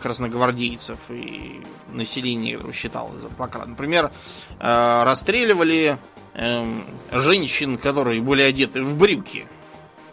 красногвардейцев 0.00 0.98
и 1.08 1.62
населения, 1.92 2.56
которое 2.56 2.72
считалось 2.72 3.20
за 3.20 3.28
пократ. 3.28 3.66
Например, 3.66 4.12
э, 4.60 5.02
расстреливали 5.04 5.98
эм, 6.36 6.84
женщин, 7.12 7.76
которые 7.78 8.20
были 8.22 8.42
одеты 8.42 8.82
в 8.82 8.96
брюки. 8.96 9.46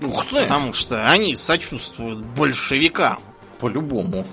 Ух 0.02 0.26
ты! 0.26 0.42
Потому 0.44 0.74
что 0.74 1.10
они 1.10 1.36
сочувствуют 1.36 2.20
большевикам. 2.26 3.20
По-любому. 3.60 4.26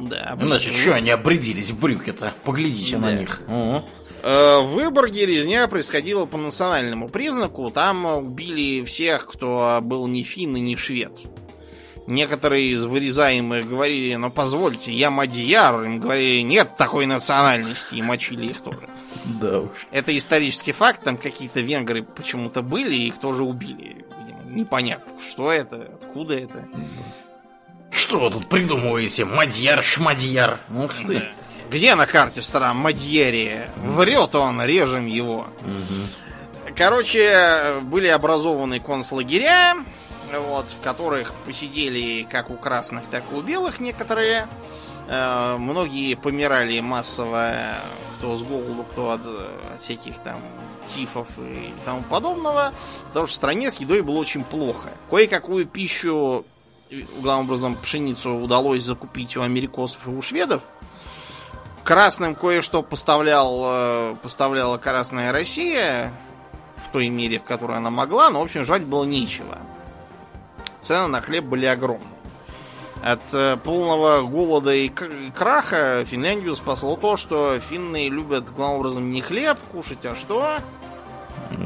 Да, 0.00 0.36
Иначе 0.40 0.70
что 0.70 0.94
они 0.96 1.10
обрядились 1.10 1.70
в 1.70 1.78
брюки-то? 1.80 2.32
Поглядите 2.44 2.98
на 2.98 3.12
Да. 3.12 3.16
них. 3.16 3.40
Угу. 3.46 3.84
Э, 4.24 4.58
В 4.60 4.72
Выборге 4.74 5.24
резня 5.26 5.68
происходила 5.68 6.26
по 6.26 6.36
национальному 6.36 7.08
признаку. 7.08 7.70
Там 7.70 8.04
убили 8.06 8.82
всех, 8.84 9.26
кто 9.28 9.78
был 9.82 10.06
не 10.08 10.22
финн 10.24 10.56
и 10.56 10.60
не 10.60 10.76
швед. 10.76 11.12
Некоторые 12.06 12.72
из 12.72 12.84
вырезаемых 12.84 13.68
говорили, 13.68 14.14
ну 14.16 14.30
позвольте, 14.30 14.92
я 14.92 15.10
мадьяр. 15.10 15.84
Им 15.84 16.00
говорили, 16.00 16.42
нет 16.42 16.76
такой 16.76 17.06
национальности, 17.06 17.94
и 17.94 18.02
мочили 18.02 18.46
их 18.46 18.60
тоже. 18.60 18.88
Да 19.24 19.60
уж. 19.60 19.86
Это 19.90 20.16
исторический 20.16 20.72
факт, 20.72 21.02
там 21.02 21.16
какие-то 21.16 21.60
венгры 21.60 22.02
почему-то 22.02 22.62
были, 22.62 22.94
их 22.94 23.18
тоже 23.18 23.42
убили. 23.42 24.04
Непонятно, 24.46 25.12
что 25.26 25.50
это, 25.50 25.88
откуда 26.02 26.34
это. 26.34 26.64
Что 27.90 28.18
вы 28.18 28.30
тут 28.30 28.48
придумываете? 28.48 29.24
Мадьяр, 29.24 29.82
шмадьяр. 29.82 30.60
Ух 30.70 30.94
ты. 31.06 31.20
Да. 31.20 31.28
Где 31.70 31.94
на 31.94 32.06
карте 32.06 32.42
старом 32.42 32.76
Мадьере? 32.76 33.70
Врет 33.76 34.34
он, 34.34 34.62
режем 34.62 35.06
его. 35.06 35.48
Короче, 36.76 37.80
были 37.82 38.08
образованы 38.08 38.80
концлагеря, 38.80 39.76
вот, 40.40 40.66
в 40.66 40.80
которых 40.80 41.32
посидели 41.46 42.26
как 42.30 42.50
у 42.50 42.56
красных, 42.56 43.06
так 43.10 43.24
и 43.30 43.34
у 43.34 43.40
белых 43.40 43.80
некоторые. 43.80 44.46
Э, 45.08 45.56
Многие 45.58 46.14
помирали 46.14 46.80
массово, 46.80 47.52
кто 48.18 48.36
с 48.36 48.42
голоду, 48.42 48.84
кто 48.90 49.10
от, 49.10 49.20
от 49.26 49.82
всяких 49.82 50.18
там 50.18 50.38
тифов 50.94 51.28
и 51.38 51.72
тому 51.84 52.02
подобного, 52.02 52.72
потому 53.08 53.26
что 53.26 53.34
в 53.34 53.36
стране 53.36 53.70
с 53.70 53.76
едой 53.76 54.02
было 54.02 54.18
очень 54.18 54.44
плохо. 54.44 54.90
Кое-какую 55.10 55.66
пищу, 55.66 56.44
э, 56.90 57.02
главным 57.20 57.46
образом 57.46 57.76
пшеницу, 57.76 58.34
удалось 58.34 58.82
закупить 58.82 59.36
у 59.36 59.42
америкосов 59.42 60.06
и 60.06 60.10
у 60.10 60.22
шведов, 60.22 60.62
Красным 61.84 62.34
кое-что 62.34 62.82
поставлял, 62.82 63.62
э, 63.66 64.16
поставляла 64.22 64.78
Красная 64.78 65.32
Россия 65.32 66.12
в 66.88 66.92
той 66.92 67.08
мере, 67.08 67.38
в 67.38 67.44
которой 67.44 67.76
она 67.76 67.90
могла, 67.90 68.30
но, 68.30 68.40
в 68.40 68.44
общем, 68.44 68.64
жрать 68.64 68.84
было 68.84 69.04
нечего. 69.04 69.58
Цены 70.84 71.06
на 71.06 71.22
хлеб 71.22 71.44
были 71.44 71.64
огромные. 71.64 72.06
От 73.02 73.32
э, 73.32 73.56
полного 73.56 74.22
голода 74.22 74.74
и 74.74 74.90
краха 75.34 76.04
Финляндию 76.06 76.54
спасло 76.56 76.96
то, 76.96 77.16
что 77.16 77.58
финны 77.58 78.08
любят, 78.08 78.52
главным 78.54 78.80
образом, 78.80 79.10
не 79.10 79.22
хлеб 79.22 79.58
кушать, 79.72 80.04
а 80.04 80.14
что? 80.14 80.58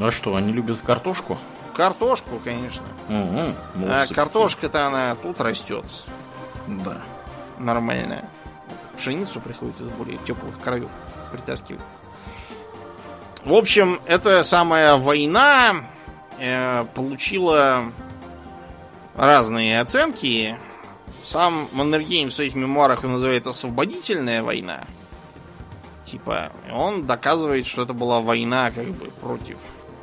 А 0.01 0.11
что, 0.11 0.35
они 0.35 0.53
любят 0.53 0.79
картошку? 0.79 1.37
Картошку, 1.73 2.39
конечно. 2.43 2.83
Угу. 3.07 3.85
А 3.87 4.13
картошка-то 4.13 4.87
она 4.87 5.15
тут 5.15 5.39
растет 5.41 5.85
Да. 6.67 6.97
нормально. 7.57 8.25
Пшеницу 8.97 9.39
приходится 9.41 9.83
с 9.83 9.89
более 9.89 10.17
теплых 10.25 10.59
краев 10.61 10.89
притаскивать. 11.31 11.81
В 13.45 13.53
общем, 13.53 13.99
эта 14.05 14.43
самая 14.43 14.97
война 14.97 15.85
э, 16.37 16.85
получила 16.95 17.85
разные 19.19 19.81
оценки. 19.81 20.57
Сам 21.23 21.67
Маннергейм 21.73 22.29
в 22.29 22.33
своих 22.33 22.55
мемуарах 22.55 23.03
называет 23.03 23.45
освободительная 23.45 24.41
война. 24.41 24.87
Типа, 26.05 26.51
он 26.71 27.05
доказывает, 27.05 27.67
что 27.67 27.83
это 27.83 27.93
была 27.93 28.21
война 28.21 28.71
как 28.71 28.87
бы 28.87 29.11
против 29.21 29.57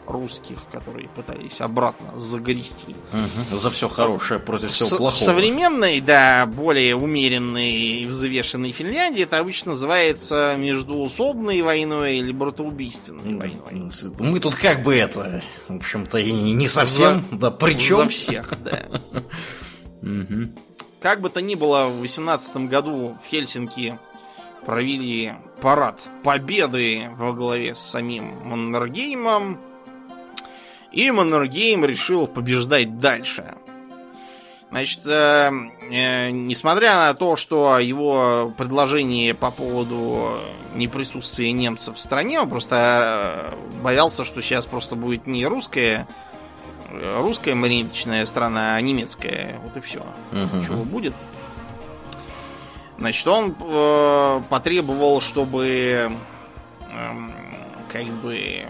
русских, 0.07 0.59
которые 0.73 1.09
пытались 1.09 1.61
обратно 1.61 2.19
загрести. 2.19 2.95
Мгм. 3.13 3.57
За 3.57 3.71
все 3.71 3.89
хорошее 3.89 4.41
против 4.41 4.71
всего 4.71 4.89
В 4.89 4.97
плохого. 4.99 5.25
современной, 5.25 6.01
да, 6.01 6.47
более 6.47 6.97
умеренной 6.97 7.73
и 7.73 8.07
взвешенной 8.07 8.73
Финляндии 8.73 9.23
это 9.23 9.39
обычно 9.39 9.73
называется 9.73 10.55
междуусобной 10.59 11.63
войной 11.63 12.17
или 12.19 12.33
братоубийственной 12.33 13.35
Да. 13.35 13.49
войной. 13.49 13.91
Мы 14.21 14.39
тут 14.41 14.55
как 14.57 14.83
бы 14.83 14.95
это, 14.97 15.43
в 15.69 15.77
общем-то, 15.77 16.19
и 16.19 16.33
не 16.33 16.67
совсем, 16.67 17.25
да 17.31 17.49
За 17.49 17.51
причем. 17.51 18.09
всех, 18.09 18.53
да. 18.63 18.85
Как 21.01 21.21
бы 21.21 21.31
то 21.31 21.41
ни 21.41 21.55
было, 21.55 21.87
в 21.87 22.01
18 22.01 22.69
году 22.69 23.17
в 23.23 23.29
Хельсинки 23.29 23.99
провели 24.65 25.35
парад 25.61 26.01
победы 26.25 27.11
во 27.17 27.33
главе 27.33 27.75
с 27.75 27.79
самим 27.81 28.33
Маннергеймом. 28.45 29.59
И 30.97 31.11
Маннергейм 31.11 31.85
решил 31.85 32.27
побеждать 32.27 32.99
дальше. 32.99 33.55
Значит, 34.71 35.01
э, 35.05 35.51
э, 35.91 36.31
несмотря 36.31 36.95
на 36.95 37.13
то, 37.13 37.37
что 37.37 37.79
его 37.79 38.51
предложение 38.57 39.35
по 39.35 39.51
поводу 39.51 40.39
неприсутствия 40.75 41.53
немцев 41.53 41.97
в 41.97 42.01
стране, 42.01 42.41
он 42.41 42.49
просто 42.49 43.53
э, 43.53 43.81
боялся, 43.83 44.25
что 44.25 44.41
сейчас 44.41 44.65
просто 44.65 44.97
будет 44.97 45.27
не 45.27 45.45
русская, 45.45 46.09
э, 46.89 47.21
русская 47.21 47.55
маринеточная 47.55 48.25
страна, 48.25 48.75
а 48.75 48.81
немецкая. 48.81 49.61
Вот 49.65 49.77
и 49.77 49.81
все. 49.81 50.03
Мгм. 50.33 50.65
Чего 50.65 50.85
будет. 50.85 51.13
Значит, 52.97 53.29
он 53.29 53.55
э, 53.61 54.43
потребовал, 54.49 55.21
чтобы 55.21 56.11
эм, 56.91 57.33
как 57.93 58.07
бы 58.23 58.65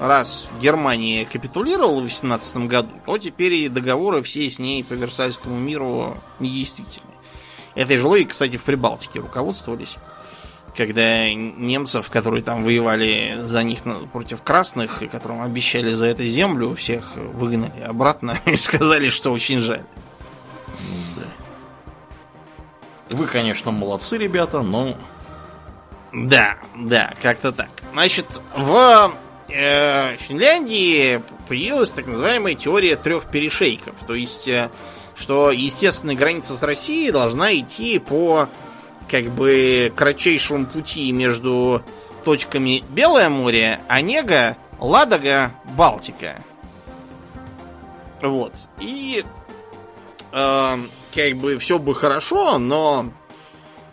раз 0.00 0.48
Германия 0.60 1.26
капитулировала 1.26 2.00
в 2.00 2.04
18 2.04 2.68
году, 2.68 2.90
то 3.04 3.18
теперь 3.18 3.54
и 3.54 3.68
договоры 3.68 4.22
все 4.22 4.48
с 4.48 4.58
ней 4.58 4.82
по 4.82 4.94
Версальскому 4.94 5.56
миру 5.56 6.16
недействительны. 6.40 7.06
Этой 7.74 7.98
же 7.98 8.06
логикой, 8.06 8.30
кстати, 8.30 8.56
в 8.56 8.64
Прибалтике 8.64 9.20
руководствовались. 9.20 9.96
Когда 10.76 11.32
немцев, 11.32 12.08
которые 12.10 12.42
там 12.42 12.64
воевали 12.64 13.40
за 13.42 13.62
них 13.62 13.80
против 14.12 14.42
красных, 14.42 15.02
и 15.02 15.08
которым 15.08 15.42
обещали 15.42 15.94
за 15.94 16.06
это 16.06 16.26
землю, 16.26 16.74
всех 16.74 17.16
выгнали 17.16 17.82
обратно 17.82 18.40
и 18.46 18.56
сказали, 18.56 19.10
что 19.10 19.32
очень 19.32 19.60
жаль. 19.60 19.84
Да. 21.16 23.16
Вы, 23.16 23.26
конечно, 23.26 23.70
молодцы, 23.70 24.16
ребята, 24.16 24.62
но 24.62 24.96
Да, 26.12 26.56
да, 26.76 27.14
как-то 27.20 27.52
так. 27.52 27.68
Значит, 27.92 28.40
в 28.56 29.12
э, 29.52 30.16
Финляндии 30.16 31.22
появилась 31.48 31.90
так 31.90 32.06
называемая 32.06 32.54
теория 32.54 32.96
трех 32.96 33.24
перешейков. 33.26 33.94
То 34.06 34.14
есть, 34.14 34.48
э, 34.48 34.70
что 35.16 35.50
естественная 35.50 36.14
граница 36.14 36.56
с 36.56 36.62
Россией 36.62 37.10
должна 37.10 37.54
идти 37.54 37.98
по 37.98 38.48
как 39.08 39.24
бы 39.24 39.92
кратчайшему 39.96 40.66
пути 40.66 41.10
между 41.12 41.82
точками 42.24 42.84
Белое 42.90 43.28
море, 43.28 43.80
Онега, 43.88 44.56
Ладога, 44.78 45.52
Балтика. 45.76 46.42
Вот. 48.22 48.54
И 48.78 49.24
э, 50.32 50.78
как 51.14 51.36
бы 51.36 51.58
все 51.58 51.78
бы 51.78 51.94
хорошо, 51.94 52.58
но 52.58 53.10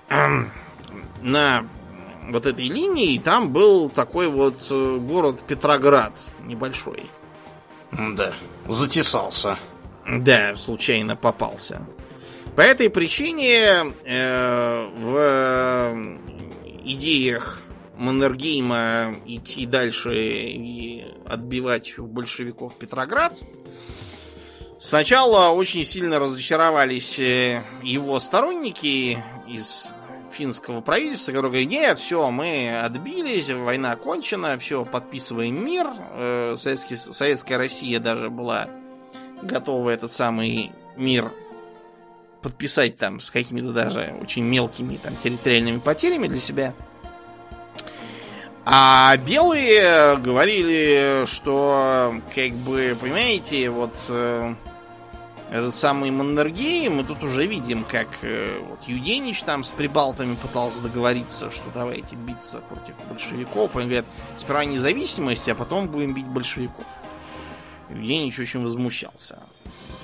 эм, 0.09 0.51
на 1.21 1.65
вот 2.29 2.45
этой 2.45 2.67
линии 2.67 3.17
там 3.19 3.51
был 3.51 3.89
такой 3.89 4.27
вот 4.27 4.65
э, 4.69 4.97
город 4.99 5.41
Петроград 5.47 6.13
небольшой. 6.43 7.03
да, 7.91 8.33
затесался. 8.67 9.57
Да, 10.07 10.55
случайно 10.55 11.15
попался. 11.15 11.81
По 12.55 12.61
этой 12.61 12.89
причине 12.89 13.93
э, 14.03 14.89
в 14.97 15.15
э, 15.15 16.17
идеях 16.85 17.61
Маннергейма 17.97 19.15
идти 19.25 19.65
дальше 19.65 20.09
и 20.15 21.05
отбивать 21.25 21.97
у 21.99 22.05
большевиков 22.05 22.75
Петроград 22.75 23.37
сначала 24.79 25.49
очень 25.49 25.83
сильно 25.83 26.19
разочаровались 26.19 27.19
э, 27.19 27.61
его 27.83 28.19
сторонники 28.19 29.23
из 29.47 29.87
финского 30.37 30.81
правительства, 30.81 31.31
которые 31.31 31.65
говорят, 31.65 31.69
нет, 31.69 31.97
все, 31.97 32.29
мы 32.29 32.79
отбились, 32.79 33.49
война 33.49 33.93
окончена, 33.93 34.57
все, 34.59 34.85
подписываем 34.85 35.65
мир. 35.65 35.87
Э, 36.13 36.55
Советский, 36.57 36.95
Советская 36.95 37.57
Россия 37.57 37.99
даже 37.99 38.29
была 38.29 38.69
готова 39.41 39.89
этот 39.89 40.11
самый 40.11 40.71
мир 40.95 41.31
подписать 42.41 42.97
там 42.97 43.19
с 43.19 43.31
какими-то 43.31 43.73
даже 43.73 44.15
очень 44.21 44.43
мелкими 44.43 44.97
там 44.97 45.13
территориальными 45.23 45.79
потерями 45.79 46.27
для 46.27 46.39
себя. 46.39 46.73
А 48.63 49.15
белые 49.17 50.17
говорили, 50.17 51.25
что, 51.25 52.15
как 52.35 52.51
бы, 52.51 52.97
понимаете, 52.99 53.69
вот 53.69 53.95
э, 54.09 54.53
этот 55.49 55.75
самый 55.75 56.11
Маннергей, 56.11 56.89
мы 56.89 57.03
тут 57.03 57.23
уже 57.23 57.45
видим, 57.47 57.85
как 57.85 58.07
э, 58.21 58.59
вот 58.67 58.83
Юденич 58.85 59.41
там 59.43 59.63
с 59.63 59.71
прибалтами 59.71 60.35
пытался 60.35 60.81
договориться, 60.81 61.51
что 61.51 61.63
давайте 61.73 62.15
биться 62.15 62.59
против 62.59 62.95
большевиков. 63.09 63.75
Они 63.75 63.85
говорят, 63.85 64.05
сперва 64.37 64.65
независимость, 64.65 65.47
а 65.47 65.55
потом 65.55 65.87
будем 65.87 66.13
бить 66.13 66.25
большевиков. 66.25 66.85
Юденич 67.89 68.37
очень 68.39 68.61
возмущался. 68.61 69.39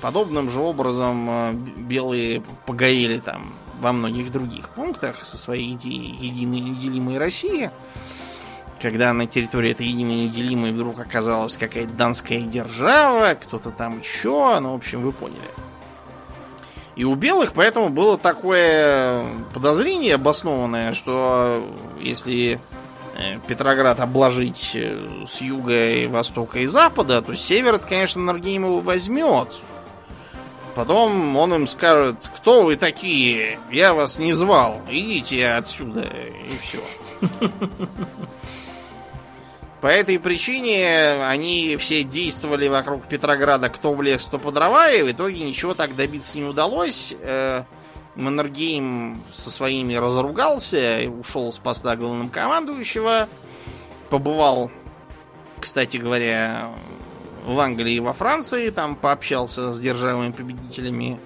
Подобным 0.00 0.50
же 0.50 0.60
образом 0.60 1.28
э, 1.28 1.52
белые 1.52 2.42
погорели 2.64 3.18
там 3.18 3.52
во 3.80 3.92
многих 3.92 4.32
других 4.32 4.70
пунктах 4.70 5.24
со 5.26 5.36
своей 5.36 5.74
идеей 5.74 6.16
единой 6.16 6.60
неделимой 6.60 7.18
России. 7.18 7.70
Когда 8.80 9.12
на 9.12 9.26
территории 9.26 9.70
этой 9.70 9.90
неделимой 9.92 10.72
вдруг 10.72 11.00
оказалась 11.00 11.56
какая-то 11.56 11.92
донская 11.94 12.40
держава, 12.40 13.34
кто-то 13.34 13.70
там 13.70 14.00
еще, 14.00 14.58
ну, 14.60 14.72
в 14.72 14.76
общем, 14.76 15.02
вы 15.02 15.12
поняли. 15.12 15.40
И 16.96 17.04
у 17.04 17.14
белых 17.14 17.54
поэтому 17.54 17.88
было 17.88 18.16
такое 18.16 19.24
подозрение 19.52 20.14
обоснованное, 20.14 20.92
что 20.92 21.68
если 22.00 22.60
э, 23.16 23.38
Петроград 23.48 23.98
обложить 23.98 24.72
э, 24.74 25.24
с 25.26 25.40
юга 25.40 25.90
и 25.90 26.06
востока 26.06 26.60
и 26.60 26.66
запада, 26.66 27.20
то 27.20 27.34
север, 27.34 27.78
конечно, 27.78 28.22
Наргейм 28.22 28.64
его 28.64 28.80
возьмет. 28.80 29.48
Потом 30.76 31.36
он 31.36 31.54
им 31.54 31.66
скажет, 31.66 32.30
кто 32.36 32.62
вы 32.62 32.76
такие, 32.76 33.58
я 33.70 33.92
вас 33.92 34.18
не 34.18 34.32
звал, 34.32 34.80
идите 34.88 35.48
отсюда, 35.48 36.02
и 36.02 36.58
все. 36.62 36.80
По 39.84 39.88
этой 39.88 40.18
причине 40.18 41.26
они 41.26 41.76
все 41.76 42.04
действовали 42.04 42.68
вокруг 42.68 43.06
Петрограда, 43.06 43.68
кто 43.68 43.92
в 43.92 44.00
лес, 44.00 44.24
кто 44.24 44.38
по 44.38 44.50
дрова, 44.50 44.90
и 44.90 45.02
в 45.02 45.12
итоге 45.12 45.44
ничего 45.44 45.74
так 45.74 45.94
добиться 45.94 46.38
не 46.38 46.44
удалось. 46.44 47.14
Э, 47.20 47.64
Маннергейм 48.14 49.22
со 49.34 49.50
своими 49.50 49.92
разругался 49.92 51.02
ушел 51.20 51.52
с 51.52 51.58
поста 51.58 51.96
главнокомандующего. 51.96 53.28
Побывал, 54.08 54.70
кстати 55.60 55.98
говоря, 55.98 56.70
в 57.44 57.60
Англии 57.60 57.96
и 57.96 58.00
во 58.00 58.14
Франции, 58.14 58.70
там 58.70 58.96
пообщался 58.96 59.74
с 59.74 59.78
державными 59.78 60.32
победителями, 60.32 61.20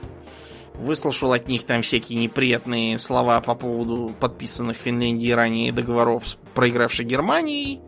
выслушал 0.74 1.32
от 1.32 1.46
них 1.46 1.62
там 1.62 1.82
всякие 1.82 2.18
неприятные 2.18 2.98
слова 2.98 3.40
по 3.40 3.54
поводу 3.54 4.12
подписанных 4.18 4.78
в 4.78 4.80
Финляндии 4.80 5.30
ранее 5.30 5.70
договоров 5.70 6.26
с 6.26 6.36
проигравшей 6.54 7.04
Германией. 7.04 7.80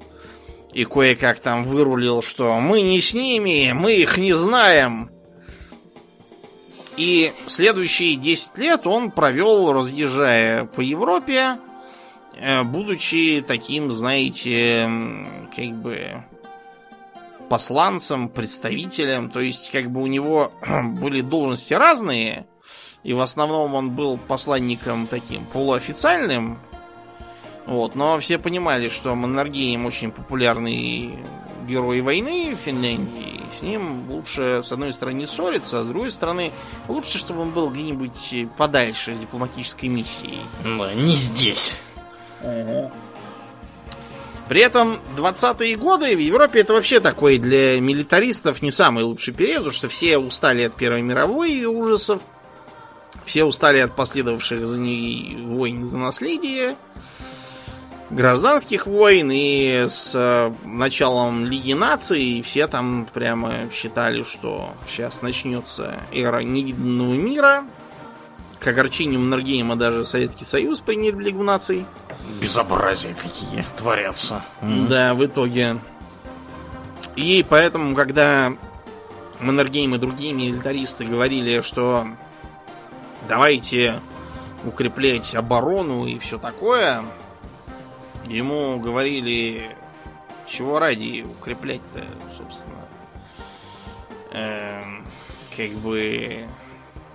И 0.73 0.85
кое-как 0.85 1.41
там 1.41 1.65
вырулил, 1.65 2.23
что 2.23 2.61
мы 2.61 2.83
не 2.83 3.01
с 3.01 3.15
ними, 3.15 3.73
мы 3.73 3.95
их 3.95 4.19
не 4.19 4.35
знаем. 4.35 5.11
И 6.97 7.33
следующие 7.47 8.17
10 8.17 8.59
лет 8.59 8.87
он 8.87 9.11
провел, 9.11 9.73
разъезжая 9.73 10.67
по 10.67 10.81
Европе, 10.81 11.59
э, 12.37 12.63
будучи 12.63 13.45
таким, 13.47 13.91
знаете, 13.93 14.89
как 15.55 15.73
бы 15.81 16.25
посланцем, 17.49 18.29
представителем. 18.29 19.31
То 19.31 19.41
есть, 19.41 19.71
как 19.71 19.91
бы 19.91 20.03
у 20.03 20.07
него 20.07 20.53
были 21.01 21.21
должности 21.21 21.75
разные, 21.75 22.47
и 23.03 23.13
в 23.13 23.21
основном 23.21 23.75
он 23.75 23.91
был 23.91 24.19
посланником 24.19 25.07
таким 25.07 25.45
полуофициальным, 25.47 26.59
вот, 27.67 27.95
но 27.95 28.19
все 28.21 28.39
понимали, 28.39 28.89
что 28.89 29.15
Маннергейм 29.15 29.87
очень 29.87 30.11
популярный 30.11 31.19
герой 31.69 32.01
войны 32.01 32.57
в 32.57 32.65
Финляндии. 32.65 33.41
С 33.57 33.63
ним 33.63 34.11
лучше, 34.11 34.61
с 34.63 34.73
одной 34.73 34.93
стороны, 34.93 35.17
не 35.17 35.27
ссориться, 35.27 35.81
а 35.81 35.83
с 35.85 35.87
другой 35.87 36.11
стороны, 36.11 36.53
лучше, 36.89 37.19
чтобы 37.19 37.43
он 37.43 37.51
был 37.51 37.71
где-нибудь 37.71 38.49
подальше 38.57 39.15
с 39.15 39.19
дипломатической 39.19 39.89
миссией. 39.89 40.41
Да, 40.65 40.95
не 40.95 41.15
здесь. 41.15 41.81
При 44.49 44.63
этом 44.63 44.99
20-е 45.17 45.77
годы 45.77 46.17
в 46.17 46.19
Европе 46.19 46.61
это 46.61 46.73
вообще 46.73 46.99
такой 46.99 47.39
для 47.39 47.81
милитаристов 47.81 48.63
не 48.63 48.73
самый 48.73 49.05
лучший 49.05 49.33
период, 49.33 49.59
потому 49.59 49.75
что 49.75 49.89
все 49.89 50.19
устали 50.19 50.65
от 50.65 50.75
Первой 50.75 51.03
мировой 51.03 51.53
и 51.53 51.65
ужасов, 51.67 52.21
все 53.25 53.45
устали 53.45 53.79
от 53.79 53.95
последовавших 53.95 54.67
за 54.67 54.77
ней 54.77 55.37
войн 55.37 55.85
за 55.85 55.99
наследие, 55.99 56.77
гражданских 58.11 58.87
войн, 58.87 59.31
и 59.33 59.87
с 59.89 60.13
э, 60.15 60.53
началом 60.65 61.45
Лиги 61.45 61.73
наций 61.73 62.43
все 62.43 62.67
там 62.67 63.07
прямо 63.13 63.71
считали, 63.73 64.23
что 64.23 64.75
сейчас 64.89 65.23
начнется 65.23 66.01
эра 66.13 66.41
невиданного 66.41 67.15
мира. 67.15 67.65
К 68.59 68.67
огорчению 68.69 69.21
Маннергейма 69.21 69.77
даже 69.77 70.05
Советский 70.05 70.45
Союз 70.45 70.81
приняли 70.81 71.13
в 71.13 71.21
Лигу 71.21 71.43
наций. 71.43 71.87
Безобразия 72.41 73.15
какие 73.15 73.65
творятся. 73.77 74.43
Да, 74.61 75.15
в 75.15 75.25
итоге. 75.25 75.79
И 77.17 77.45
поэтому, 77.49 77.95
когда 77.95 78.53
Маннергейм 79.41 79.95
и 79.95 79.99
другие 79.99 80.35
милитаристы 80.35 81.05
говорили, 81.05 81.63
что 81.63 82.07
давайте 83.29 84.01
укреплять 84.65 85.35
оборону 85.35 86.05
и 86.07 86.19
все 86.19 86.37
такое, 86.37 87.03
ему 88.31 88.79
говорили, 88.79 89.77
чего 90.47 90.79
ради 90.79 91.23
укреплять-то, 91.23 92.07
собственно. 92.37 92.87
Эм, 94.33 95.05
как 95.57 95.71
бы 95.73 96.47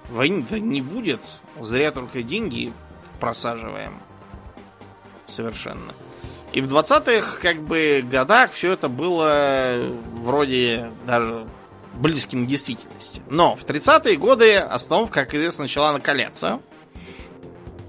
войны-то 0.09 0.59
не 0.59 0.81
будет, 0.81 1.21
зря 1.59 1.91
только 1.91 2.21
деньги 2.21 2.71
просаживаем. 3.19 3.99
Совершенно. 5.27 5.93
И 6.51 6.61
в 6.61 6.73
20-х, 6.73 7.39
как 7.41 7.61
бы, 7.61 8.05
годах 8.09 8.51
все 8.51 8.73
это 8.73 8.87
было 8.87 9.77
вроде 10.13 10.91
даже 11.05 11.47
близким 11.95 12.45
к 12.45 12.47
действительности. 12.47 13.21
Но 13.29 13.55
в 13.55 13.63
30-е 13.63 14.17
годы 14.17 14.55
остановка, 14.57 15.25
как 15.25 15.33
известно, 15.33 15.63
начала 15.63 15.91
накаляться. 15.93 16.59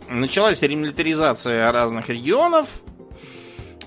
Началась 0.08 0.62
ремилитаризация 0.62 1.70
разных 1.72 2.08
регионов. 2.08 2.68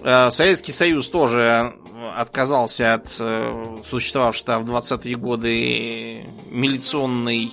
Э, 0.04 0.32
Советский 0.32 0.72
Союз 0.72 1.08
тоже 1.10 1.74
отказался 2.16 2.96
от 2.96 3.16
э, 3.20 3.76
существовавшей 3.90 4.44
в 4.44 4.70
20-е 4.70 5.16
годы 5.16 6.26
милиционной 6.52 7.52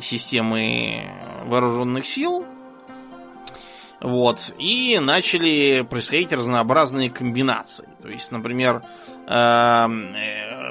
системы 0.00 1.02
вооруженных 1.46 2.06
сил. 2.06 2.44
Вот. 4.00 4.52
И 4.58 4.98
начали 5.00 5.86
происходить 5.88 6.32
разнообразные 6.32 7.10
комбинации. 7.10 7.88
То 8.02 8.08
есть, 8.08 8.32
например, 8.32 8.82
э, 9.28 9.88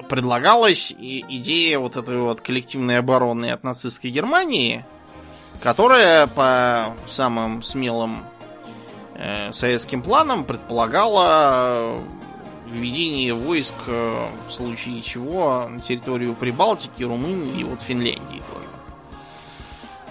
предлагалась 0.10 0.94
идея 0.98 1.80
вот 1.80 1.96
этой 1.96 2.18
вот 2.18 2.42
коллективной 2.42 2.98
обороны 2.98 3.52
от 3.52 3.64
нацистской 3.64 4.12
Германии, 4.12 4.84
которая 5.62 6.28
по 6.28 6.94
самым 7.08 7.64
смелым 7.64 8.20
э, 8.20 8.31
советским 9.52 10.02
планам 10.02 10.46
предполагала 10.46 12.02
введение 12.66 13.34
войск 13.34 13.74
э, 13.88 14.30
в 14.48 14.52
случае 14.52 15.02
чего 15.02 15.68
на 15.68 15.82
территорию 15.82 16.34
Прибалтики, 16.36 17.04
Румынии 17.04 17.62
и 17.62 17.64
вот 17.64 17.82
Финляндии 17.82 18.42
тоже 18.52 18.62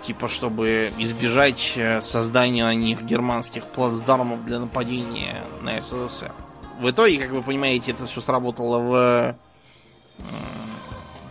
типа 0.02 0.28
чтобы 0.28 0.92
избежать 0.98 1.74
э, 1.76 2.00
создания 2.02 2.64
на 2.64 2.74
них 2.74 3.02
германских 3.02 3.64
плацдармов 3.66 4.44
для 4.44 4.58
нападения 4.58 5.42
на 5.62 5.80
СССР. 5.80 6.32
В 6.80 6.90
итоге, 6.90 7.18
как 7.18 7.30
вы 7.30 7.42
понимаете, 7.42 7.92
это 7.92 8.06
все 8.06 8.20
сработало 8.20 8.78
в 8.78 8.94
э, 8.94 9.34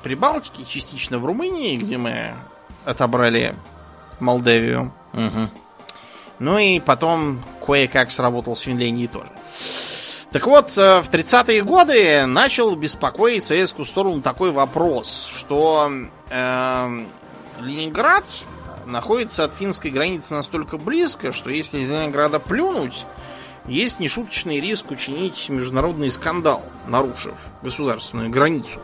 Прибалтике, 0.04 0.64
частично 0.66 1.20
в 1.20 1.26
Румынии, 1.26 1.78
где 1.78 1.98
мы 1.98 2.34
отобрали 2.86 3.56
Молдавию. 4.20 4.94
Угу. 5.14 5.50
Ну 6.40 6.58
и 6.58 6.80
потом 6.80 7.44
кое-как 7.66 8.12
сработал 8.12 8.56
с 8.56 8.62
Финляндией 8.62 9.08
тоже. 9.08 9.30
Так 10.32 10.46
вот, 10.46 10.78
э, 10.78 11.02
в 11.02 11.10
30-е 11.10 11.64
годы 11.64 12.26
начал 12.28 12.76
беспокоить 12.76 13.46
советскую 13.46 13.86
сторону 13.86 14.22
такой 14.22 14.52
вопрос, 14.52 15.30
что 15.36 15.92
э, 16.30 17.06
Ленинград 17.60 18.26
находится 18.86 19.44
от 19.44 19.54
финской 19.54 19.90
границы 19.90 20.36
настолько 20.36 20.78
близко, 20.78 21.34
что 21.34 21.50
если 21.50 21.80
из 21.80 21.90
Ленинграда 21.90 22.40
плюнуть, 22.40 23.06
есть 23.66 24.00
нешуточный 24.00 24.60
риск 24.60 24.92
учинить 24.92 25.50
международный 25.50 26.12
скандал, 26.12 26.64
нарушив 26.88 27.36
государственную 27.62 28.30
границу. 28.30 28.80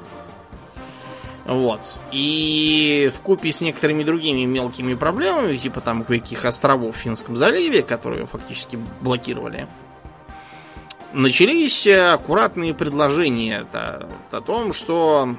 Вот. 1.46 1.82
И 2.12 3.12
в 3.16 3.22
купе 3.22 3.54
с 3.54 3.62
некоторыми 3.62 4.04
другими 4.04 4.46
мелкими 4.46 4.96
проблемами, 4.96 5.56
типа 5.58 5.80
там 5.80 6.04
кое-каких 6.04 6.44
островов 6.46 6.96
в 6.96 7.00
Финском 7.00 7.38
заливе, 7.38 7.84
которые 7.84 8.26
фактически 8.26 8.80
блокировали, 9.02 9.68
начались 11.14 11.88
аккуратные 11.88 12.74
предложения 12.74 13.66
о, 13.72 14.10
о 14.32 14.42
том, 14.42 14.74
что 14.74 15.36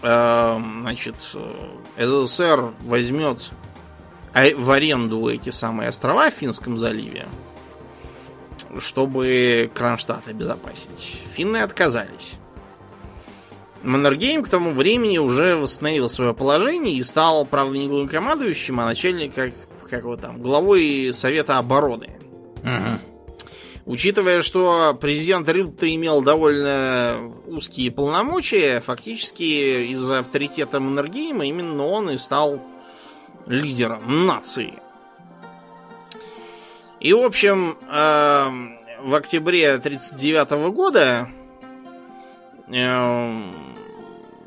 Эм, 0.00 0.82
значит, 0.82 1.16
э, 1.34 2.26
СССР 2.26 2.72
возьмет 2.82 3.50
а, 4.32 4.44
в 4.54 4.70
аренду 4.70 5.28
эти 5.28 5.50
самые 5.50 5.88
острова 5.88 6.30
в 6.30 6.34
Финском 6.34 6.78
заливе, 6.78 7.26
чтобы 8.78 9.70
Кронштадт 9.74 10.28
обезопасить. 10.28 11.22
Финны 11.34 11.56
отказались. 11.56 12.34
Маннергейм 13.82 14.42
к 14.42 14.48
тому 14.48 14.72
времени 14.72 15.18
уже 15.18 15.56
восстановил 15.56 16.08
свое 16.08 16.34
положение 16.34 16.94
и 16.94 17.02
стал, 17.02 17.44
правда, 17.46 17.78
не 17.78 17.88
главнокомандующим, 17.88 18.80
а 18.80 18.86
начальником, 18.86 19.52
как, 19.52 19.88
как 19.88 20.02
его 20.02 20.16
там, 20.16 20.40
главой 20.40 21.12
Совета 21.14 21.58
обороны. 21.58 22.10
Угу. 22.62 22.98
Учитывая, 23.86 24.42
что 24.42 24.96
президент 25.00 25.48
Рюдта 25.48 25.94
имел 25.94 26.20
довольно 26.20 27.32
узкие 27.46 27.90
полномочия, 27.90 28.80
фактически 28.80 29.92
из-за 29.92 30.18
авторитета 30.18 30.78
Маннергейма 30.78 31.46
именно 31.46 31.86
он 31.86 32.10
и 32.10 32.18
стал 32.18 32.60
лидером 33.46 34.26
нации. 34.26 34.74
И, 37.00 37.14
в 37.14 37.22
общем, 37.22 37.78
э, 37.88 38.50
в 39.04 39.14
октябре 39.14 39.74
1939 39.74 40.70
года 40.74 41.28
э, 42.66 43.42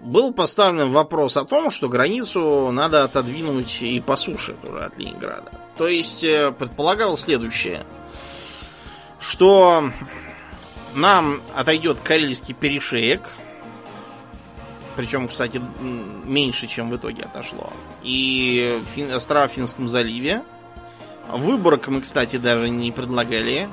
был 0.02 0.34
поставлен 0.34 0.92
вопрос 0.92 1.38
о 1.38 1.46
том, 1.46 1.72
что 1.72 1.90
границу 1.90 2.72
надо 2.72 3.04
отодвинуть 3.04 3.82
и 3.82 4.00
по 4.00 4.18
суше 4.18 4.56
тоже 4.64 4.86
от 4.86 4.98
Ленинграда. 4.98 5.52
То 5.78 5.88
есть 5.88 6.24
э, 6.24 6.52
предполагалось 6.52 7.22
следующее– 7.22 7.86
что 9.22 9.92
нам 10.94 11.42
отойдет 11.56 12.00
Карельский 12.04 12.54
перешеек. 12.54 13.30
Причем, 14.98 15.30
кстати, 15.30 15.62
меньше, 15.80 16.68
чем 16.68 16.90
в 16.90 16.98
итоге 16.98 17.24
отошло. 17.24 17.72
И 18.04 18.82
фин... 18.94 19.14
острова 19.14 19.48
в 19.48 19.52
Финском 19.52 19.88
заливе. 19.88 20.44
Выборок 21.30 21.88
мы, 21.88 22.02
кстати, 22.02 22.36
даже 22.36 22.70
не 22.70 22.92
предлагали 22.92 23.70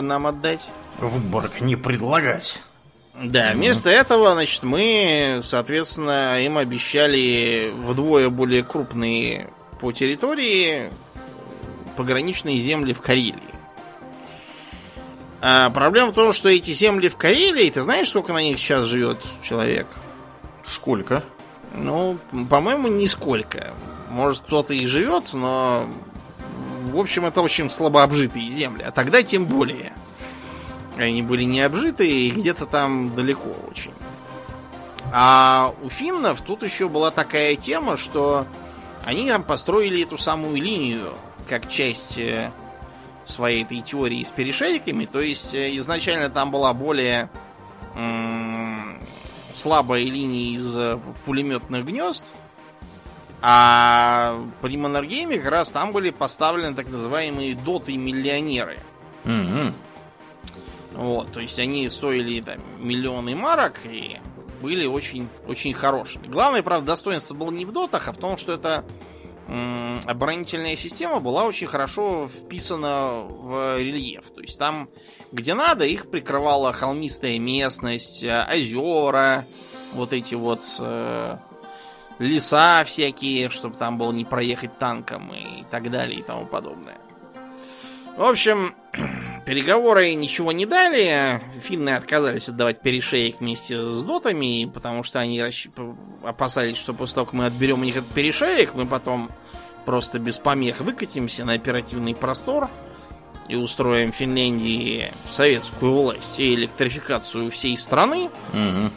нам 0.00 0.28
отдать. 0.28 0.68
Выборок 0.98 1.60
не 1.60 1.74
предлагать. 1.74 2.62
Да, 3.22 3.52
вместо 3.52 3.90
mm-hmm. 3.90 4.00
этого, 4.00 4.32
значит, 4.34 4.62
мы, 4.64 5.40
соответственно, 5.44 6.44
им 6.44 6.58
обещали 6.58 7.72
вдвое 7.72 8.28
более 8.28 8.64
крупные 8.64 9.50
по 9.80 9.92
территории 9.92 10.90
пограничные 11.96 12.58
земли 12.58 12.92
в 12.92 13.00
Карелии. 13.00 13.38
А 15.40 15.70
проблема 15.70 16.10
в 16.10 16.14
том, 16.14 16.32
что 16.32 16.48
эти 16.48 16.72
земли 16.72 17.08
в 17.08 17.16
Карелии, 17.16 17.70
ты 17.70 17.82
знаешь, 17.82 18.08
сколько 18.08 18.32
на 18.32 18.42
них 18.42 18.58
сейчас 18.58 18.86
живет 18.86 19.18
человек? 19.42 19.86
Сколько? 20.66 21.22
Ну, 21.74 22.18
по-моему, 22.48 22.88
нисколько. 22.88 23.74
Может, 24.10 24.42
кто-то 24.42 24.74
и 24.74 24.86
живет, 24.86 25.32
но... 25.32 25.86
В 26.84 26.98
общем, 26.98 27.26
это 27.26 27.40
очень 27.40 27.70
слабо 27.70 28.02
обжитые 28.02 28.48
земли. 28.50 28.84
А 28.86 28.90
тогда 28.90 29.22
тем 29.22 29.46
более. 29.46 29.92
Они 30.96 31.22
были 31.22 31.42
не 31.42 31.60
обжитые 31.60 32.28
и 32.28 32.30
где-то 32.30 32.66
там 32.66 33.14
далеко 33.14 33.50
очень. 33.70 33.92
А 35.12 35.74
у 35.82 35.88
финнов 35.88 36.40
тут 36.40 36.62
еще 36.62 36.88
была 36.88 37.10
такая 37.10 37.56
тема, 37.56 37.96
что 37.96 38.46
они 39.04 39.28
там 39.28 39.42
построили 39.42 40.02
эту 40.02 40.18
самую 40.18 40.56
линию 40.56 41.14
как 41.48 41.68
часть 41.68 42.16
э, 42.18 42.50
своей 43.26 43.64
этой 43.64 43.80
теории 43.80 44.24
с 44.24 44.30
перешейками. 44.30 45.04
То 45.04 45.20
есть 45.20 45.54
э, 45.54 45.76
изначально 45.76 46.30
там 46.30 46.50
была 46.50 46.72
более 46.72 47.28
слабая 49.52 50.02
линия 50.02 50.56
из 50.56 50.76
э, 50.76 50.98
пулеметных 51.24 51.84
гнезд. 51.84 52.24
А 53.40 54.40
при 54.62 54.76
Маннергейме 54.76 55.38
как 55.38 55.50
раз 55.50 55.70
там 55.70 55.92
были 55.92 56.10
поставлены 56.10 56.74
так 56.74 56.88
называемые 56.88 57.54
доты-миллионеры. 57.54 58.78
Mm-hmm. 59.24 59.74
Вот, 60.94 61.32
то 61.32 61.40
есть 61.40 61.58
они 61.58 61.88
стоили 61.90 62.40
там, 62.40 62.58
миллионы 62.78 63.34
марок 63.34 63.80
и 63.84 64.20
были 64.60 64.86
очень, 64.86 65.28
очень 65.46 65.74
хорошими. 65.74 66.26
Главное, 66.26 66.62
правда, 66.62 66.86
достоинство 66.86 67.34
было 67.34 67.50
не 67.50 67.64
в 67.64 67.72
дотах, 67.72 68.08
а 68.08 68.12
в 68.12 68.16
том, 68.16 68.38
что 68.38 68.52
это 68.52 68.84
оборонительная 69.46 70.76
система 70.76 71.20
была 71.20 71.44
очень 71.44 71.66
хорошо 71.66 72.28
вписана 72.28 73.24
в 73.28 73.78
рельеф. 73.78 74.24
То 74.34 74.40
есть 74.40 74.58
там, 74.58 74.88
где 75.32 75.54
надо, 75.54 75.84
их 75.84 76.10
прикрывала 76.10 76.72
холмистая 76.72 77.38
местность, 77.38 78.24
э, 78.24 78.46
озера, 78.50 79.44
вот 79.92 80.12
эти 80.12 80.34
вот 80.34 80.62
э, 80.78 81.36
леса 82.18 82.84
всякие, 82.84 83.50
чтобы 83.50 83.76
там 83.76 83.98
было 83.98 84.12
не 84.12 84.24
проехать 84.24 84.78
танком 84.78 85.32
и 85.34 85.64
так 85.70 85.90
далее 85.90 86.20
и 86.20 86.22
тому 86.22 86.46
подобное. 86.46 86.96
В 88.16 88.22
общем, 88.22 88.74
переговоры 89.44 90.14
ничего 90.14 90.52
не 90.52 90.66
дали. 90.66 91.40
Финны 91.62 91.90
отказались 91.90 92.48
отдавать 92.48 92.80
перешеек 92.80 93.40
вместе 93.40 93.80
с 93.80 94.02
дотами, 94.02 94.70
потому 94.72 95.04
что 95.04 95.20
они 95.20 95.40
расщ... 95.40 95.68
опасались, 96.22 96.76
что 96.76 96.94
после 96.94 97.16
того, 97.16 97.26
как 97.26 97.34
мы 97.34 97.46
отберем 97.46 97.80
у 97.80 97.84
них 97.84 97.96
этот 97.96 98.10
перешеек, 98.10 98.74
мы 98.74 98.86
потом 98.86 99.30
просто 99.84 100.18
без 100.18 100.38
помех 100.38 100.80
выкатимся 100.80 101.44
на 101.44 101.52
оперативный 101.52 102.14
простор 102.14 102.68
и 103.48 103.56
устроим 103.56 104.12
в 104.12 104.16
Финляндии 104.16 105.10
советскую 105.28 105.92
власть 105.92 106.40
и 106.40 106.54
электрификацию 106.54 107.50
всей 107.50 107.76
страны. 107.76 108.30
Угу. 108.52 108.90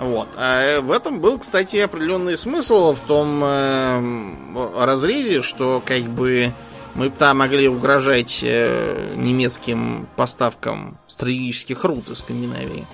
Вот. 0.00 0.28
А 0.36 0.80
в 0.80 0.90
этом 0.90 1.20
был, 1.20 1.38
кстати, 1.38 1.76
определенный 1.76 2.36
смысл 2.36 2.92
в 2.92 3.00
том 3.06 3.42
э, 3.42 4.84
разрезе, 4.84 5.42
что 5.42 5.82
как 5.84 6.02
бы 6.02 6.52
мы 6.94 7.10
там 7.10 7.38
могли 7.38 7.68
угрожать 7.68 8.40
э, 8.42 9.12
немецким 9.16 10.08
поставкам 10.16 10.98
стратегических 11.08 11.82
руд 11.84 12.08
из 12.08 12.18
Скандинавии. 12.18 12.86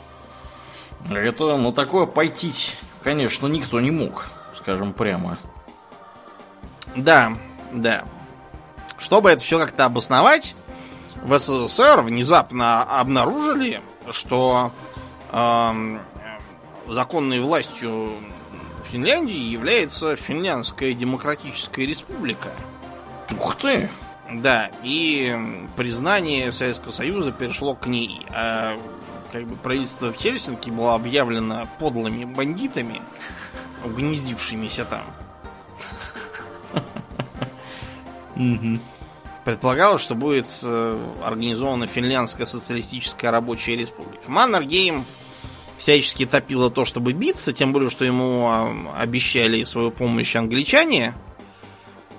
Это, 1.10 1.56
ну, 1.56 1.72
такое 1.72 2.06
пойти, 2.06 2.50
конечно, 3.02 3.46
никто 3.46 3.80
не 3.80 3.90
мог, 3.90 4.30
скажем 4.54 4.92
прямо. 4.92 5.38
Да, 6.96 7.32
да. 7.72 8.04
Чтобы 8.98 9.30
это 9.30 9.42
все 9.42 9.58
как-то 9.58 9.84
обосновать, 9.84 10.54
в 11.22 11.38
СССР 11.38 12.00
внезапно 12.02 12.82
обнаружили, 12.82 13.82
что 14.10 14.72
э, 15.30 15.98
законной 16.88 17.40
властью 17.40 18.12
Финляндии 18.90 19.36
является 19.36 20.16
Финляндская 20.16 20.94
Демократическая 20.94 21.86
Республика. 21.86 22.50
Ух 23.38 23.56
ты! 23.56 23.90
Да, 24.32 24.70
и 24.82 25.36
признание 25.76 26.52
Советского 26.52 26.92
Союза 26.92 27.32
перешло 27.32 27.74
к 27.74 27.86
ней. 27.86 28.26
А 28.30 28.78
как 29.32 29.46
бы 29.46 29.56
правительство 29.56 30.12
в 30.12 30.16
Хельсинки 30.16 30.70
было 30.70 30.94
объявлено 30.94 31.68
подлыми 31.78 32.24
бандитами, 32.24 33.02
угнездившимися 33.84 34.84
там. 34.84 35.04
Предполагалось, 39.44 40.02
что 40.02 40.14
будет 40.14 40.46
э, 40.62 40.98
организована 41.24 41.86
Финляндская 41.86 42.46
социалистическая 42.46 43.30
рабочая 43.30 43.76
республика. 43.76 44.30
Маннергейм 44.30 45.04
всячески 45.78 46.26
топило 46.26 46.70
то, 46.70 46.84
чтобы 46.84 47.12
биться, 47.12 47.52
тем 47.52 47.72
более, 47.72 47.90
что 47.90 48.04
ему 48.04 48.50
обещали 48.96 49.64
свою 49.64 49.90
помощь 49.90 50.36
англичане, 50.36 51.14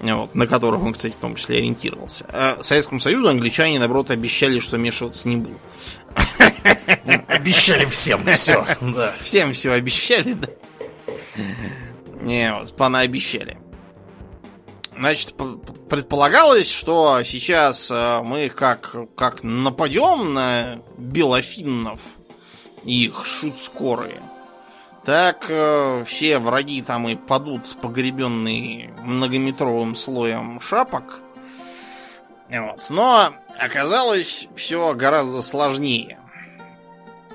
вот, 0.02 0.36
на 0.36 0.48
которых 0.48 0.82
он, 0.82 0.94
кстати, 0.94 1.14
в 1.14 1.18
том 1.18 1.36
числе 1.36 1.58
ориентировался. 1.58 2.26
А 2.30 2.58
Советскому 2.62 3.00
Союзу 3.00 3.30
англичане, 3.30 3.80
наоборот, 3.80 4.10
обещали, 4.12 4.60
что 4.60 4.78
вмешиваться 4.78 5.28
не 5.28 5.38
будут. 5.38 5.60
Обещали 7.28 7.86
всем 7.86 8.26
все. 8.26 8.66
Да. 8.82 9.14
Всем 9.22 9.54
все 9.54 9.72
обещали, 9.72 10.34
да. 10.34 10.48
Не, 12.22 12.54
вот, 12.54 12.76
понаобещали. 12.76 13.58
Значит, 14.98 15.34
предполагалось, 15.90 16.70
что 16.70 17.24
сейчас 17.24 17.90
э, 17.90 18.22
мы 18.24 18.50
как, 18.50 18.96
как 19.16 19.42
нападем 19.42 20.34
на 20.34 20.80
белофиннов, 20.98 22.02
их 22.84 23.26
шут 23.26 23.58
скорые, 23.58 24.22
так 25.04 25.46
э, 25.50 26.04
все 26.06 26.38
враги 26.40 26.82
там 26.82 27.10
и 27.10 27.16
падут 27.16 27.76
погребенные 27.82 28.94
многометровым 29.04 29.96
слоем 29.96 30.62
шапок. 30.62 31.20
Вот. 32.50 32.86
Но 32.90 33.34
оказалось 33.58 34.48
все 34.56 34.94
гораздо 34.94 35.42
сложнее. 35.42 36.20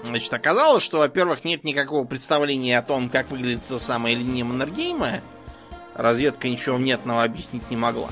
Значит, 0.04 0.32
оказалось, 0.32 0.84
что, 0.84 0.98
во-первых, 0.98 1.44
нет 1.44 1.64
никакого 1.64 2.04
представления 2.04 2.78
о 2.78 2.82
том, 2.82 3.08
как 3.08 3.30
выглядит 3.30 3.62
эта 3.68 3.80
самая 3.80 4.14
линия 4.14 4.44
Маннергейма. 4.44 5.20
Разведка 5.94 6.48
ничего 6.48 6.76
внятного 6.76 7.24
объяснить 7.24 7.68
не 7.70 7.76
могла. 7.76 8.10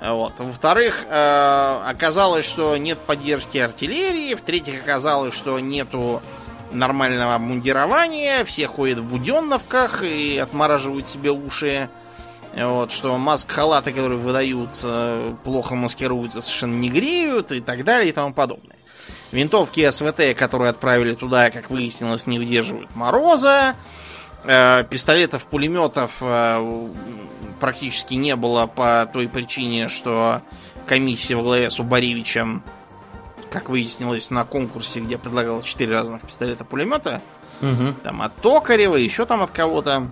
Вот. 0.00 0.32
Во-вторых, 0.38 1.04
э, 1.08 1.82
оказалось, 1.86 2.44
что 2.44 2.76
нет 2.76 2.98
поддержки 2.98 3.58
артиллерии. 3.58 4.34
В-третьих, 4.34 4.82
оказалось, 4.82 5.34
что 5.34 5.60
нету 5.60 6.20
нормального 6.72 7.34
обмундирования. 7.34 8.44
Все 8.44 8.66
ходят 8.66 8.98
в 8.98 9.04
буденновках 9.04 10.02
и 10.02 10.38
отмораживают 10.38 11.08
себе 11.08 11.30
уши. 11.30 11.88
Вот, 12.54 12.92
что 12.92 13.16
маск-халаты, 13.16 13.92
которые 13.92 14.18
выдают, 14.18 14.70
плохо 15.42 15.74
маскируются, 15.74 16.42
совершенно 16.42 16.74
не 16.74 16.90
греют 16.90 17.50
и 17.50 17.60
так 17.60 17.82
далее 17.82 18.10
и 18.10 18.12
тому 18.12 18.34
подобное. 18.34 18.76
Винтовки 19.32 19.90
СВТ, 19.90 20.36
которые 20.36 20.70
отправили 20.70 21.14
туда, 21.14 21.50
как 21.50 21.70
выяснилось, 21.70 22.26
не 22.26 22.38
выдерживают 22.38 22.94
мороза. 22.94 23.74
Э, 24.44 24.84
пистолетов, 24.88 25.46
пулеметов 25.46 26.16
э, 26.20 26.88
практически 27.60 28.14
не 28.14 28.34
было 28.36 28.66
по 28.66 29.08
той 29.12 29.28
причине, 29.28 29.88
что 29.88 30.42
комиссия 30.86 31.36
во 31.36 31.42
главе 31.42 31.70
с 31.70 31.78
Убаревичем, 31.78 32.62
как 33.52 33.68
выяснилось 33.68 34.30
на 34.30 34.44
конкурсе, 34.44 35.00
где 35.00 35.18
предлагал 35.18 35.62
4 35.62 35.92
разных 35.92 36.22
пистолета-пулемета, 36.22 37.20
Угу. 37.60 37.94
там 38.02 38.22
от 38.22 38.34
Токарева, 38.36 38.96
еще 38.96 39.24
там 39.24 39.40
от 39.42 39.52
кого-то, 39.52 40.08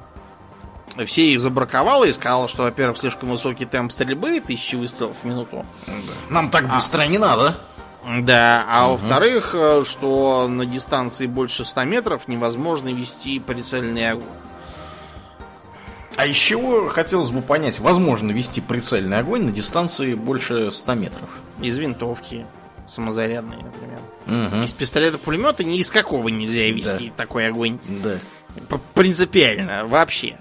все 1.05 1.33
их 1.33 1.41
забраковала 1.41 2.05
и 2.05 2.13
сказала, 2.13 2.47
что, 2.47 2.63
во-первых, 2.63 2.99
слишком 2.99 3.31
высокий 3.31 3.65
темп 3.65 3.91
стрельбы, 3.91 4.41
тысячи 4.41 4.77
выстрелов 4.77 5.17
в 5.23 5.27
минуту. 5.27 5.67
Нам 6.29 6.51
так 6.51 6.73
быстро 6.73 7.03
не 7.03 7.19
надо. 7.19 7.57
Да, 8.23 8.65
а 8.69 8.89
во-вторых, 8.89 9.51
э, 9.55 9.85
что 9.85 10.49
на 10.49 10.65
дистанции 10.65 11.27
больше 11.27 11.65
100 11.67 11.85
метров 11.85 12.29
невозможно 12.29 12.89
вести 12.89 13.39
прицельный 13.39 14.11
огонь. 14.11 14.25
А 16.17 16.27
из 16.27 16.37
чего 16.37 16.89
хотелось 16.89 17.31
бы 17.31 17.43
понять, 17.43 17.79
возможно 17.79 18.31
вести 18.31 18.61
прицельный 18.61 19.19
огонь 19.19 19.45
на 19.45 19.53
дистанции 19.53 20.15
больше 20.15 20.71
100 20.71 20.95
метров? 20.95 21.29
Из 21.61 21.77
винтовки 21.77 22.47
самозарядной, 22.91 23.59
например. 23.59 23.99
Угу. 24.27 24.65
Из 24.65 24.73
пистолета-пулемета 24.73 25.65
ни 25.65 25.79
из 25.79 25.91
какого 25.91 26.29
нельзя 26.29 26.63
вести 26.67 27.13
такой 27.17 27.47
огонь. 27.47 27.79
Да. 27.87 28.19
Принципиально, 28.95 29.87
вообще. 29.87 30.37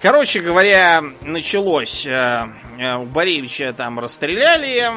Короче 0.00 0.40
говоря, 0.40 1.02
началось. 1.22 2.06
э, 2.06 2.46
э, 2.78 2.96
У 2.96 3.04
Боревича 3.04 3.74
там 3.76 4.00
расстреляли. 4.00 4.90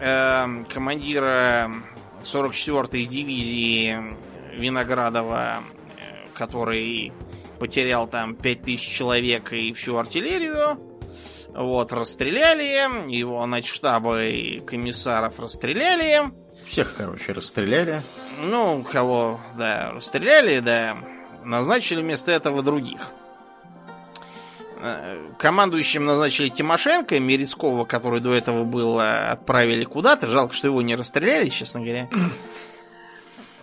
э, 0.00 0.64
Командира 0.72 1.70
44-й 2.24 3.04
дивизии 3.06 3.98
Виноградова, 4.56 5.58
который 6.34 7.12
потерял 7.58 8.06
там 8.06 8.34
5000 8.34 8.80
человек 8.88 9.52
и 9.52 9.72
всю 9.74 9.96
артиллерию. 9.96 10.78
Вот, 11.56 11.92
расстреляли. 11.92 13.10
Его 13.10 13.44
начштаба 13.46 14.24
и 14.24 14.60
комиссаров 14.60 15.40
расстреляли. 15.40 16.30
Всех, 16.66 16.94
короче, 16.96 17.32
расстреляли. 17.32 18.02
Ну, 18.42 18.84
кого, 18.84 19.40
да, 19.56 19.92
расстреляли, 19.92 20.58
да, 20.60 20.98
назначили 21.44 22.02
вместо 22.02 22.30
этого 22.32 22.62
других. 22.62 23.12
Э, 24.82 25.30
Командующим 25.38 26.04
назначили 26.04 26.48
Тимошенко, 26.48 27.18
Мерецкого, 27.18 27.86
который 27.86 28.20
до 28.20 28.34
этого 28.34 28.64
был, 28.64 29.00
э, 29.00 29.28
отправили 29.30 29.84
куда-то. 29.84 30.28
Жалко, 30.28 30.54
что 30.54 30.66
его 30.66 30.82
не 30.82 30.94
расстреляли, 30.94 31.48
честно 31.48 31.80
говоря. 31.80 32.08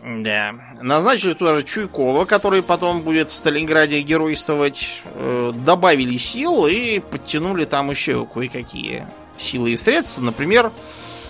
Да. 0.06 0.54
Назначили 0.82 1.34
туда 1.34 1.56
же 1.56 1.64
Чуйкова, 1.64 2.26
который 2.26 2.62
потом 2.62 3.02
будет 3.02 3.30
в 3.30 3.38
Сталинграде 3.38 4.02
геройствовать. 4.02 5.02
Э, 5.06 5.52
Добавили 5.56 6.18
сил 6.18 6.68
и 6.68 7.00
подтянули 7.00 7.64
там 7.64 7.90
еще 7.90 8.26
кое-какие 8.26 9.08
силы 9.40 9.72
и 9.72 9.78
средства. 9.78 10.22
Например, 10.22 10.72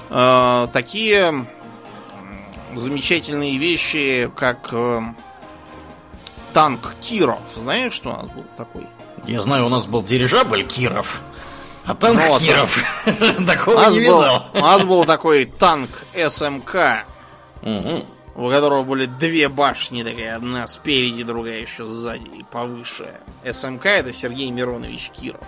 э, 0.10 0.68
такие 0.74 1.46
замечательные 2.76 3.58
вещи, 3.60 4.32
как 4.36 4.70
э, 4.72 5.02
танк 6.54 6.96
Киров. 7.00 7.42
Знаешь, 7.56 7.94
что 7.94 8.10
у 8.10 8.14
нас 8.14 8.32
был 8.32 8.46
такой? 8.58 8.88
Я 9.28 9.42
знаю, 9.42 9.68
у 9.68 9.70
нас 9.70 9.86
был 9.86 10.02
дирижабль 10.02 10.64
Киров. 10.64 11.22
А 11.86 11.94
танк 11.94 12.20
Ну, 12.26 12.32
он. 12.32 12.40
Киров. 12.40 12.84
Такого 13.46 13.90
не 13.92 14.00
видал. 14.00 14.46
у 14.54 14.58
нас 14.60 14.84
был 14.84 15.06
такой 15.06 15.46
танк 15.46 15.90
СМК, 16.28 17.06
Мгм. 17.62 18.06
У 18.36 18.50
которого 18.50 18.84
были 18.84 19.06
две 19.06 19.48
башни, 19.50 20.04
такая 20.04 20.36
одна 20.36 20.68
спереди, 20.68 21.24
другая 21.24 21.60
еще 21.60 21.86
сзади 21.86 22.28
и 22.28 22.44
повыше. 22.44 23.10
СМК 23.50 23.86
это 23.88 24.12
Сергей 24.14 24.50
Миронович 24.52 25.10
Киров. 25.12 25.48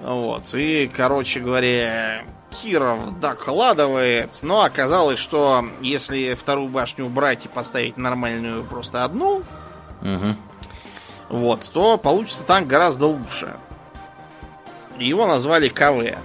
Вот. 0.00 0.52
И, 0.54 0.90
короче 0.94 1.38
говоря, 1.40 2.24
Киров 2.50 3.20
докладывает, 3.20 4.30
но 4.42 4.62
оказалось, 4.62 5.18
что 5.20 5.64
если 5.80 6.34
вторую 6.34 6.68
башню 6.68 7.06
убрать 7.06 7.44
и 7.44 7.48
поставить 7.48 7.96
нормальную 7.96 8.64
просто 8.64 9.04
одну, 9.04 9.42
Мгм. 10.00 10.36
вот, 11.28 11.70
то 11.72 11.96
получится 11.98 12.42
танк 12.42 12.66
гораздо 12.66 13.06
лучше. 13.06 13.54
Его 14.98 15.26
назвали 15.28 15.68
КВ. 15.68 16.18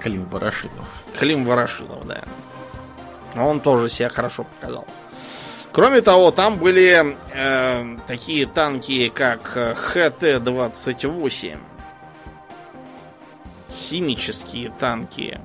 Клим 0.00 0.24
Ворошилов. 0.26 1.02
Клим 1.18 1.44
Ворошилов, 1.44 2.06
да. 2.06 2.22
Он 3.36 3.60
тоже 3.60 3.88
себя 3.88 4.08
хорошо 4.08 4.44
показал. 4.44 4.86
Кроме 5.72 6.02
того, 6.02 6.30
там 6.30 6.58
были 6.58 7.16
э, 7.32 7.96
такие 8.06 8.46
танки, 8.46 9.08
как 9.08 9.52
э, 9.56 9.74
ХТ-28. 9.74 11.58
Химические 13.74 14.70
танки, 14.78 15.40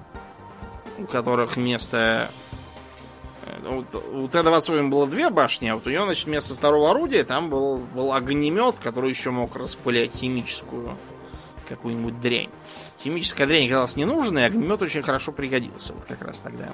у 0.98 1.06
которых 1.06 1.56
вместо... 1.56 2.30
э, 3.46 3.82
У 4.14 4.28
Т-28 4.28 4.90
было 4.90 5.08
две 5.08 5.30
башни, 5.30 5.70
а 5.70 5.76
вот 5.76 5.88
у 5.88 5.90
него, 5.90 6.04
значит, 6.06 6.26
вместо 6.26 6.56
второго 6.56 6.92
орудия 6.92 7.24
там 7.24 7.50
был, 7.50 7.78
был 7.78 8.12
огнемет, 8.12 8.76
который 8.84 9.10
еще 9.10 9.32
мог 9.32 9.56
распылять 9.56 10.14
химическую 10.14 10.98
какую-нибудь 11.70 12.20
дрянь. 12.20 12.50
Химическая 13.02 13.48
дрянь 13.48 13.68
оказалась 13.68 13.96
ненужной, 13.96 14.44
а 14.44 14.48
огнемет 14.48 14.82
очень 14.82 15.02
хорошо 15.02 15.32
пригодился 15.32 15.94
вот 15.94 16.04
как 16.06 16.22
раз 16.22 16.40
тогда. 16.40 16.70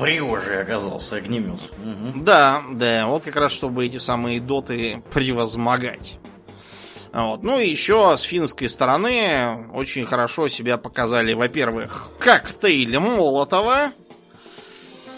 Пригожий 0.00 0.60
оказался 0.60 1.16
огнемет. 1.16 1.60
Угу. 1.78 2.22
Да, 2.22 2.62
да, 2.72 3.06
вот 3.06 3.24
как 3.24 3.36
раз 3.36 3.52
чтобы 3.52 3.86
эти 3.86 3.98
самые 3.98 4.40
доты 4.40 5.02
превозмогать. 5.12 6.18
Вот. 7.12 7.42
Ну 7.42 7.58
и 7.58 7.68
еще 7.68 8.16
с 8.16 8.22
финской 8.22 8.68
стороны 8.68 9.66
очень 9.72 10.04
хорошо 10.06 10.48
себя 10.48 10.78
показали, 10.78 11.34
во-первых, 11.34 12.08
коктейль 12.18 12.98
Молотова. 12.98 13.92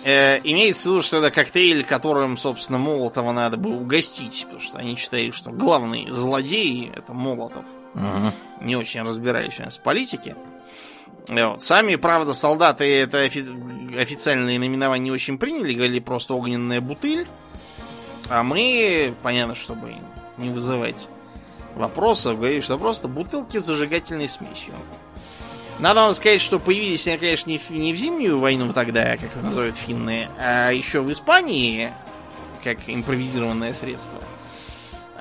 Э, 0.05 0.41
имеется 0.43 0.89
в 0.89 0.93
виду, 0.93 1.03
что 1.03 1.19
это 1.19 1.31
коктейль, 1.31 1.85
которым, 1.85 2.37
собственно, 2.37 2.79
Молотова 2.79 3.33
надо 3.33 3.57
бы 3.57 3.71
угостить, 3.71 4.43
потому 4.45 4.61
что 4.61 4.79
они 4.79 4.97
считают, 4.97 5.35
что 5.35 5.51
главный 5.51 6.09
злодей 6.11 6.91
это 6.95 7.13
Молотов. 7.13 7.65
Угу. 7.95 8.65
Не 8.65 8.77
очень 8.77 9.03
разбираюсь 9.03 9.59
в 9.59 9.83
политике. 9.83 10.35
Вот. 11.29 11.63
Сами, 11.63 11.97
правда, 11.97 12.35
солдаты 12.35 12.85
это 12.85 13.21
офи... 13.21 13.45
официальные 13.97 14.59
наименования 14.59 15.05
не 15.05 15.11
очень 15.11 15.39
приняли, 15.39 15.75
говорили 15.75 16.01
просто 16.01 16.35
огненная 16.35 16.81
бутыль. 16.81 17.27
А 18.29 18.43
мы, 18.43 19.15
понятно, 19.23 19.55
чтобы 19.55 19.97
не 20.37 20.49
вызывать 20.49 20.97
вопросов, 21.75 22.39
говорили, 22.39 22.61
что 22.61 22.79
просто 22.79 23.09
бутылки 23.09 23.59
с 23.59 23.65
зажигательной 23.65 24.29
смесью. 24.29 24.75
Надо 25.79 26.03
вам 26.03 26.15
сказать, 26.15 26.41
что 26.41 26.59
появились 26.59 27.07
они, 27.07 27.19
конечно, 27.19 27.51
не 27.51 27.59
в, 27.59 27.71
не 27.71 27.93
в 27.93 27.97
зимнюю 27.97 28.39
войну 28.39 28.73
тогда, 28.73 29.17
как 29.17 29.25
их 29.37 29.43
называют 29.43 29.77
финны, 29.77 30.29
а 30.39 30.71
еще 30.71 31.01
в 31.01 31.11
Испании, 31.11 31.91
как 32.63 32.79
импровизированное 32.87 33.75
средство 33.75 34.19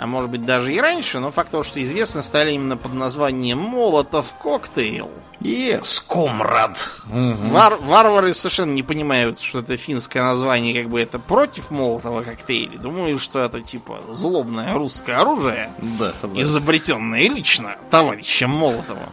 а 0.01 0.07
может 0.07 0.31
быть 0.31 0.43
даже 0.43 0.73
и 0.73 0.79
раньше, 0.81 1.19
но 1.19 1.29
факт 1.29 1.51
того, 1.51 1.61
что 1.61 1.79
известны 1.83 2.23
стали 2.23 2.53
именно 2.53 2.75
под 2.75 2.93
названием 2.93 3.59
Молотов 3.59 4.33
коктейл. 4.41 5.11
Yes, 5.41 6.01
комрад. 6.07 6.75
Вар 7.05 7.75
варвары 7.75 8.33
совершенно 8.33 8.73
не 8.73 8.81
понимают, 8.81 9.39
что 9.39 9.59
это 9.59 9.77
финское 9.77 10.23
название, 10.23 10.73
как 10.81 10.89
бы 10.91 10.99
это 10.99 11.19
против 11.19 11.69
Молотова 11.69 12.23
коктейля. 12.23 12.79
Думают, 12.79 13.21
что 13.21 13.41
это 13.41 13.61
типа 13.61 13.99
злобное 14.09 14.73
русское 14.73 15.17
оружие, 15.17 15.69
Да, 15.99 16.13
да. 16.23 16.41
изобретенное 16.41 17.29
лично 17.29 17.77
товарищем 17.91 18.49
Молотова. 18.49 19.07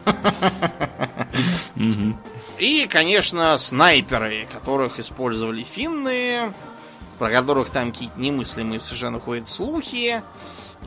И, 2.59 2.87
конечно, 2.89 3.59
снайперы, 3.59 4.49
которых 4.51 4.99
использовали 4.99 5.65
финны, 5.65 6.55
про 7.19 7.29
которых 7.31 7.69
там 7.69 7.93
какие-то 7.93 8.19
немыслимые 8.19 8.81
совершенно 8.81 9.21
ходят 9.21 9.51
слухи. 9.51 10.23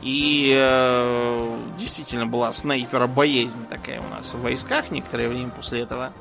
И 0.02 0.52
э, 0.56 1.56
действительно 1.78 2.26
была 2.26 2.52
снайпера 2.52 3.06
боязнь 3.06 3.66
такая 3.70 4.00
у 4.00 4.08
нас 4.08 4.32
в 4.32 4.40
войсках 4.40 4.90
некоторое 4.90 5.28
время 5.28 5.50
после 5.50 5.82
этого. 5.82 6.12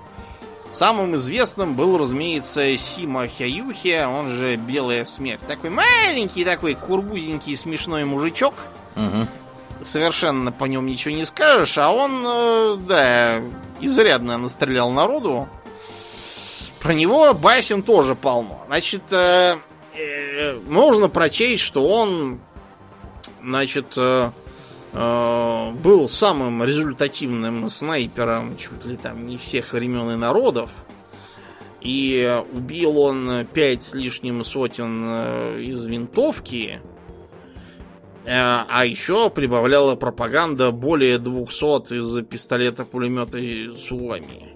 Самым 0.73 1.15
известным 1.15 1.75
был, 1.75 1.97
разумеется, 1.97 2.77
Сима 2.77 3.27
Хяюхи, 3.27 4.05
он 4.05 4.31
же 4.31 4.55
Белая 4.55 5.03
Смерть. 5.05 5.41
Такой 5.47 5.69
маленький, 5.69 6.45
такой 6.45 6.75
кургузенький, 6.75 7.57
смешной 7.57 8.05
мужичок. 8.05 8.53
Мгм. 8.95 9.27
Совершенно 9.83 10.51
по 10.51 10.65
нем 10.65 10.85
ничего 10.85 11.13
не 11.13 11.25
скажешь, 11.25 11.77
а 11.77 11.89
он, 11.89 12.23
э, 12.25 12.77
да, 12.87 13.41
изрядно 13.81 14.37
настрелял 14.37 14.91
народу. 14.91 15.49
Про 16.79 16.93
него 16.93 17.33
басен 17.33 17.83
тоже 17.83 18.15
полно. 18.15 18.63
Значит, 18.67 19.01
э, 19.11 19.57
э, 19.95 20.59
можно 20.67 21.09
прочесть, 21.09 21.63
что 21.63 21.87
он, 21.87 22.39
значит, 23.43 23.93
э, 23.97 24.31
э, 24.93 25.71
был 25.71 26.09
самым 26.09 26.63
результативным 26.63 27.69
снайпером 27.69 28.57
чуть 28.57 28.85
ли 28.85 28.97
там 28.97 29.27
не 29.27 29.37
всех 29.37 29.73
времен 29.73 30.11
и 30.11 30.15
народов. 30.15 30.71
И 31.81 32.41
убил 32.53 32.99
он 32.99 33.47
пять 33.53 33.83
с 33.83 33.93
лишним 33.93 34.45
сотен 34.45 35.03
э, 35.05 35.61
из 35.61 35.85
винтовки. 35.85 36.81
А 38.23 38.85
еще 38.85 39.31
прибавляла 39.31 39.95
пропаганда 39.95 40.69
более 40.69 41.17
200 41.17 42.21
из 42.21 42.23
пистолета-пулемета 42.23 43.39
Суами. 43.75 44.55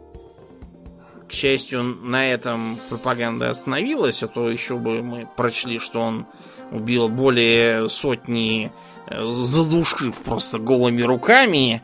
К 1.28 1.34
счастью, 1.34 1.82
на 1.82 2.32
этом 2.32 2.78
пропаганда 2.90 3.50
остановилась, 3.50 4.22
а 4.22 4.28
то 4.28 4.52
еще 4.52 4.78
бы 4.78 5.02
мы 5.02 5.28
прочли, 5.36 5.80
что 5.80 6.00
он 6.00 6.28
убил 6.72 7.10
более 7.10 7.90
сотни 7.90 8.72
э, 9.08 9.28
задушив 9.28 10.16
просто 10.18 10.60
голыми 10.60 11.02
руками 11.02 11.84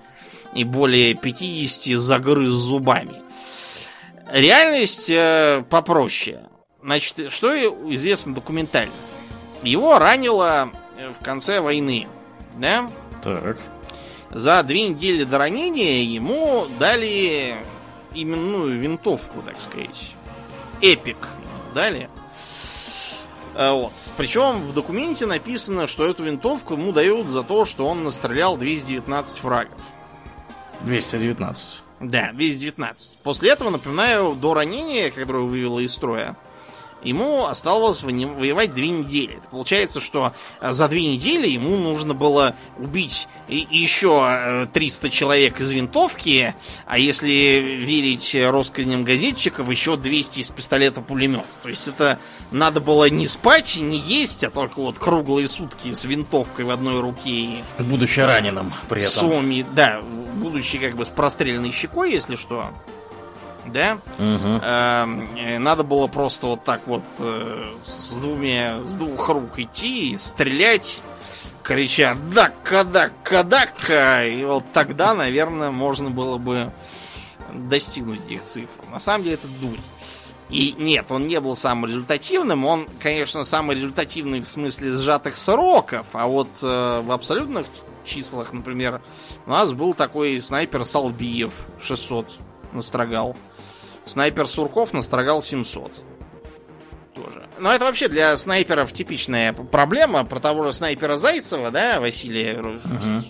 и 0.54 0.64
более 0.64 1.14
50 1.14 1.98
загрыз 1.98 2.50
зубами. 2.50 3.22
Реальность 4.32 5.10
э, 5.10 5.64
попроще. 5.70 6.48
Значит, 6.82 7.32
что 7.32 7.54
известно 7.94 8.34
документально? 8.34 8.94
Его 9.64 10.00
ранило 10.00 10.72
э, 10.98 11.12
в 11.12 11.24
конце 11.24 11.62
войны, 11.62 12.08
да? 12.58 12.90
Так. 13.22 13.58
За 14.32 14.64
две 14.64 14.88
недели 14.88 15.26
до 15.26 15.38
ранения 15.38 16.04
ему 16.04 16.66
дали 16.80 17.56
именную 18.14 18.80
винтовку, 18.80 19.42
так 19.42 19.56
сказать. 19.62 20.14
Эпик 20.82 21.28
дали. 21.76 22.10
А, 23.62 23.74
Вот. 23.74 23.94
Причем 24.18 24.64
в 24.64 24.74
документе 24.74 25.28
написано, 25.28 25.86
что 25.86 26.06
эту 26.06 26.24
винтовку 26.24 26.74
ему 26.74 26.92
дают 26.92 27.28
за 27.28 27.44
то, 27.44 27.64
что 27.66 27.86
он 27.86 28.04
настрелял 28.04 28.58
219 28.58 29.44
врагов. 29.44 29.80
219. 30.82 31.84
Да, 32.00 32.32
219. 32.34 33.18
После 33.22 33.52
этого, 33.52 33.70
напоминаю, 33.70 34.34
до 34.34 34.56
ранения, 34.56 35.12
которое 35.12 35.44
вывело 35.44 35.80
из 35.80 35.92
строя, 35.94 36.36
ему 37.04 37.46
оставалось 37.46 38.04
воевать 38.04 38.74
две 38.74 38.90
недели. 38.90 39.38
Это 39.38 39.48
получается, 39.50 40.02
что 40.02 40.34
э, 40.60 40.74
за 40.74 40.88
две 40.88 41.06
недели 41.06 41.48
ему 41.48 41.78
нужно 41.78 42.14
было 42.14 42.56
убить 42.78 43.28
еще 43.48 44.26
э, 44.28 44.68
300 44.72 45.10
человек 45.10 45.60
из 45.60 45.72
винтовки, 45.72 46.56
а 46.86 46.98
если 46.98 47.28
верить 47.28 48.36
россказням 48.36 49.04
газетчиков, 49.04 49.70
еще 49.70 49.98
200 49.98 50.40
из 50.40 50.50
пистолета-пулемета. 50.50 51.46
То 51.64 51.70
есть 51.70 51.88
это 51.88 52.20
надо 52.52 52.80
было 52.80 53.10
не 53.10 53.28
спать, 53.28 53.78
не 53.78 53.98
есть, 53.98 54.44
а 54.44 54.50
только 54.50 54.80
вот 54.80 54.98
круглые 54.98 55.48
сутки 55.48 55.94
с 55.94 56.06
винтовкой 56.06 56.66
в 56.66 56.72
одной 56.72 57.00
руке 57.00 57.64
Будучи 57.80 58.20
раненым 58.20 58.74
при 58.90 59.02
этом. 59.02 59.32
Суми, 59.32 59.66
да, 59.74 60.02
будучи 60.36 60.78
как 60.78 60.96
бы 60.96 61.06
с 61.06 61.10
простреленной 61.10 61.72
щекой, 61.72 62.12
если 62.12 62.36
что. 62.36 62.72
Да? 63.66 64.00
Э, 64.18 65.58
Надо 65.60 65.84
было 65.84 66.08
просто 66.08 66.48
вот 66.48 66.64
так 66.64 66.82
вот 66.88 67.04
э, 67.20 67.74
с 67.84 68.14
двумя, 68.14 68.84
с 68.84 68.96
двух 68.96 69.30
рук 69.30 69.60
идти 69.60 70.12
и 70.12 70.18
стрелять, 70.18 71.02
крича 71.64 72.16
«Дакка, 72.34 72.84
дакка, 72.84 73.44
дакка!» 73.44 74.26
И 74.28 74.44
вот 74.44 74.66
тогда, 74.74 75.14
наверное, 75.14 75.72
можно 75.72 76.10
было 76.10 76.38
бы 76.38 76.72
достигнуть 77.54 78.26
этих 78.26 78.42
цифр. 78.42 78.70
На 78.92 79.00
самом 79.00 79.24
деле 79.24 79.36
это 79.36 79.48
дурь. 79.48 79.80
И 80.50 80.76
нет, 80.78 81.06
он 81.10 81.28
не 81.28 81.40
был 81.40 81.56
самым 81.56 81.90
результативным. 81.90 82.66
Он, 82.66 82.86
конечно, 83.00 83.46
самый 83.46 83.78
результативный 83.78 84.42
в 84.42 84.48
смысле 84.48 84.94
сжатых 84.94 85.38
сроков, 85.38 86.08
а 86.12 86.28
вот 86.28 86.50
э, 86.62 87.02
в 87.02 87.12
абсолютных 87.12 87.68
числах, 88.04 88.52
например, 88.52 89.02
у 89.46 89.50
нас 89.50 89.72
был 89.72 89.94
такой 89.94 90.42
снайпер 90.42 90.84
Салбиев 90.84 91.54
600 91.82 92.32
настрогал. 92.74 93.38
Снайпер 94.06 94.48
Сурков 94.48 94.94
настрогал 94.94 95.42
700. 95.44 95.92
Тоже. 97.16 97.48
Но 97.60 97.74
это 97.74 97.86
вообще 97.86 98.08
для 98.08 98.38
снайперов 98.38 98.94
типичная 98.94 99.54
проблема. 99.54 100.24
Про 100.26 100.40
того 100.40 100.64
же 100.64 100.74
снайпера 100.74 101.18
Зайцева, 101.18 101.70
да, 101.72 102.00
Василия 102.00 102.56
Ру- 102.60 102.80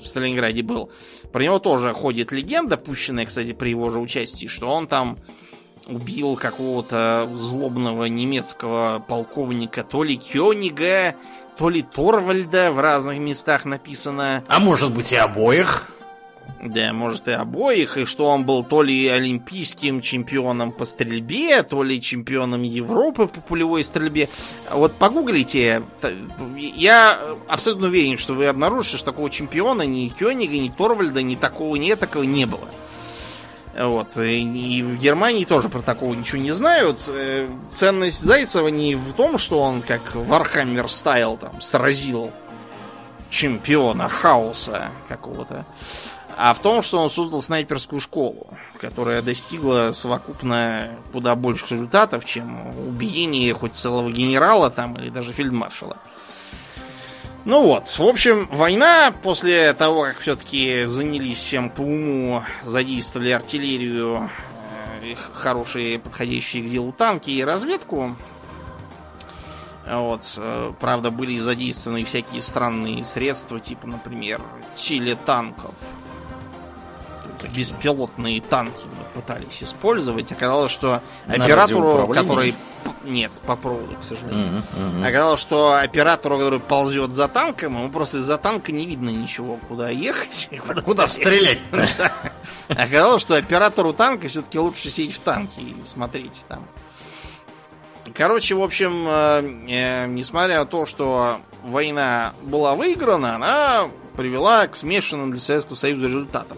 в 0.04 0.08
Сталинграде 0.08 0.62
был. 0.62 0.92
Про 1.34 1.44
него 1.44 1.60
тоже 1.60 1.94
ходит 1.94 2.32
легенда, 2.32 2.78
пущенная, 2.78 3.26
кстати, 3.26 3.54
при 3.54 3.70
его 3.70 3.90
же 3.90 4.00
участии, 4.00 4.48
что 4.48 4.68
он 4.70 4.88
там 4.88 5.18
убил 5.88 6.36
какого-то 6.36 7.28
злобного 7.34 8.06
немецкого 8.06 9.04
полковника, 9.08 9.84
то 9.84 10.04
ли 10.04 10.16
Кёнига, 10.18 11.16
то 11.58 11.70
ли 11.70 11.82
Торвальда, 11.82 12.72
в 12.72 12.80
разных 12.80 13.18
местах 13.18 13.66
написано. 13.66 14.44
А 14.48 14.60
может 14.60 14.94
быть 14.94 15.12
и 15.12 15.18
обоих? 15.18 15.92
Да, 16.64 16.94
может 16.94 17.28
и 17.28 17.32
обоих, 17.32 17.98
и 17.98 18.06
что 18.06 18.28
он 18.28 18.46
был 18.46 18.64
то 18.64 18.84
ли 18.84 19.08
олимпийским 19.08 20.00
чемпионом 20.02 20.72
по 20.72 20.86
стрельбе, 20.86 21.64
то 21.64 21.82
ли 21.82 22.00
чемпионом 22.00 22.62
Европы 22.62 23.26
по 23.26 23.42
пулевой 23.42 23.84
стрельбе. 23.84 24.30
Вот 24.72 24.94
погуглите, 24.94 25.82
я 26.56 27.20
абсолютно 27.48 27.88
уверен, 27.88 28.20
что 28.20 28.34
вы 28.34 28.46
обнаружите, 28.46 28.98
что 28.98 29.08
такого 29.08 29.32
чемпиона 29.32 29.82
ни 29.82 30.10
Кёнига, 30.10 30.60
ни 30.60 30.70
Торвальда, 30.70 31.24
ни 31.24 31.34
такого, 31.34 31.78
ни 31.78 31.96
такого 31.96 32.24
не 32.24 32.46
было. 32.46 32.68
Вот. 33.78 34.16
И 34.18 34.84
в 34.84 34.98
Германии 34.98 35.46
тоже 35.46 35.68
про 35.68 35.82
такого 35.82 36.14
ничего 36.14 36.42
не 36.42 36.52
знают. 36.52 37.00
Э, 37.08 37.50
ценность 37.72 38.22
Зайцева 38.22 38.68
не 38.68 38.96
в 38.96 39.14
том, 39.14 39.38
что 39.38 39.62
он 39.62 39.82
как 39.82 40.14
Warhammer 40.14 40.90
style 40.90 41.38
там 41.38 41.60
сразил 41.62 42.32
чемпиона 43.32 44.10
хаоса 44.10 44.92
какого-то, 45.08 45.66
а 46.44 46.56
в 46.56 46.60
том, 46.60 46.82
что 46.82 46.98
он 46.98 47.12
создал 47.12 47.40
снайперскую 47.40 48.00
школу, 48.00 48.48
которая 48.80 49.22
достигла 49.22 49.92
совокупно 49.94 50.90
куда 51.12 51.36
больших 51.36 51.70
результатов, 51.70 52.26
чем 52.26 52.76
убиение 52.88 53.54
хоть 53.54 53.76
целого 53.76 54.10
генерала 54.10 54.72
там 54.72 54.98
или 54.98 55.10
даже 55.10 55.34
фельдмаршала. 55.34 55.98
Ну 57.46 57.68
вот, 57.68 57.86
в 57.88 58.02
общем, 58.02 58.50
война 58.52 59.14
после 59.22 59.74
того, 59.74 60.06
как 60.06 60.20
все-таки 60.22 60.86
занялись 60.86 61.38
всем 61.38 61.70
по 61.70 61.82
уму, 61.82 62.44
задействовали 62.64 63.30
артиллерию, 63.30 64.32
э, 65.04 65.14
хорошие, 65.34 66.00
подходящие 66.00 66.64
к 66.64 66.70
делу 66.72 66.92
танки 66.92 67.30
и 67.30 67.44
разведку. 67.44 68.16
Вот, 69.88 70.24
э, 70.38 70.72
правда, 70.80 71.12
были 71.12 71.38
задействованы 71.38 72.04
всякие 72.04 72.42
странные 72.42 73.06
средства, 73.06 73.60
типа, 73.60 73.86
например, 73.86 74.42
телетанков, 74.76 75.76
беспилотные 77.56 78.42
танки 78.42 78.84
мы 78.86 79.22
пытались 79.22 79.62
использовать. 79.62 80.32
Оказалось, 80.32 80.72
что 80.72 81.02
На 81.28 81.46
оператору, 81.46 82.08
который... 82.08 82.56
Нет, 83.04 83.32
по 83.46 83.56
проводу, 83.56 83.96
к 84.00 84.04
сожалению. 84.04 84.64
Мгм, 84.74 84.88
мгм. 84.98 85.04
Оказалось, 85.04 85.40
что 85.40 85.74
оператору, 85.74 86.38
который 86.38 86.60
ползет 86.60 87.14
за 87.14 87.28
танком, 87.28 87.74
ему 87.74 87.90
просто 87.90 88.20
из-за 88.20 88.38
танка 88.38 88.72
не 88.72 88.86
видно 88.86 89.10
ничего, 89.10 89.60
куда 89.68 89.90
ехать. 89.90 90.50
Куда, 90.68 90.82
Куда 90.82 91.08
стрелять-то? 91.08 92.12
Оказалось, 92.70 93.22
что 93.22 93.36
оператору 93.36 93.94
танка 93.94 94.28
все-таки 94.28 94.60
лучше 94.60 94.90
сидеть 94.90 95.16
в 95.16 95.20
танке 95.20 95.62
и 95.62 95.76
смотреть 95.86 96.44
там. 96.48 96.66
Короче, 98.14 98.56
в 98.56 98.64
общем, 98.64 99.06
э, 99.08 99.42
э, 99.70 100.08
несмотря 100.08 100.60
на 100.60 100.66
то, 100.66 100.86
что 100.86 101.40
война 101.64 102.34
была 102.42 102.76
выиграна, 102.76 103.36
она 103.36 103.90
привела 104.18 104.68
к 104.68 104.76
смешанным 104.76 105.32
для 105.32 105.40
Советского 105.40 105.76
Союза 105.76 106.08
результатам. 106.08 106.58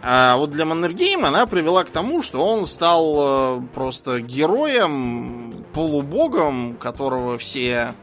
А 0.00 0.36
вот 0.36 0.50
для 0.50 0.64
Маннергейма 0.64 1.28
она 1.28 1.46
привела 1.46 1.84
к 1.84 1.90
тому, 1.90 2.22
что 2.22 2.44
он 2.44 2.66
стал 2.66 3.58
э, 3.58 3.62
просто 3.74 4.20
героем, 4.20 5.52
полубогом, 5.74 6.76
которого 6.76 7.36
все 7.36 7.94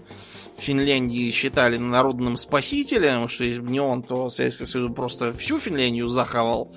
Финляндии 0.58 1.32
считали 1.32 1.78
народным 1.78 2.38
спасителем, 2.38 3.30
что 3.30 3.44
если 3.44 3.62
бы 3.62 3.72
не 3.72 3.80
он, 3.80 4.04
то 4.04 4.30
Советский 4.30 4.66
Союз 4.66 4.94
просто 4.94 5.34
всю 5.34 5.60
Финляндию 5.60 6.08
захавал. 6.08 6.72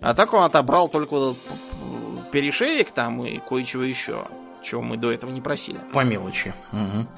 А 0.00 0.14
так 0.14 0.32
он 0.32 0.42
отобрал 0.42 0.88
только 0.88 1.12
вот 1.12 1.36
этот 1.36 2.30
перешеек 2.30 2.90
там 2.92 3.24
и 3.24 3.38
кое-чего 3.38 3.82
еще, 3.82 4.26
чего 4.62 4.82
мы 4.82 4.96
до 4.96 5.12
этого 5.12 5.30
не 5.30 5.40
просили. 5.40 5.78
По 5.92 6.02
мелочи. 6.02 6.54
Мгм. 6.72 7.08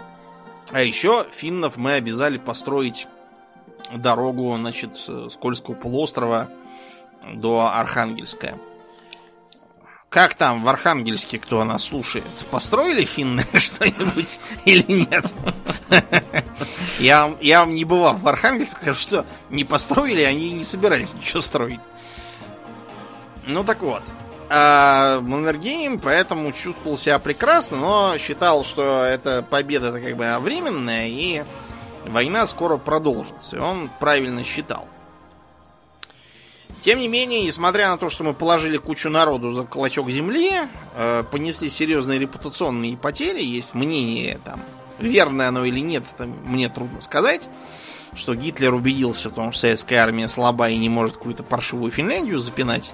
А 0.70 0.82
еще 0.82 1.26
финнов 1.32 1.76
мы 1.76 1.93
обязали 1.93 2.39
построить 2.39 3.06
дорогу, 3.94 4.56
значит, 4.56 4.97
с 4.97 5.36
Кольского 5.36 5.74
полуострова 5.74 6.48
до 7.33 7.71
Архангельска. 7.75 8.59
Как 10.15 10.35
там 10.35 10.63
в 10.63 10.69
Архангельске, 10.69 11.41
кто 11.41 11.65
нас 11.65 11.85
слушает? 11.85 12.25
Построили 12.51 13.05
финны 13.05 13.45
что-нибудь 13.55 14.39
или 14.65 14.85
нет? 14.93 15.33
Я, 17.01 17.35
я 17.41 17.61
вам 17.61 17.75
не 17.75 17.85
бывал 17.85 18.15
в 18.15 18.29
Архангельске, 18.29 18.95
что 18.95 19.27
не 19.51 19.65
построили, 19.65 20.23
они 20.23 20.53
не 20.53 20.63
собирались 20.63 21.13
ничего 21.15 21.41
строить. 21.41 21.81
Ну 23.47 23.65
так 23.65 23.83
вот. 23.83 24.03
А 24.49 25.21
Маннергейм 25.21 25.99
поэтому 25.99 26.53
чувствовал 26.53 26.97
себя 26.97 27.19
прекрасно, 27.19 27.77
но 27.79 28.19
считал, 28.19 28.65
что 28.65 29.03
эта 29.03 29.43
победа 29.43 29.89
это 29.89 30.01
как 30.01 30.17
бы 30.17 30.39
временная, 30.39 31.09
и 31.09 31.43
война 32.07 32.47
скоро 32.47 32.77
продолжится. 32.77 33.57
И 33.57 33.59
он 33.59 33.91
правильно 33.99 34.45
считал. 34.45 34.87
Тем 36.85 36.98
не 36.98 37.09
менее, 37.09 37.43
несмотря 37.43 37.89
на 37.89 37.97
то, 37.97 38.11
что 38.11 38.24
мы 38.24 38.35
положили 38.35 38.77
кучу 38.77 39.09
народу 39.09 39.52
за 39.52 39.65
клочок 39.65 40.11
земли, 40.11 40.69
э, 40.94 41.24
понесли 41.31 41.70
серьезные 41.70 42.19
репутационные 42.19 42.98
потери, 42.98 43.43
есть 43.43 43.73
мнение 43.73 44.39
там, 44.44 44.61
верное 44.98 45.48
оно 45.48 45.65
или 45.65 45.81
нет, 45.81 46.05
это 46.15 46.27
мне 46.27 46.69
трудно 46.69 47.01
сказать, 47.01 47.48
что 48.15 48.35
Гитлер 48.35 48.74
убедился 48.74 49.31
в 49.31 49.32
том, 49.32 49.52
что 49.52 49.62
советская 49.62 50.02
армия 50.02 50.28
слаба 50.28 50.69
и 50.69 50.77
не 50.77 50.90
может 50.90 51.16
какую-то 51.16 51.43
паршивую 51.43 51.90
Финляндию 51.90 52.39
запинать, 52.39 52.93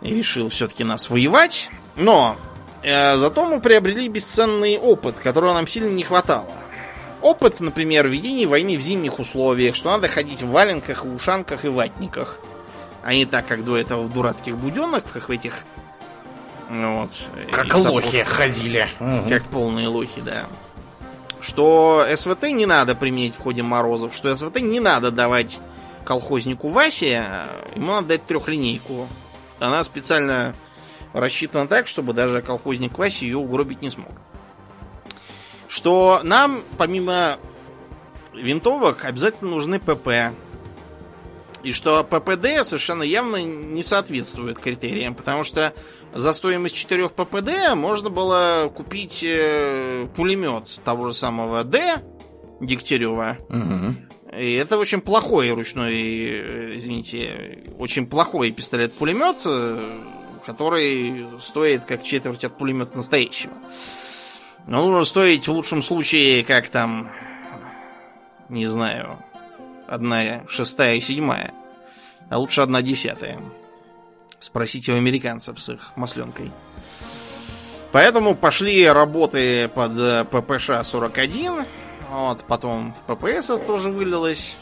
и 0.00 0.12
решил 0.12 0.48
все-таки 0.48 0.82
нас 0.82 1.08
воевать. 1.08 1.70
Но 1.94 2.34
э, 2.82 3.16
зато 3.16 3.44
мы 3.44 3.60
приобрели 3.60 4.08
бесценный 4.08 4.76
опыт, 4.76 5.20
которого 5.20 5.54
нам 5.54 5.68
сильно 5.68 5.90
не 5.90 6.02
хватало. 6.02 6.50
Опыт, 7.20 7.60
например, 7.60 8.08
ведения 8.08 8.48
войны 8.48 8.76
в 8.76 8.80
зимних 8.80 9.20
условиях, 9.20 9.76
что 9.76 9.92
надо 9.92 10.08
ходить 10.08 10.42
в 10.42 10.50
валенках, 10.50 11.04
ушанках 11.04 11.64
и 11.64 11.68
ватниках. 11.68 12.40
А 13.02 13.14
не 13.14 13.26
так, 13.26 13.46
как 13.46 13.64
до 13.64 13.76
этого 13.76 14.02
в 14.02 14.12
дурацких 14.12 14.56
буденовках, 14.56 15.28
в 15.28 15.32
этих... 15.32 15.64
ну 16.70 17.02
Вот, 17.02 17.10
Как 17.50 17.74
и 17.74 17.76
лохи 17.76 18.24
ходили. 18.24 18.88
Мгм. 19.00 19.28
Как 19.28 19.44
полные 19.44 19.88
лохи, 19.88 20.20
да. 20.20 20.46
Что 21.40 22.06
СВТ 22.16 22.44
не 22.44 22.66
надо 22.66 22.94
применять 22.94 23.34
в 23.34 23.40
ходе 23.40 23.62
морозов, 23.62 24.14
что 24.14 24.34
СВТ 24.36 24.60
не 24.60 24.78
надо 24.78 25.10
давать 25.10 25.58
колхознику 26.04 26.68
Васе, 26.68 27.24
а 27.26 27.48
ему 27.74 27.88
надо 27.92 28.08
дать 28.08 28.26
трехлинейку. 28.26 29.08
Она 29.58 29.82
специально 29.82 30.54
рассчитана 31.12 31.66
так, 31.66 31.88
чтобы 31.88 32.12
даже 32.12 32.42
колхозник 32.42 32.96
Вася 32.98 33.24
ее 33.24 33.38
угробить 33.38 33.82
не 33.82 33.90
смог. 33.90 34.12
Что 35.68 36.20
нам, 36.22 36.62
помимо 36.78 37.38
винтовок, 38.32 39.04
обязательно 39.04 39.50
нужны 39.50 39.78
ПП. 39.80 40.34
И 41.62 41.72
что 41.72 42.02
ППД 42.02 42.64
совершенно 42.66 43.02
явно 43.02 43.36
не 43.36 43.82
соответствует 43.82 44.58
критериям, 44.58 45.14
потому 45.14 45.44
что 45.44 45.72
за 46.14 46.32
стоимость 46.32 46.74
4 46.74 47.08
ППД 47.08 47.74
можно 47.74 48.10
было 48.10 48.70
купить 48.74 49.22
э, 49.22 50.06
пулемет 50.16 50.80
того 50.84 51.08
же 51.08 51.14
самого 51.14 51.64
Д 51.64 52.02
Дегтярева. 52.60 53.38
Мгм. 53.48 54.08
И 54.36 54.52
это 54.54 54.78
очень 54.78 55.00
плохой 55.00 55.50
ручной, 55.50 55.94
э, 55.94 56.76
извините, 56.76 57.64
очень 57.78 58.06
плохой 58.06 58.50
пистолет-пулемет, 58.50 59.42
э, 59.44 59.78
который 60.44 61.26
стоит 61.40 61.84
как 61.84 62.02
четверть 62.02 62.44
от 62.44 62.58
пулемета 62.58 62.96
настоящего. 62.96 63.52
Но 64.66 64.86
нужно 64.86 65.04
стоить 65.04 65.46
в 65.46 65.52
лучшем 65.52 65.82
случае, 65.82 66.44
как 66.44 66.68
там, 66.68 67.10
не 68.48 68.66
знаю, 68.66 69.18
одна 69.92 70.46
шестая 70.48 70.96
и 70.96 71.00
седьмая, 71.00 71.52
а 72.30 72.38
лучше 72.38 72.62
одна 72.62 72.82
десятая. 72.82 73.38
Спросите 74.40 74.92
у 74.92 74.96
американцев 74.96 75.60
с 75.60 75.68
их 75.68 75.92
масленкой. 75.96 76.50
Поэтому 77.92 78.34
пошли 78.34 78.88
работы 78.88 79.68
под 79.68 79.92
э, 79.98 80.24
ППШ-41. 80.30 81.66
Вот, 82.10 82.44
потом 82.44 82.94
в 82.94 83.14
ППС 83.14 83.50
это 83.50 83.58
тоже 83.58 83.90
вылилось. 83.90 84.56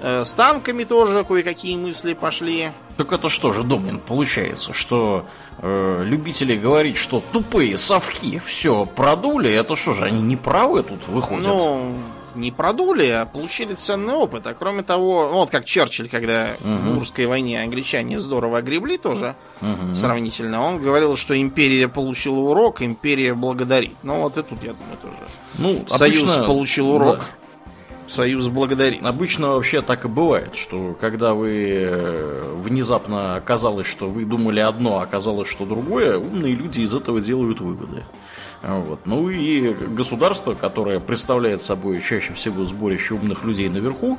Э, 0.00 0.24
С 0.24 0.32
танками 0.34 0.84
тоже 0.84 1.24
кое-какие 1.24 1.76
мысли 1.76 2.14
пошли. 2.14 2.70
Так 2.96 3.12
это 3.12 3.28
что 3.28 3.52
же, 3.52 3.64
Домнин, 3.64 3.98
получается, 3.98 4.72
что 4.72 5.26
э, 5.58 6.02
любители 6.04 6.54
говорить, 6.54 6.96
что 6.96 7.22
тупые 7.32 7.76
совки 7.76 8.38
все 8.38 8.86
продули, 8.86 9.50
это 9.50 9.74
что 9.74 9.92
же, 9.92 10.04
они 10.04 10.22
не 10.22 10.36
правы 10.36 10.84
тут 10.84 11.08
выходят? 11.08 11.46
Ну, 11.46 11.94
не 12.36 12.50
продули, 12.50 13.06
а 13.08 13.26
получили 13.26 13.74
ценный 13.74 14.14
опыт. 14.14 14.46
А 14.46 14.54
кроме 14.54 14.82
того, 14.82 15.28
ну, 15.30 15.34
вот 15.38 15.50
как 15.50 15.64
Черчилль, 15.64 16.08
когда 16.08 16.48
в 16.60 16.98
Урской 16.98 17.26
войне 17.26 17.62
англичане 17.62 18.20
здорово 18.20 18.58
огребли 18.58 18.96
тоже, 18.96 19.34
Мгм. 19.60 19.94
сравнительно, 19.96 20.62
он 20.62 20.78
говорил, 20.80 21.16
что 21.16 21.40
империя 21.40 21.88
получила 21.88 22.38
урок, 22.40 22.82
империя 22.82 23.34
благодарит. 23.34 23.92
Ну 24.02 24.20
вот 24.22 24.36
и 24.38 24.42
тут, 24.42 24.62
я 24.62 24.74
думаю, 24.74 24.98
тоже. 25.00 25.16
Ну, 25.58 25.84
Союз 25.88 26.22
обычно- 26.24 26.46
получил 26.46 26.90
урок. 26.90 27.18
да. 27.18 27.24
Союз 28.08 28.48
благодарит. 28.48 29.02
Обычно 29.06 29.52
вообще 29.54 29.80
так 29.80 30.04
и 30.04 30.08
бывает, 30.08 30.54
что 30.54 30.94
когда 31.00 31.32
вы 31.32 31.66
э, 31.80 32.42
внезапно 32.62 33.36
оказалось, 33.36 33.86
что 33.86 34.08
вы 34.10 34.26
думали 34.26 34.60
одно, 34.60 34.98
а 34.98 35.02
оказалось, 35.04 35.48
что 35.48 35.64
другое, 35.64 36.18
умные 36.18 36.54
люди 36.54 36.82
из 36.82 36.94
этого 36.94 37.22
делают 37.22 37.60
выводы. 37.62 38.02
Вот. 38.62 39.00
Ну 39.06 39.28
и 39.28 39.72
государство, 39.72 40.54
которое 40.54 41.00
представляет 41.00 41.60
собой 41.60 42.00
чаще 42.00 42.32
всего 42.34 42.64
сборище 42.64 43.14
умных 43.14 43.44
людей 43.44 43.68
наверху, 43.68 44.18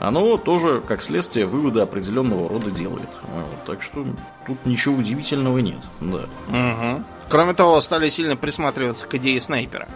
оно 0.00 0.36
тоже, 0.36 0.82
как 0.86 1.02
следствие, 1.02 1.46
выводы 1.46 1.80
определенного 1.80 2.48
рода 2.48 2.70
делает. 2.70 3.08
Вот. 3.22 3.64
Так 3.66 3.82
что 3.82 4.04
тут 4.46 4.66
ничего 4.66 4.96
удивительного 4.96 5.58
нет. 5.58 5.80
Да. 6.00 6.26
Угу. 6.48 7.04
Кроме 7.28 7.54
того, 7.54 7.80
стали 7.80 8.08
сильно 8.10 8.36
присматриваться 8.36 9.06
к 9.06 9.14
идее 9.14 9.40
снайпера. 9.40 9.88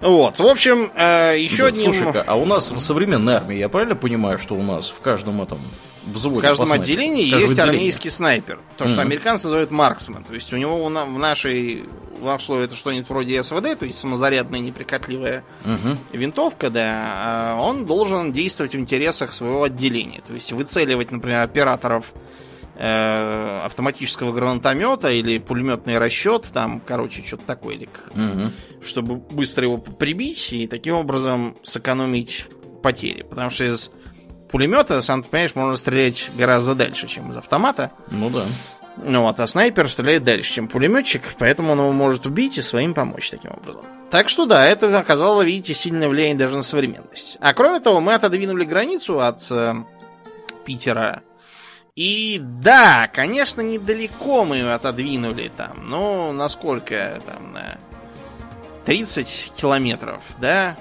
Вот, 0.00 0.38
в 0.38 0.46
общем, 0.46 0.90
э, 0.94 1.36
еще 1.38 1.62
да, 1.62 1.68
одним... 1.68 1.92
Слушай-ка, 1.92 2.22
а 2.26 2.34
у 2.36 2.44
нас 2.44 2.70
в 2.70 2.80
современной 2.80 3.34
армии, 3.34 3.56
я 3.56 3.68
правильно 3.68 3.96
понимаю, 3.96 4.38
что 4.38 4.54
у 4.54 4.62
нас 4.62 4.90
в 4.90 5.00
каждом 5.00 5.40
этом 5.40 5.58
взводе 6.04 6.40
В 6.40 6.42
каждом 6.48 6.70
отделении 6.70 7.30
каждом 7.30 7.48
есть 7.50 7.52
отделении. 7.60 7.78
армейский 7.80 8.10
снайпер. 8.10 8.58
То, 8.76 8.86
что 8.86 8.96
Мгм. 8.98 9.06
американцы 9.06 9.46
называют 9.46 9.70
марксмен. 9.70 10.22
То 10.24 10.34
есть 10.34 10.52
у 10.52 10.56
него 10.56 10.84
у 10.84 10.88
на- 10.88 11.04
в 11.06 11.18
нашей 11.18 11.84
в 12.20 12.24
нашем 12.24 12.54
это 12.60 12.74
что-нибудь 12.74 13.08
вроде 13.10 13.42
СВД, 13.42 13.78
то 13.78 13.84
есть 13.84 13.98
самозарядная 13.98 14.60
неприкатливая 14.60 15.44
Мгм. 15.64 15.98
винтовка, 16.12 16.70
да, 16.70 17.04
а 17.06 17.60
он 17.60 17.84
должен 17.84 18.32
действовать 18.32 18.74
в 18.74 18.78
интересах 18.78 19.34
своего 19.34 19.64
отделения. 19.64 20.22
То 20.26 20.32
есть 20.32 20.50
выцеливать, 20.52 21.10
например, 21.10 21.40
операторов 21.42 22.06
э, 22.78 23.60
автоматического 23.64 24.32
гранатомета 24.32 25.10
или 25.10 25.38
пулеметный 25.38 25.98
расчет, 25.98 26.44
там, 26.52 26.80
короче, 26.80 27.22
что-то 27.26 27.44
такое, 27.46 27.74
или 27.76 27.88
Мгм. 28.14 28.52
чтобы 28.84 29.16
быстро 29.16 29.64
его 29.64 29.78
прибить 29.78 30.52
и 30.52 30.66
таким 30.66 30.94
образом 30.94 31.56
сэкономить 31.62 32.46
потери. 32.82 33.22
Потому 33.22 33.50
что 33.50 33.64
из 33.64 33.90
пулемета, 34.50 35.00
сам 35.00 35.22
ты 35.22 35.28
понимаешь, 35.28 35.54
можно 35.54 35.76
стрелять 35.76 36.30
гораздо 36.36 36.74
дальше, 36.74 37.08
чем 37.08 37.30
из 37.30 37.36
автомата. 37.36 37.92
Ну 38.10 38.30
да. 38.30 38.44
Ну 38.98 39.22
вот, 39.22 39.38
а 39.40 39.46
снайпер 39.46 39.90
стреляет 39.90 40.24
дальше, 40.24 40.54
чем 40.54 40.68
пулеметчик, 40.68 41.22
поэтому 41.38 41.72
он 41.72 41.78
его 41.80 41.92
может 41.92 42.24
убить 42.24 42.56
и 42.56 42.62
своим 42.62 42.94
помочь 42.94 43.28
таким 43.28 43.52
образом. 43.52 43.82
Так 44.10 44.28
что 44.30 44.46
да, 44.46 44.64
это 44.64 44.98
оказало, 44.98 45.42
видите, 45.42 45.74
сильное 45.74 46.08
влияние 46.08 46.36
даже 46.36 46.56
на 46.56 46.62
современность. 46.62 47.36
А 47.40 47.52
кроме 47.52 47.80
того, 47.80 48.00
мы 48.00 48.14
отодвинули 48.14 48.64
границу 48.64 49.20
от 49.20 49.40
э, 49.50 49.74
Питера. 50.64 51.22
И 51.96 52.38
да, 52.42 53.08
конечно, 53.08 53.62
недалеко 53.62 54.44
мы 54.44 54.70
отодвинули 54.70 55.50
там. 55.56 55.88
Ну, 55.88 56.30
насколько 56.32 57.22
там, 57.26 57.54
на 57.54 57.78
30 58.84 59.52
километров, 59.56 60.20
да? 60.38 60.76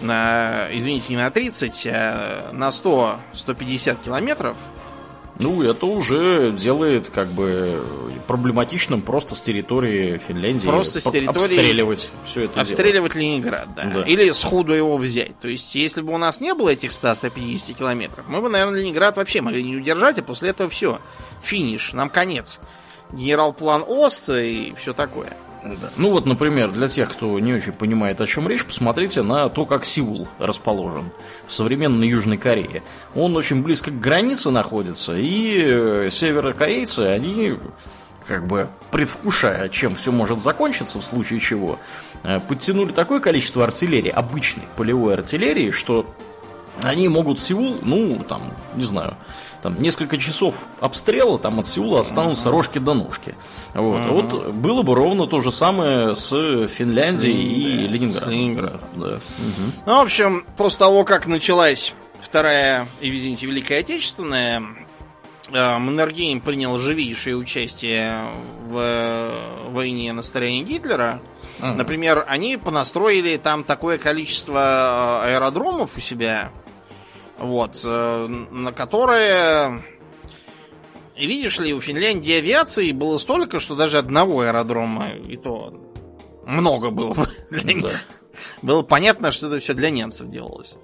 На, 0.00 0.68
извините, 0.72 1.12
не 1.12 1.18
на 1.18 1.30
30, 1.30 1.86
а 1.86 2.50
на 2.52 2.70
100-150 2.70 4.02
километров. 4.02 4.56
Ну, 5.40 5.62
это 5.62 5.86
уже 5.86 6.52
делает 6.52 7.08
как 7.08 7.28
бы 7.28 7.82
проблематичным 8.26 9.02
просто 9.02 9.34
с 9.34 9.40
территории 9.40 10.18
Финляндии 10.18 10.66
Просто 10.68 11.00
с 11.00 11.04
территории- 11.04 11.28
обстреливать 11.28 12.12
все 12.24 12.44
это 12.44 12.54
дело. 12.54 12.62
Обстреливать 12.66 13.14
Ленинград, 13.14 13.68
да. 13.74 13.84
Да. 13.84 14.02
Или 14.02 14.30
сходу 14.32 14.72
его 14.72 14.96
взять. 14.96 15.38
То 15.40 15.48
есть, 15.48 15.74
если 15.74 16.00
бы 16.02 16.12
у 16.12 16.18
нас 16.18 16.40
не 16.40 16.54
было 16.54 16.68
этих 16.68 16.92
100-150 16.92 17.74
километров, 17.74 18.24
мы 18.28 18.40
бы, 18.40 18.48
наверное, 18.48 18.80
Ленинград 18.80 19.16
вообще 19.16 19.40
могли 19.40 19.62
не 19.64 19.76
удержать, 19.76 20.18
а 20.18 20.22
после 20.22 20.50
этого 20.50 20.68
все. 20.70 21.00
Финиш, 21.42 21.92
нам 21.92 22.10
конец. 22.10 22.58
Генерал-план 23.12 23.84
Ост 23.86 24.28
и 24.28 24.74
все 24.78 24.92
такое. 24.92 25.36
Да. 25.62 25.90
Ну 25.96 26.10
вот, 26.10 26.26
например, 26.26 26.70
для 26.72 26.88
тех, 26.88 27.10
кто 27.10 27.38
не 27.38 27.52
очень 27.52 27.72
понимает, 27.72 28.20
о 28.20 28.26
чем 28.26 28.48
речь, 28.48 28.64
посмотрите 28.64 29.22
на 29.22 29.48
то, 29.48 29.66
как 29.66 29.84
Сеул 29.84 30.26
расположен 30.38 31.10
в 31.46 31.52
современной 31.52 32.08
Южной 32.08 32.38
Корее. 32.38 32.82
Он 33.14 33.36
очень 33.36 33.62
близко 33.62 33.90
к 33.90 34.00
границе 34.00 34.50
находится, 34.50 35.16
и 35.16 35.58
э, 35.60 36.08
северокорейцы, 36.10 37.00
они 37.00 37.58
как 38.26 38.46
бы 38.46 38.68
предвкушая, 38.90 39.68
чем 39.68 39.96
все 39.96 40.12
может 40.12 40.40
закончиться 40.40 40.98
в 40.98 41.04
случае 41.04 41.40
чего, 41.40 41.78
э, 42.22 42.40
подтянули 42.40 42.92
такое 42.92 43.20
количество 43.20 43.64
артиллерии, 43.64 44.10
обычной 44.10 44.64
полевой 44.76 45.14
артиллерии, 45.14 45.72
что 45.72 46.06
они 46.82 47.08
могут 47.08 47.38
Сеул, 47.38 47.78
ну, 47.82 48.24
там, 48.26 48.42
не 48.76 48.84
знаю, 48.84 49.16
там 49.62 49.80
несколько 49.80 50.18
часов 50.18 50.66
обстрела, 50.80 51.38
там 51.38 51.60
от 51.60 51.66
Сеула 51.66 52.00
останутся 52.00 52.50
рожки 52.50 52.78
до 52.78 52.94
ножки. 52.94 53.34
Вот. 53.74 54.06
вот 54.08 54.54
было 54.54 54.82
бы 54.82 54.94
ровно 54.94 55.26
то 55.26 55.40
же 55.40 55.52
самое 55.52 56.16
с 56.16 56.30
Финляндией 56.66 57.84
и 57.84 57.86
Ленинградом. 57.86 58.28
С 58.28 58.32
Ленинградом. 58.32 58.80
Да. 58.96 59.06
Мгм. 59.06 59.72
Ну, 59.86 59.96
в 59.96 60.00
общем, 60.00 60.44
после 60.56 60.78
того, 60.78 61.04
как 61.04 61.26
началась 61.26 61.94
Вторая, 62.20 62.86
и, 63.00 63.10
извините, 63.10 63.46
Великая 63.46 63.80
Отечественная, 63.80 64.62
э, 65.48 65.78
Маннергейм 65.78 66.40
принял 66.40 66.78
живейшее 66.78 67.36
участие 67.36 68.30
в 68.68 68.76
э, 68.78 69.70
войне 69.70 70.12
на 70.12 70.22
стороне 70.22 70.62
Гитлера. 70.62 71.20
Ага. 71.60 71.74
Например, 71.74 72.24
они 72.28 72.56
понастроили 72.56 73.36
там 73.36 73.64
такое 73.64 73.98
количество 73.98 75.22
э, 75.24 75.34
аэродромов 75.34 75.96
у 75.96 76.00
себя, 76.00 76.50
вот, 77.40 77.80
э, 77.84 78.26
на 78.26 78.72
которые... 78.72 79.82
И 81.16 81.26
видишь 81.26 81.58
ли, 81.58 81.74
у 81.74 81.80
Финляндии 81.80 82.32
авиации 82.34 82.92
было 82.92 83.18
столько, 83.18 83.60
что 83.60 83.74
даже 83.74 83.98
одного 83.98 84.40
аэродрома 84.40 85.10
и 85.10 85.36
то 85.36 85.74
много 86.46 86.90
было 86.90 87.14
бы 87.14 87.28
для 87.50 87.74
них. 87.74 87.82
Да. 87.82 88.00
Было 88.62 88.82
понятно, 88.82 89.32
что 89.32 89.48
это 89.48 89.58
все 89.58 89.74
для 89.74 89.90
немцев 89.90 90.28
делалось. 90.28 90.74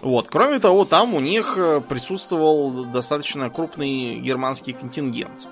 Вот. 0.00 0.26
Кроме 0.28 0.58
того, 0.58 0.84
там 0.84 1.14
у 1.14 1.20
них 1.20 1.54
э, 1.56 1.80
присутствовал 1.80 2.84
достаточно 2.84 3.48
крупный 3.50 4.18
германский 4.18 4.72
контингент. 4.72 5.46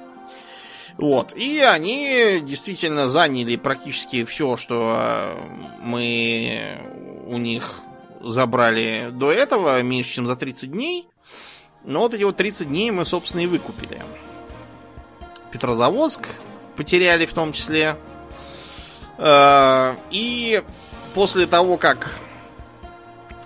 Вот. 0.98 1.34
И 1.36 1.60
они 1.60 2.40
действительно 2.42 3.08
заняли 3.08 3.56
практически 3.56 4.24
все, 4.24 4.56
что 4.56 4.96
э, 4.96 5.36
мы 5.80 6.78
у 7.26 7.38
них 7.38 7.80
забрали 8.20 9.10
до 9.12 9.32
этого, 9.32 9.82
меньше, 9.82 10.14
чем 10.14 10.26
за 10.26 10.36
30 10.36 10.70
дней. 10.70 11.08
Но 11.84 12.00
вот 12.00 12.14
эти 12.14 12.22
вот 12.22 12.36
30 12.36 12.68
дней 12.68 12.90
мы, 12.90 13.04
собственно, 13.04 13.40
и 13.40 13.46
выкупили. 13.46 14.02
Петрозаводск 15.50 16.28
потеряли 16.76 17.26
в 17.26 17.32
том 17.32 17.52
числе. 17.52 17.96
Э, 19.18 19.94
И 20.10 20.62
после 21.14 21.46
того, 21.46 21.76
как 21.76 22.14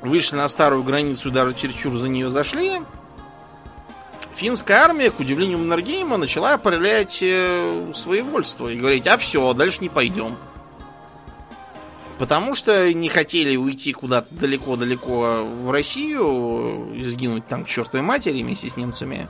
вышли 0.03 0.37
на 0.37 0.49
старую 0.49 0.83
границу 0.83 1.29
и 1.29 1.33
даже 1.33 1.55
чересчур 1.55 1.97
за 1.97 2.09
нее 2.09 2.31
зашли, 2.31 2.83
финская 4.37 4.79
армия, 4.79 5.11
к 5.11 5.21
удивлению 5.21 5.59
Маннергейма, 5.59 6.17
начала 6.17 6.59
проявлять 6.59 7.19
э, 7.23 7.93
своевольство 7.95 8.69
и 8.69 8.77
говорить, 8.77 9.07
а 9.07 9.17
все, 9.17 9.53
дальше 9.55 9.79
не 9.81 9.89
пойдем. 9.89 10.37
Потому 12.19 12.55
что 12.55 12.93
не 12.93 13.09
хотели 13.09 13.57
уйти 13.57 13.93
куда-то 13.93 14.33
далеко-далеко 14.35 15.45
в 15.45 15.71
Россию, 15.71 16.95
сгинуть 17.05 17.47
там 17.49 17.65
к 17.65 17.69
чертовой 17.69 18.07
матери 18.07 18.43
вместе 18.43 18.71
с 18.71 18.77
немцами. 18.77 19.29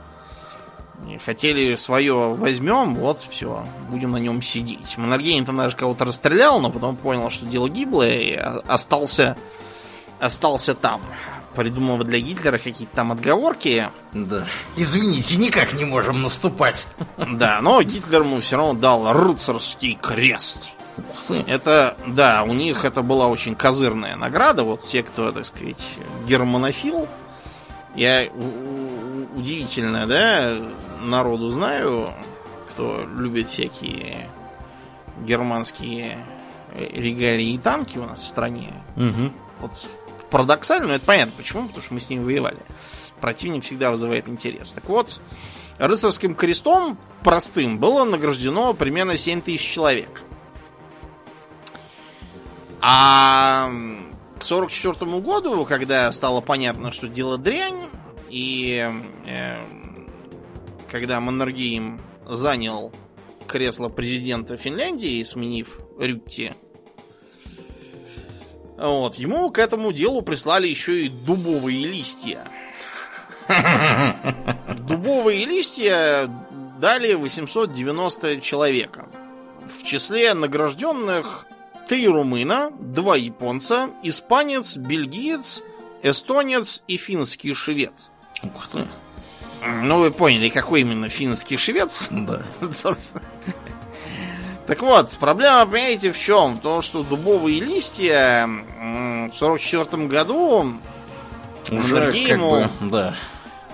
Хотели 1.25 1.75
свое 1.75 2.33
возьмем, 2.33 2.95
вот 2.95 3.25
все, 3.29 3.65
будем 3.89 4.11
на 4.11 4.17
нем 4.17 4.41
сидеть. 4.41 4.97
Маннергейм 4.97 5.45
там 5.45 5.57
даже 5.57 5.75
кого-то 5.75 6.05
расстрелял, 6.05 6.59
но 6.59 6.69
потом 6.69 6.95
понял, 6.95 7.29
что 7.29 7.45
дело 7.45 7.69
гиблое, 7.69 8.19
и 8.19 8.33
остался, 8.33 9.35
остался 10.19 10.73
там. 10.73 11.01
Придумывая 11.55 12.03
для 12.03 12.19
Гитлера 12.19 12.57
какие-то 12.57 12.93
там 12.93 13.13
отговорки. 13.13 13.89
Да. 14.13 14.45
Извините, 14.75 15.37
никак 15.37 15.73
не 15.73 15.85
можем 15.85 16.21
наступать. 16.21 16.87
Да, 17.17 17.59
но 17.61 17.81
Гитлер 17.81 18.21
ему 18.21 18.41
все 18.41 18.57
равно 18.57 18.73
дал 18.73 19.13
рыцарский 19.13 19.97
крест. 20.01 20.74
Это, 21.47 21.97
да, 22.07 22.43
у 22.43 22.53
них 22.53 22.85
это 22.85 23.01
была 23.01 23.27
очень 23.27 23.55
козырная 23.55 24.15
награда. 24.15 24.63
Вот 24.63 24.85
те, 24.85 25.03
кто, 25.03 25.31
так 25.31 25.45
сказать, 25.45 25.83
германофил. 26.27 27.07
Я 27.95 28.29
удивительно, 29.35 30.05
да, 30.05 30.57
народу 31.01 31.49
знаю, 31.49 32.13
кто 32.71 33.01
любит 33.17 33.47
всякие 33.49 34.29
германские 35.25 36.17
регалии 36.75 37.53
и 37.53 37.57
танки 37.57 37.97
у 37.97 38.05
нас 38.05 38.21
в 38.21 38.27
стране. 38.27 38.73
Мгм. 38.95 39.33
Вот 39.61 39.71
парадоксально, 40.29 40.87
но 40.87 40.93
это 40.95 41.05
понятно 41.05 41.33
почему, 41.37 41.67
потому 41.67 41.83
что 41.83 41.93
мы 41.93 41.99
с 42.01 42.09
ним 42.09 42.25
воевали. 42.25 42.57
Противник 43.21 43.63
всегда 43.63 43.91
вызывает 43.91 44.27
интерес. 44.27 44.73
Так 44.73 44.83
вот, 44.89 45.21
рыцарским 45.77 46.35
крестом 46.35 46.97
простым 47.23 47.77
было 47.77 48.03
награждено 48.03 48.73
примерно 48.73 49.17
7 49.17 49.41
тысяч 49.41 49.61
человек. 49.61 50.21
А 52.87 53.71
к 54.37 54.45
44 54.45 55.19
году, 55.19 55.65
когда 55.65 56.11
стало 56.11 56.39
понятно, 56.41 56.91
что 56.91 57.07
дело 57.07 57.39
дрянь, 57.39 57.89
и 58.29 58.87
э, 59.25 59.57
когда 60.91 61.19
Маннергейм 61.19 61.99
занял 62.27 62.91
кресло 63.47 63.89
президента 63.89 64.55
Финляндии, 64.55 65.23
сменив 65.23 65.79
Рютти, 65.97 66.53
Вот, 68.77 69.15
ему 69.15 69.49
к 69.49 69.57
этому 69.57 69.91
делу 69.91 70.21
прислали 70.21 70.67
еще 70.67 71.07
и 71.07 71.09
дубовые 71.09 71.87
листья. 71.87 72.47
Дубовые 74.81 75.43
листья 75.45 76.29
дали 76.79 77.15
890 77.15 78.41
человека. 78.41 79.09
В 79.79 79.83
числе 79.83 80.35
награжденных 80.35 81.47
три 81.87 82.07
румына, 82.07 82.71
два 82.79 83.15
японца, 83.15 83.89
испанец, 84.03 84.75
бельгиец, 84.77 85.61
эстонец 86.03 86.83
и 86.87 86.97
финский 86.97 87.53
швец. 87.53 88.09
Ух 88.43 88.67
ты. 88.67 88.85
Ну, 89.83 89.99
вы 89.99 90.11
поняли, 90.11 90.49
какой 90.49 90.81
именно 90.81 91.09
финский 91.09 91.57
швец? 91.57 92.07
Да. 92.11 92.41
Так 94.67 94.81
вот, 94.81 95.11
проблема, 95.19 95.63
понимаете, 95.67 96.11
в 96.11 96.17
чем? 96.17 96.55
В 96.55 96.61
том, 96.61 96.81
что 96.81 97.03
дубовые 97.03 97.59
листья 97.59 98.49
в 99.31 99.31
44 99.35 100.07
году 100.07 100.73
Уже 101.69 101.81
как 101.81 102.13
Маннергейму 102.13 102.49
бы, 102.51 102.89
да. 102.89 103.15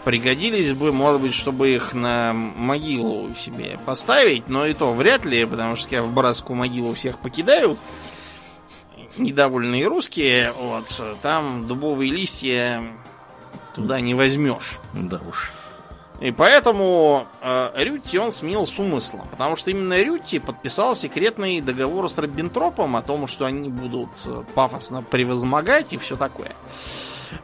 пригодились 0.03 0.73
бы, 0.73 0.91
может 0.91 1.21
быть, 1.21 1.33
чтобы 1.33 1.69
их 1.69 1.93
на 1.93 2.33
могилу 2.33 3.33
себе 3.35 3.79
поставить, 3.85 4.49
но 4.49 4.65
и 4.65 4.73
то 4.73 4.91
вряд 4.91 5.23
ли, 5.23 5.45
потому 5.45 5.77
что 5.77 6.03
в 6.03 6.11
братскую 6.13 6.57
могилу 6.57 6.93
всех 6.93 7.19
покидают. 7.19 7.79
Недовольные 9.17 9.87
русские, 9.87 10.53
вот, 10.53 10.85
там 11.21 11.67
дубовые 11.67 12.11
листья 12.11 12.83
туда 13.75 13.99
не 13.99 14.13
возьмешь. 14.13 14.79
Да 14.93 15.19
уж. 15.27 15.53
И 16.21 16.29
поэтому 16.31 17.25
э, 17.41 17.71
Рютти 17.75 18.17
он 18.17 18.31
сменил 18.31 18.67
с 18.67 18.77
умыслом. 18.77 19.27
Потому 19.31 19.55
что 19.55 19.71
именно 19.71 19.99
Рютти 19.99 20.37
подписал 20.37 20.95
секретный 20.95 21.61
договор 21.61 22.09
с 22.11 22.17
Роббентропом 22.17 22.95
о 22.95 23.01
том, 23.01 23.25
что 23.25 23.45
они 23.45 23.69
будут 23.69 24.09
э, 24.25 24.43
пафосно 24.53 25.01
превозмогать 25.01 25.93
и 25.93 25.97
все 25.97 26.15
такое. 26.15 26.55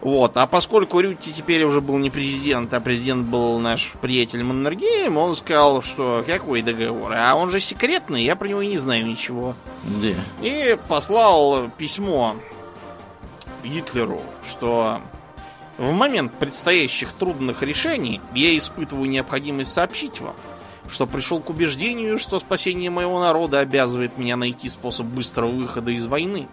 Вот. 0.01 0.37
А 0.37 0.47
поскольку 0.47 0.99
Рютти 0.99 1.31
теперь 1.31 1.63
уже 1.63 1.81
был 1.81 1.97
не 1.97 2.09
президент, 2.09 2.73
а 2.73 2.79
президент 2.79 3.27
был 3.27 3.59
наш 3.59 3.93
приятель 4.01 4.43
Маннергейм, 4.43 5.17
он 5.17 5.35
сказал, 5.35 5.81
что 5.81 6.23
какой 6.25 6.61
договор? 6.61 7.13
А 7.15 7.35
он 7.35 7.49
же 7.49 7.59
секретный, 7.59 8.23
я 8.23 8.35
про 8.35 8.47
него 8.47 8.61
и 8.61 8.67
не 8.67 8.77
знаю 8.77 9.05
ничего. 9.05 9.55
Да. 9.83 10.09
И 10.41 10.77
послал 10.87 11.69
письмо 11.77 12.35
Гитлеру, 13.63 14.21
что 14.47 15.01
в 15.77 15.91
момент 15.91 16.33
предстоящих 16.33 17.13
трудных 17.13 17.61
решений 17.63 18.21
я 18.33 18.57
испытываю 18.57 19.09
необходимость 19.09 19.73
сообщить 19.73 20.19
вам, 20.19 20.35
что 20.89 21.05
пришел 21.05 21.39
к 21.39 21.49
убеждению, 21.49 22.17
что 22.17 22.39
спасение 22.39 22.89
моего 22.89 23.19
народа 23.19 23.59
обязывает 23.59 24.17
меня 24.17 24.37
найти 24.37 24.69
способ 24.69 25.05
быстрого 25.05 25.49
выхода 25.49 25.91
из 25.91 26.05
войны. 26.05 26.47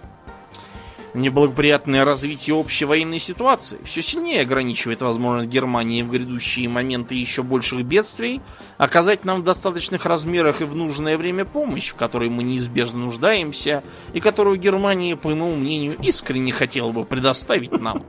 Неблагоприятное 1.15 2.05
развитие 2.05 2.57
общей 2.57 2.87
военной 2.87 3.21
ситуации 3.21 3.79
все 3.85 4.03
сильнее 4.03 4.43
ограничивает 4.43 5.01
возможность 5.01 5.49
Германии 5.49 6.03
в 6.03 6.11
грядущие 6.11 6.69
моменты 6.69 7.15
еще 7.15 7.45
больших 7.45 7.85
бедствий 7.85 8.41
оказать 8.79 9.25
нам 9.25 9.43
в 9.43 9.45
достаточных 9.45 10.07
размерах 10.07 10.61
и 10.61 10.65
в 10.65 10.75
нужное 10.75 11.17
время 11.17 11.45
помощь, 11.45 11.91
в 11.91 11.95
которой 11.95 12.31
мы 12.31 12.43
неизбежно 12.43 12.99
нуждаемся, 12.99 13.85
и 14.13 14.19
которую 14.19 14.59
Германия, 14.59 15.15
по 15.15 15.29
моему 15.29 15.55
мнению, 15.55 15.95
искренне 16.03 16.53
хотела 16.53 16.91
бы 16.91 17.05
предоставить 17.05 17.81
нам. 17.81 18.05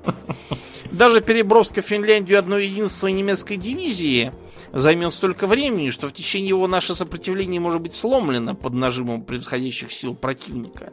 Даже 0.91 1.22
переброска 1.22 1.84
в 1.84 1.86
Финляндию 1.86 2.40
одной 2.40 2.65
единственной 2.65 3.14
немецкой 3.14 3.57
дивизии 3.57 4.32
займет 4.73 5.14
столько 5.14 5.45
времени, 5.45 5.91
что 5.91 6.07
в 6.07 6.14
течение 6.14 6.49
его 6.49 6.65
наше 6.65 6.95
сопротивление 6.95 7.61
может 7.61 7.82
быть 7.82 7.94
сломлено 7.94 8.56
под 8.56 8.73
нажимом 8.73 9.22
превосходящих 9.22 9.91
сил 9.91 10.15
противника. 10.15 10.91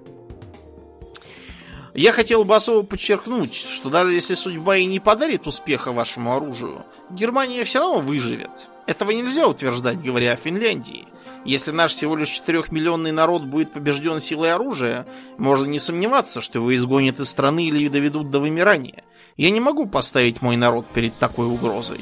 Я 1.94 2.12
хотел 2.12 2.44
бы 2.44 2.56
особо 2.56 2.86
подчеркнуть, 2.86 3.54
что 3.54 3.90
даже 3.90 4.14
если 4.14 4.34
судьба 4.34 4.78
и 4.78 4.86
не 4.86 4.98
подарит 4.98 5.46
успеха 5.46 5.92
вашему 5.92 6.34
оружию, 6.34 6.86
Германия 7.10 7.64
все 7.64 7.80
равно 7.80 8.00
выживет. 8.00 8.50
Этого 8.86 9.10
нельзя 9.10 9.46
утверждать, 9.46 10.02
говоря 10.02 10.32
о 10.32 10.36
Финляндии. 10.36 11.06
Если 11.44 11.70
наш 11.70 11.92
всего 11.92 12.16
лишь 12.16 12.30
четырехмиллионный 12.30 13.12
народ 13.12 13.42
будет 13.42 13.72
побежден 13.72 14.20
силой 14.20 14.54
оружия, 14.54 15.06
можно 15.36 15.66
не 15.66 15.78
сомневаться, 15.78 16.40
что 16.40 16.60
его 16.60 16.74
изгонят 16.74 17.20
из 17.20 17.28
страны 17.28 17.66
или 17.66 17.88
доведут 17.88 18.30
до 18.30 18.40
вымирания. 18.40 19.04
Я 19.36 19.50
не 19.50 19.60
могу 19.60 19.86
поставить 19.86 20.40
мой 20.40 20.56
народ 20.56 20.86
перед 20.94 21.14
такой 21.18 21.46
угрозой. 21.46 22.00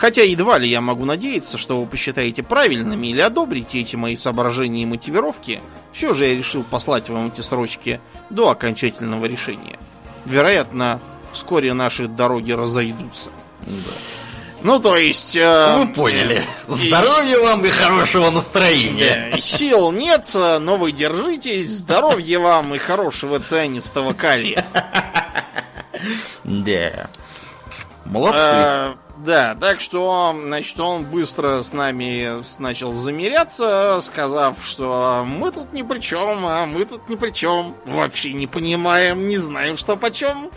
Хотя 0.00 0.22
едва 0.22 0.56
ли 0.56 0.66
я 0.66 0.80
могу 0.80 1.04
надеяться, 1.04 1.58
что 1.58 1.78
вы 1.78 1.84
посчитаете 1.86 2.42
правильными 2.42 3.08
или 3.08 3.20
одобрите 3.20 3.80
эти 3.82 3.96
мои 3.96 4.16
соображения 4.16 4.84
и 4.84 4.86
мотивировки, 4.86 5.60
все 5.92 6.14
же 6.14 6.24
я 6.26 6.34
решил 6.34 6.62
послать 6.64 7.10
вам 7.10 7.26
эти 7.28 7.42
строчки 7.42 8.00
до 8.30 8.48
окончательного 8.48 9.26
решения. 9.26 9.78
Вероятно, 10.24 11.00
вскоре 11.34 11.74
наши 11.74 12.08
дороги 12.08 12.52
разойдутся. 12.52 13.28
Да. 13.66 13.74
Ну, 14.62 14.78
то 14.80 14.96
есть... 14.96 15.36
э, 15.36 15.74
Вы 15.76 15.88
поняли. 15.88 16.36
э, 16.38 16.42
Здоровья 16.66 17.38
вам 17.40 17.62
и 17.66 17.68
хорошего 17.68 18.30
настроения. 18.30 19.32
Да, 19.34 19.38
сил 19.40 19.90
нет, 19.92 20.30
но 20.34 20.78
вы 20.78 20.92
держитесь. 20.92 21.68
Здоровья 21.70 22.38
вам 22.38 22.74
и 22.74 22.78
хорошего 22.78 23.38
цианистого 23.38 24.14
калия. 24.14 24.64
Да. 26.44 27.10
Молодцы. 28.06 28.94
Да, 29.24 29.54
так 29.54 29.80
что, 29.80 30.34
значит, 30.34 30.80
он 30.80 31.04
быстро 31.04 31.62
с 31.62 31.74
нами 31.74 32.42
начал 32.58 32.94
замеряться, 32.94 34.00
сказав, 34.00 34.56
что 34.64 35.24
мы 35.26 35.50
тут 35.52 35.74
ни 35.74 35.82
при 35.82 36.00
чем, 36.00 36.46
а 36.46 36.64
мы 36.64 36.86
тут 36.86 37.06
ни 37.10 37.16
при 37.16 37.30
чем. 37.30 37.74
Вообще 37.84 38.32
не 38.32 38.46
понимаем, 38.46 39.28
не 39.28 39.36
знаем, 39.36 39.76
что 39.76 39.96
почем. 39.96 40.50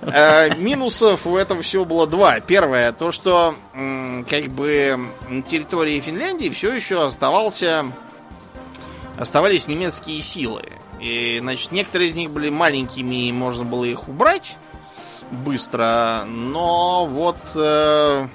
Э, 0.00 0.52
минусов 0.56 1.28
у 1.28 1.36
этого 1.36 1.62
всего 1.62 1.84
было 1.84 2.08
два. 2.08 2.40
Первое, 2.40 2.90
то, 2.92 3.12
что 3.12 3.54
как 3.72 4.46
бы 4.48 4.98
на 5.28 5.42
территории 5.42 6.00
Финляндии 6.00 6.48
все 6.48 6.72
еще 6.72 7.06
оставался 7.06 7.86
оставались 9.16 9.68
немецкие 9.68 10.22
силы. 10.22 10.64
И, 10.98 11.38
значит, 11.40 11.70
некоторые 11.70 12.10
из 12.10 12.16
них 12.16 12.30
были 12.30 12.50
маленькими, 12.50 13.28
и 13.28 13.32
можно 13.32 13.64
было 13.64 13.84
их 13.84 14.08
убрать 14.08 14.56
быстро, 15.30 16.24
но 16.26 17.06
вот 17.06 17.38
э, 17.54 18.28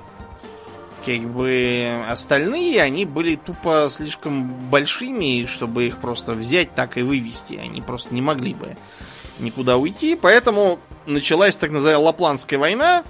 как 1.05 1.19
бы 1.29 2.03
остальные, 2.09 2.81
они 2.81 3.05
были 3.05 3.35
тупо 3.35 3.89
слишком 3.91 4.47
большими, 4.69 5.45
чтобы 5.45 5.85
их 5.85 5.97
просто 5.97 6.33
взять 6.33 6.73
так 6.73 6.97
и 6.97 7.03
вывести. 7.03 7.55
Они 7.55 7.81
просто 7.81 8.13
не 8.13 8.21
могли 8.21 8.53
бы 8.53 8.75
никуда 9.39 9.77
уйти, 9.77 10.15
поэтому 10.15 10.79
началась 11.05 11.55
так 11.55 11.71
называемая 11.71 12.05
Лапландская 12.05 12.59
война. 12.59 13.03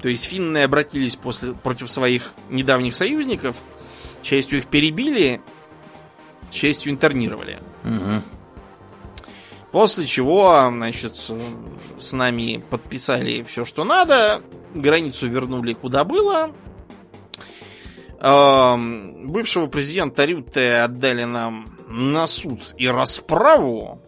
То 0.00 0.08
есть 0.08 0.24
финны 0.24 0.62
обратились 0.62 1.16
после, 1.16 1.54
против 1.54 1.90
своих 1.90 2.32
недавних 2.50 2.94
союзников, 2.94 3.56
частью 4.22 4.58
их 4.58 4.66
перебили, 4.66 5.40
частью 6.50 6.92
интернировали. 6.92 7.58
Мгм. 7.82 8.22
После 9.74 10.06
чего, 10.06 10.68
значит, 10.70 11.16
с 11.16 12.12
нами 12.12 12.62
подписали 12.70 13.42
все, 13.42 13.64
что 13.64 13.82
надо, 13.82 14.40
границу 14.72 15.26
вернули 15.26 15.72
куда 15.72 16.04
было. 16.04 16.52
Эм, 18.20 19.26
Бывшего 19.32 19.66
президента 19.66 20.26
Рютте 20.26 20.74
отдали 20.76 21.24
нам 21.24 21.66
на 21.88 22.28
суд 22.28 22.72
и 22.78 22.86
расправу. 22.86 24.00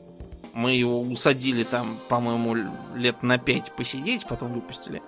Мы 0.55 0.74
его 0.74 1.01
усадили 1.01 1.64
там, 1.64 1.97
по-моему, 2.09 2.70
лет 2.94 3.24
на 3.24 3.36
пять 3.38 3.72
посидеть, 3.72 4.24
потом 4.24 4.52
выпустили 4.52 5.02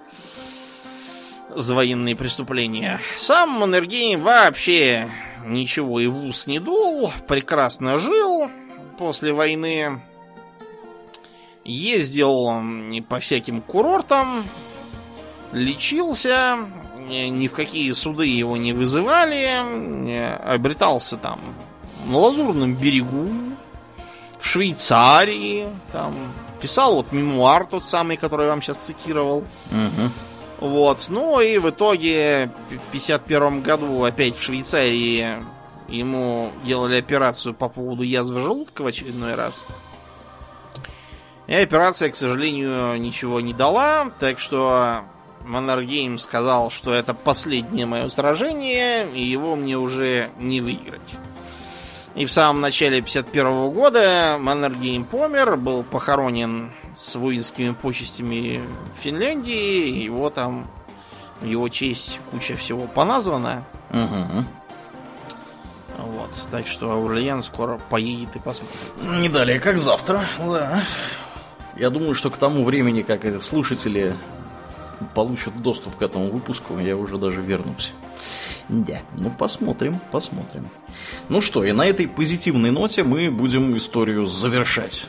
за 1.55 1.73
военные 1.73 2.17
преступления. 2.17 3.01
Сам 3.17 3.51
Маннергейм 3.51 4.23
вообще 4.23 5.09
ничего 5.47 6.01
и 6.01 6.09
в 6.09 6.17
ус 6.27 6.49
не 6.49 6.59
дул, 6.59 7.13
прекрасно 7.29 7.99
жил 7.99 8.51
после 8.99 9.33
войны. 9.33 10.01
Ездил 11.69 12.63
по 13.11 13.21
всяким 13.21 13.61
курортам, 13.61 14.43
лечился, 15.53 16.57
ни 16.97 17.47
в 17.47 17.53
какие 17.53 17.93
суды 17.93 18.27
его 18.27 18.57
не 18.57 18.73
вызывали, 18.73 20.33
обретался 20.43 21.19
там 21.19 21.39
на 22.07 22.17
Лазурном 22.17 22.75
берегу, 22.75 23.29
в 24.41 24.47
Швейцарии, 24.47 25.69
там 25.93 26.15
писал 26.63 26.95
вот 26.95 27.13
мемуар 27.13 27.67
тот 27.67 27.85
самый, 27.85 28.17
который 28.17 28.45
я 28.47 28.53
вам 28.53 28.63
сейчас 28.63 28.79
цитировал. 28.79 29.45
Мгм. 29.71 30.11
Вот, 30.61 31.05
ну 31.11 31.39
и 31.41 31.59
в 31.59 31.69
итоге 31.69 32.51
в 32.71 32.93
51 32.93 33.61
году 33.61 34.05
опять 34.05 34.37
в 34.37 34.43
Швейцарии 34.43 35.43
ему 35.89 36.51
делали 36.65 36.99
операцию 36.99 37.53
по 37.53 37.69
поводу 37.69 38.05
язвы 38.05 38.41
желудка 38.41 38.83
в 38.83 38.87
очередной 38.87 39.35
раз. 39.35 39.65
И 41.49 41.55
операция, 41.55 42.11
к 42.11 42.17
сожалению, 42.17 43.01
ничего 43.01 43.41
не 43.41 43.55
дала, 43.55 44.13
так 44.21 44.39
что 44.39 45.03
Маннергейм 45.45 46.19
сказал, 46.19 46.71
что 46.71 46.93
это 46.93 47.15
последнее 47.15 47.87
мое 47.87 48.09
сражение, 48.11 49.09
и 49.11 49.23
его 49.25 49.57
мне 49.57 49.79
уже 49.79 50.31
не 50.39 50.61
выиграть. 50.61 51.01
И 52.15 52.27
в 52.27 52.33
самом 52.33 52.61
начале 52.61 53.01
51 53.01 53.71
года 53.71 54.37
Маннергейм 54.39 55.05
помер, 55.05 55.57
был 55.57 55.85
похоронен 55.85 56.73
с 56.97 57.15
воинскими 57.15 57.73
почестями 57.73 58.61
в 58.97 59.03
Финляндии. 59.03 60.03
Его 60.03 60.29
там 60.29 60.69
в 61.41 61.47
его 61.47 61.69
честь 61.69 62.21
куча 62.31 62.57
всего 62.57 62.87
поназвана. 62.87 63.65
Угу. 63.91 64.45
Вот, 65.99 66.31
так 66.51 66.67
что 66.67 66.91
Аурлиен 66.91 67.43
скоро 67.43 67.79
поедет 67.89 68.37
и 68.37 68.39
посмотрит. 68.39 68.79
Не 69.03 69.29
далее, 69.29 69.59
как 69.59 69.79
завтра, 69.79 70.25
да. 70.39 70.83
Я 71.79 71.91
думаю, 71.91 72.15
что 72.15 72.31
к 72.31 72.37
тому 72.37 72.65
времени, 72.65 73.03
как 73.03 73.25
слушатели 73.43 74.17
получат 75.15 75.63
доступ 75.63 75.97
к 75.97 76.03
этому 76.03 76.31
выпуску, 76.31 76.79
я 76.79 76.97
уже 76.97 77.19
даже 77.19 77.41
вернусь. 77.41 77.93
Да, 78.69 79.01
ну 79.19 79.31
посмотрим, 79.31 79.99
посмотрим. 80.11 80.69
Ну 81.29 81.41
что, 81.41 81.65
и 81.65 81.73
на 81.73 81.87
этой 81.87 82.09
позитивной 82.09 82.71
ноте 82.71 83.05
мы 83.05 83.31
будем 83.31 83.77
историю 83.77 84.27
завершать. 84.27 85.07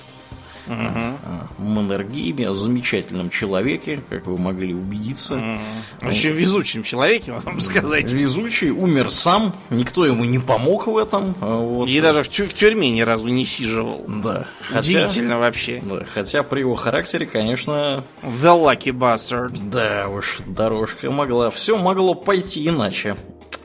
Угу. 0.70 1.64
Маннергейме, 1.64 2.54
замечательном 2.54 3.30
человеке, 3.30 4.02
как 4.10 4.28
вы 4.28 4.38
могли 4.38 4.74
убедиться. 4.74 5.36
Угу. 5.36 6.08
Очень 6.08 6.30
везучем 6.30 6.84
человеке, 6.84 7.34
вам 7.34 7.60
сказать. 7.60 8.12
Везучий, 8.12 8.70
умер 8.70 9.10
сам, 9.12 9.56
никто 9.72 10.06
ему 10.06 10.26
не 10.26 10.40
помог 10.40 10.88
в 10.88 10.96
этом. 10.98 11.36
А 11.42 11.58
вот. 11.58 11.90
И 11.90 12.00
даже 12.02 12.24
в, 12.24 12.30
тю- 12.30 12.48
в 12.48 12.54
тюрьме 12.54 12.90
ни 12.92 13.02
разу 13.02 13.28
не 13.28 13.46
сиживал. 13.46 14.06
Да. 14.08 14.48
Хотя, 14.70 14.80
Удивительно 15.00 15.40
вообще. 15.40 15.82
Да, 15.84 16.06
хотя 16.06 16.44
при 16.44 16.60
его 16.60 16.76
характере, 16.76 17.26
конечно... 17.26 18.06
The 18.22 18.54
lucky 18.56 18.92
bastard. 18.92 19.58
Да 19.70 20.08
уж, 20.08 20.40
дорожка 20.46 21.10
могла... 21.10 21.50
Все 21.50 21.78
могло 21.78 22.14
пойти 22.14 22.68
иначе, 22.68 23.16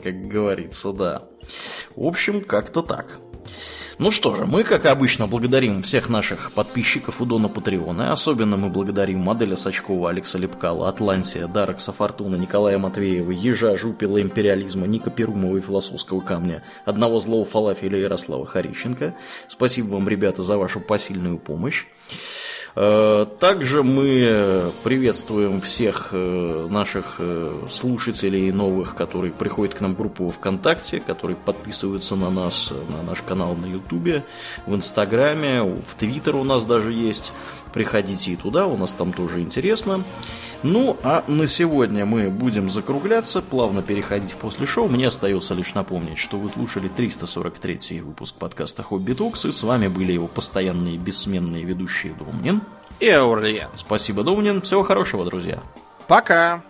как 0.03 0.29
говорится, 0.29 0.93
да. 0.93 1.23
В 1.95 2.07
общем, 2.07 2.41
как-то 2.43 2.83
так. 2.83 3.19
Ну 3.99 4.11
что 4.11 4.35
же, 4.35 4.45
мы, 4.45 4.65
как 4.65 4.87
обычно, 4.87 5.29
благодарим 5.29 5.83
всех 5.83 6.09
наших 6.09 6.51
подписчиков 6.51 7.21
у 7.21 7.25
Дона 7.27 7.49
Патреона. 7.49 8.11
Особенно 8.13 8.57
мы 8.57 8.69
благодарим 8.69 9.21
Моделя 9.21 9.55
Сачкова, 9.57 10.11
Алекса 10.11 10.37
Лепкала, 10.37 10.89
Атлантия, 10.89 11.47
Дарекса 11.47 11.93
Фортуна, 11.93 12.35
Николая 12.35 12.77
Матвеева, 12.77 13.31
Ежа, 13.31 13.77
Жупила 13.77 14.21
Империализма, 14.21 14.89
Ника 14.89 15.11
Перумова 15.11 15.57
и 15.57 15.61
Философского 15.61 16.21
камня, 16.21 16.65
одного 16.85 17.21
злого 17.21 17.45
фалафеля 17.45 17.99
Ярослава 17.99 18.45
Харищенко. 18.45 19.15
Спасибо 19.47 19.95
вам, 19.95 20.09
ребята, 20.09 20.43
за 20.43 20.59
вашу 20.59 20.81
посильную 20.81 21.39
помощь. 21.39 21.87
Э, 22.77 23.27
также 23.39 23.83
мы 23.83 24.73
приветствуем 24.83 25.61
всех 25.61 26.09
э, 26.11 26.67
наших 26.69 27.17
э, 27.19 27.67
слушателей 27.71 28.51
новых, 28.51 28.97
которые 28.97 29.33
приходят 29.33 29.75
к 29.75 29.81
нам 29.81 29.95
в 29.95 29.99
группу 29.99 30.29
ВКонтакте, 30.31 30.99
которые 31.01 31.37
подписываются 31.37 32.17
на 32.17 32.31
нас, 32.31 32.73
на 32.89 33.03
наш 33.03 33.23
канал 33.23 33.55
на 33.55 33.67
Ютубе, 33.67 34.25
в 34.67 34.75
Инстаграме, 34.75 35.63
в 35.63 35.95
Твиттер 35.97 36.37
у 36.37 36.45
нас 36.45 36.65
даже 36.65 36.93
есть. 36.93 37.33
Приходите 37.75 38.31
и 38.31 38.37
туда, 38.37 38.69
у 38.69 38.77
нас 38.77 38.95
там 38.95 39.13
тоже 39.13 39.41
интересно. 39.41 40.05
Ну, 40.63 40.97
а 41.03 41.25
на 41.27 41.49
сегодня 41.49 42.07
мы 42.07 42.31
будем 42.31 42.71
закругляться, 42.71 43.43
плавно 43.43 43.83
переходить 43.83 44.37
после 44.37 44.65
шоу. 44.65 44.89
Мне 44.89 45.09
остается 45.09 45.55
лишь 45.55 45.75
напомнить, 45.75 46.17
что 46.17 46.39
вы 46.39 46.49
слушали 46.49 46.87
343 46.87 48.01
выпуск 48.01 48.37
подкаста 48.37 48.85
«Хобби 48.85 49.15
Токс», 49.15 49.45
и 49.45 49.51
с 49.51 49.65
вами 49.65 49.89
были 49.89 50.13
его 50.13 50.29
постоянные 50.29 50.97
бессменные 50.99 51.65
ведущие 51.65 52.15
Домнин 52.15 52.63
и 53.01 53.09
Аурлиен. 53.09 53.69
Спасибо, 53.75 54.23
Домнин. 54.23 54.63
Всего 54.63 54.85
хорошего, 54.85 55.25
друзья. 55.25 55.61
Пока. 56.07 56.63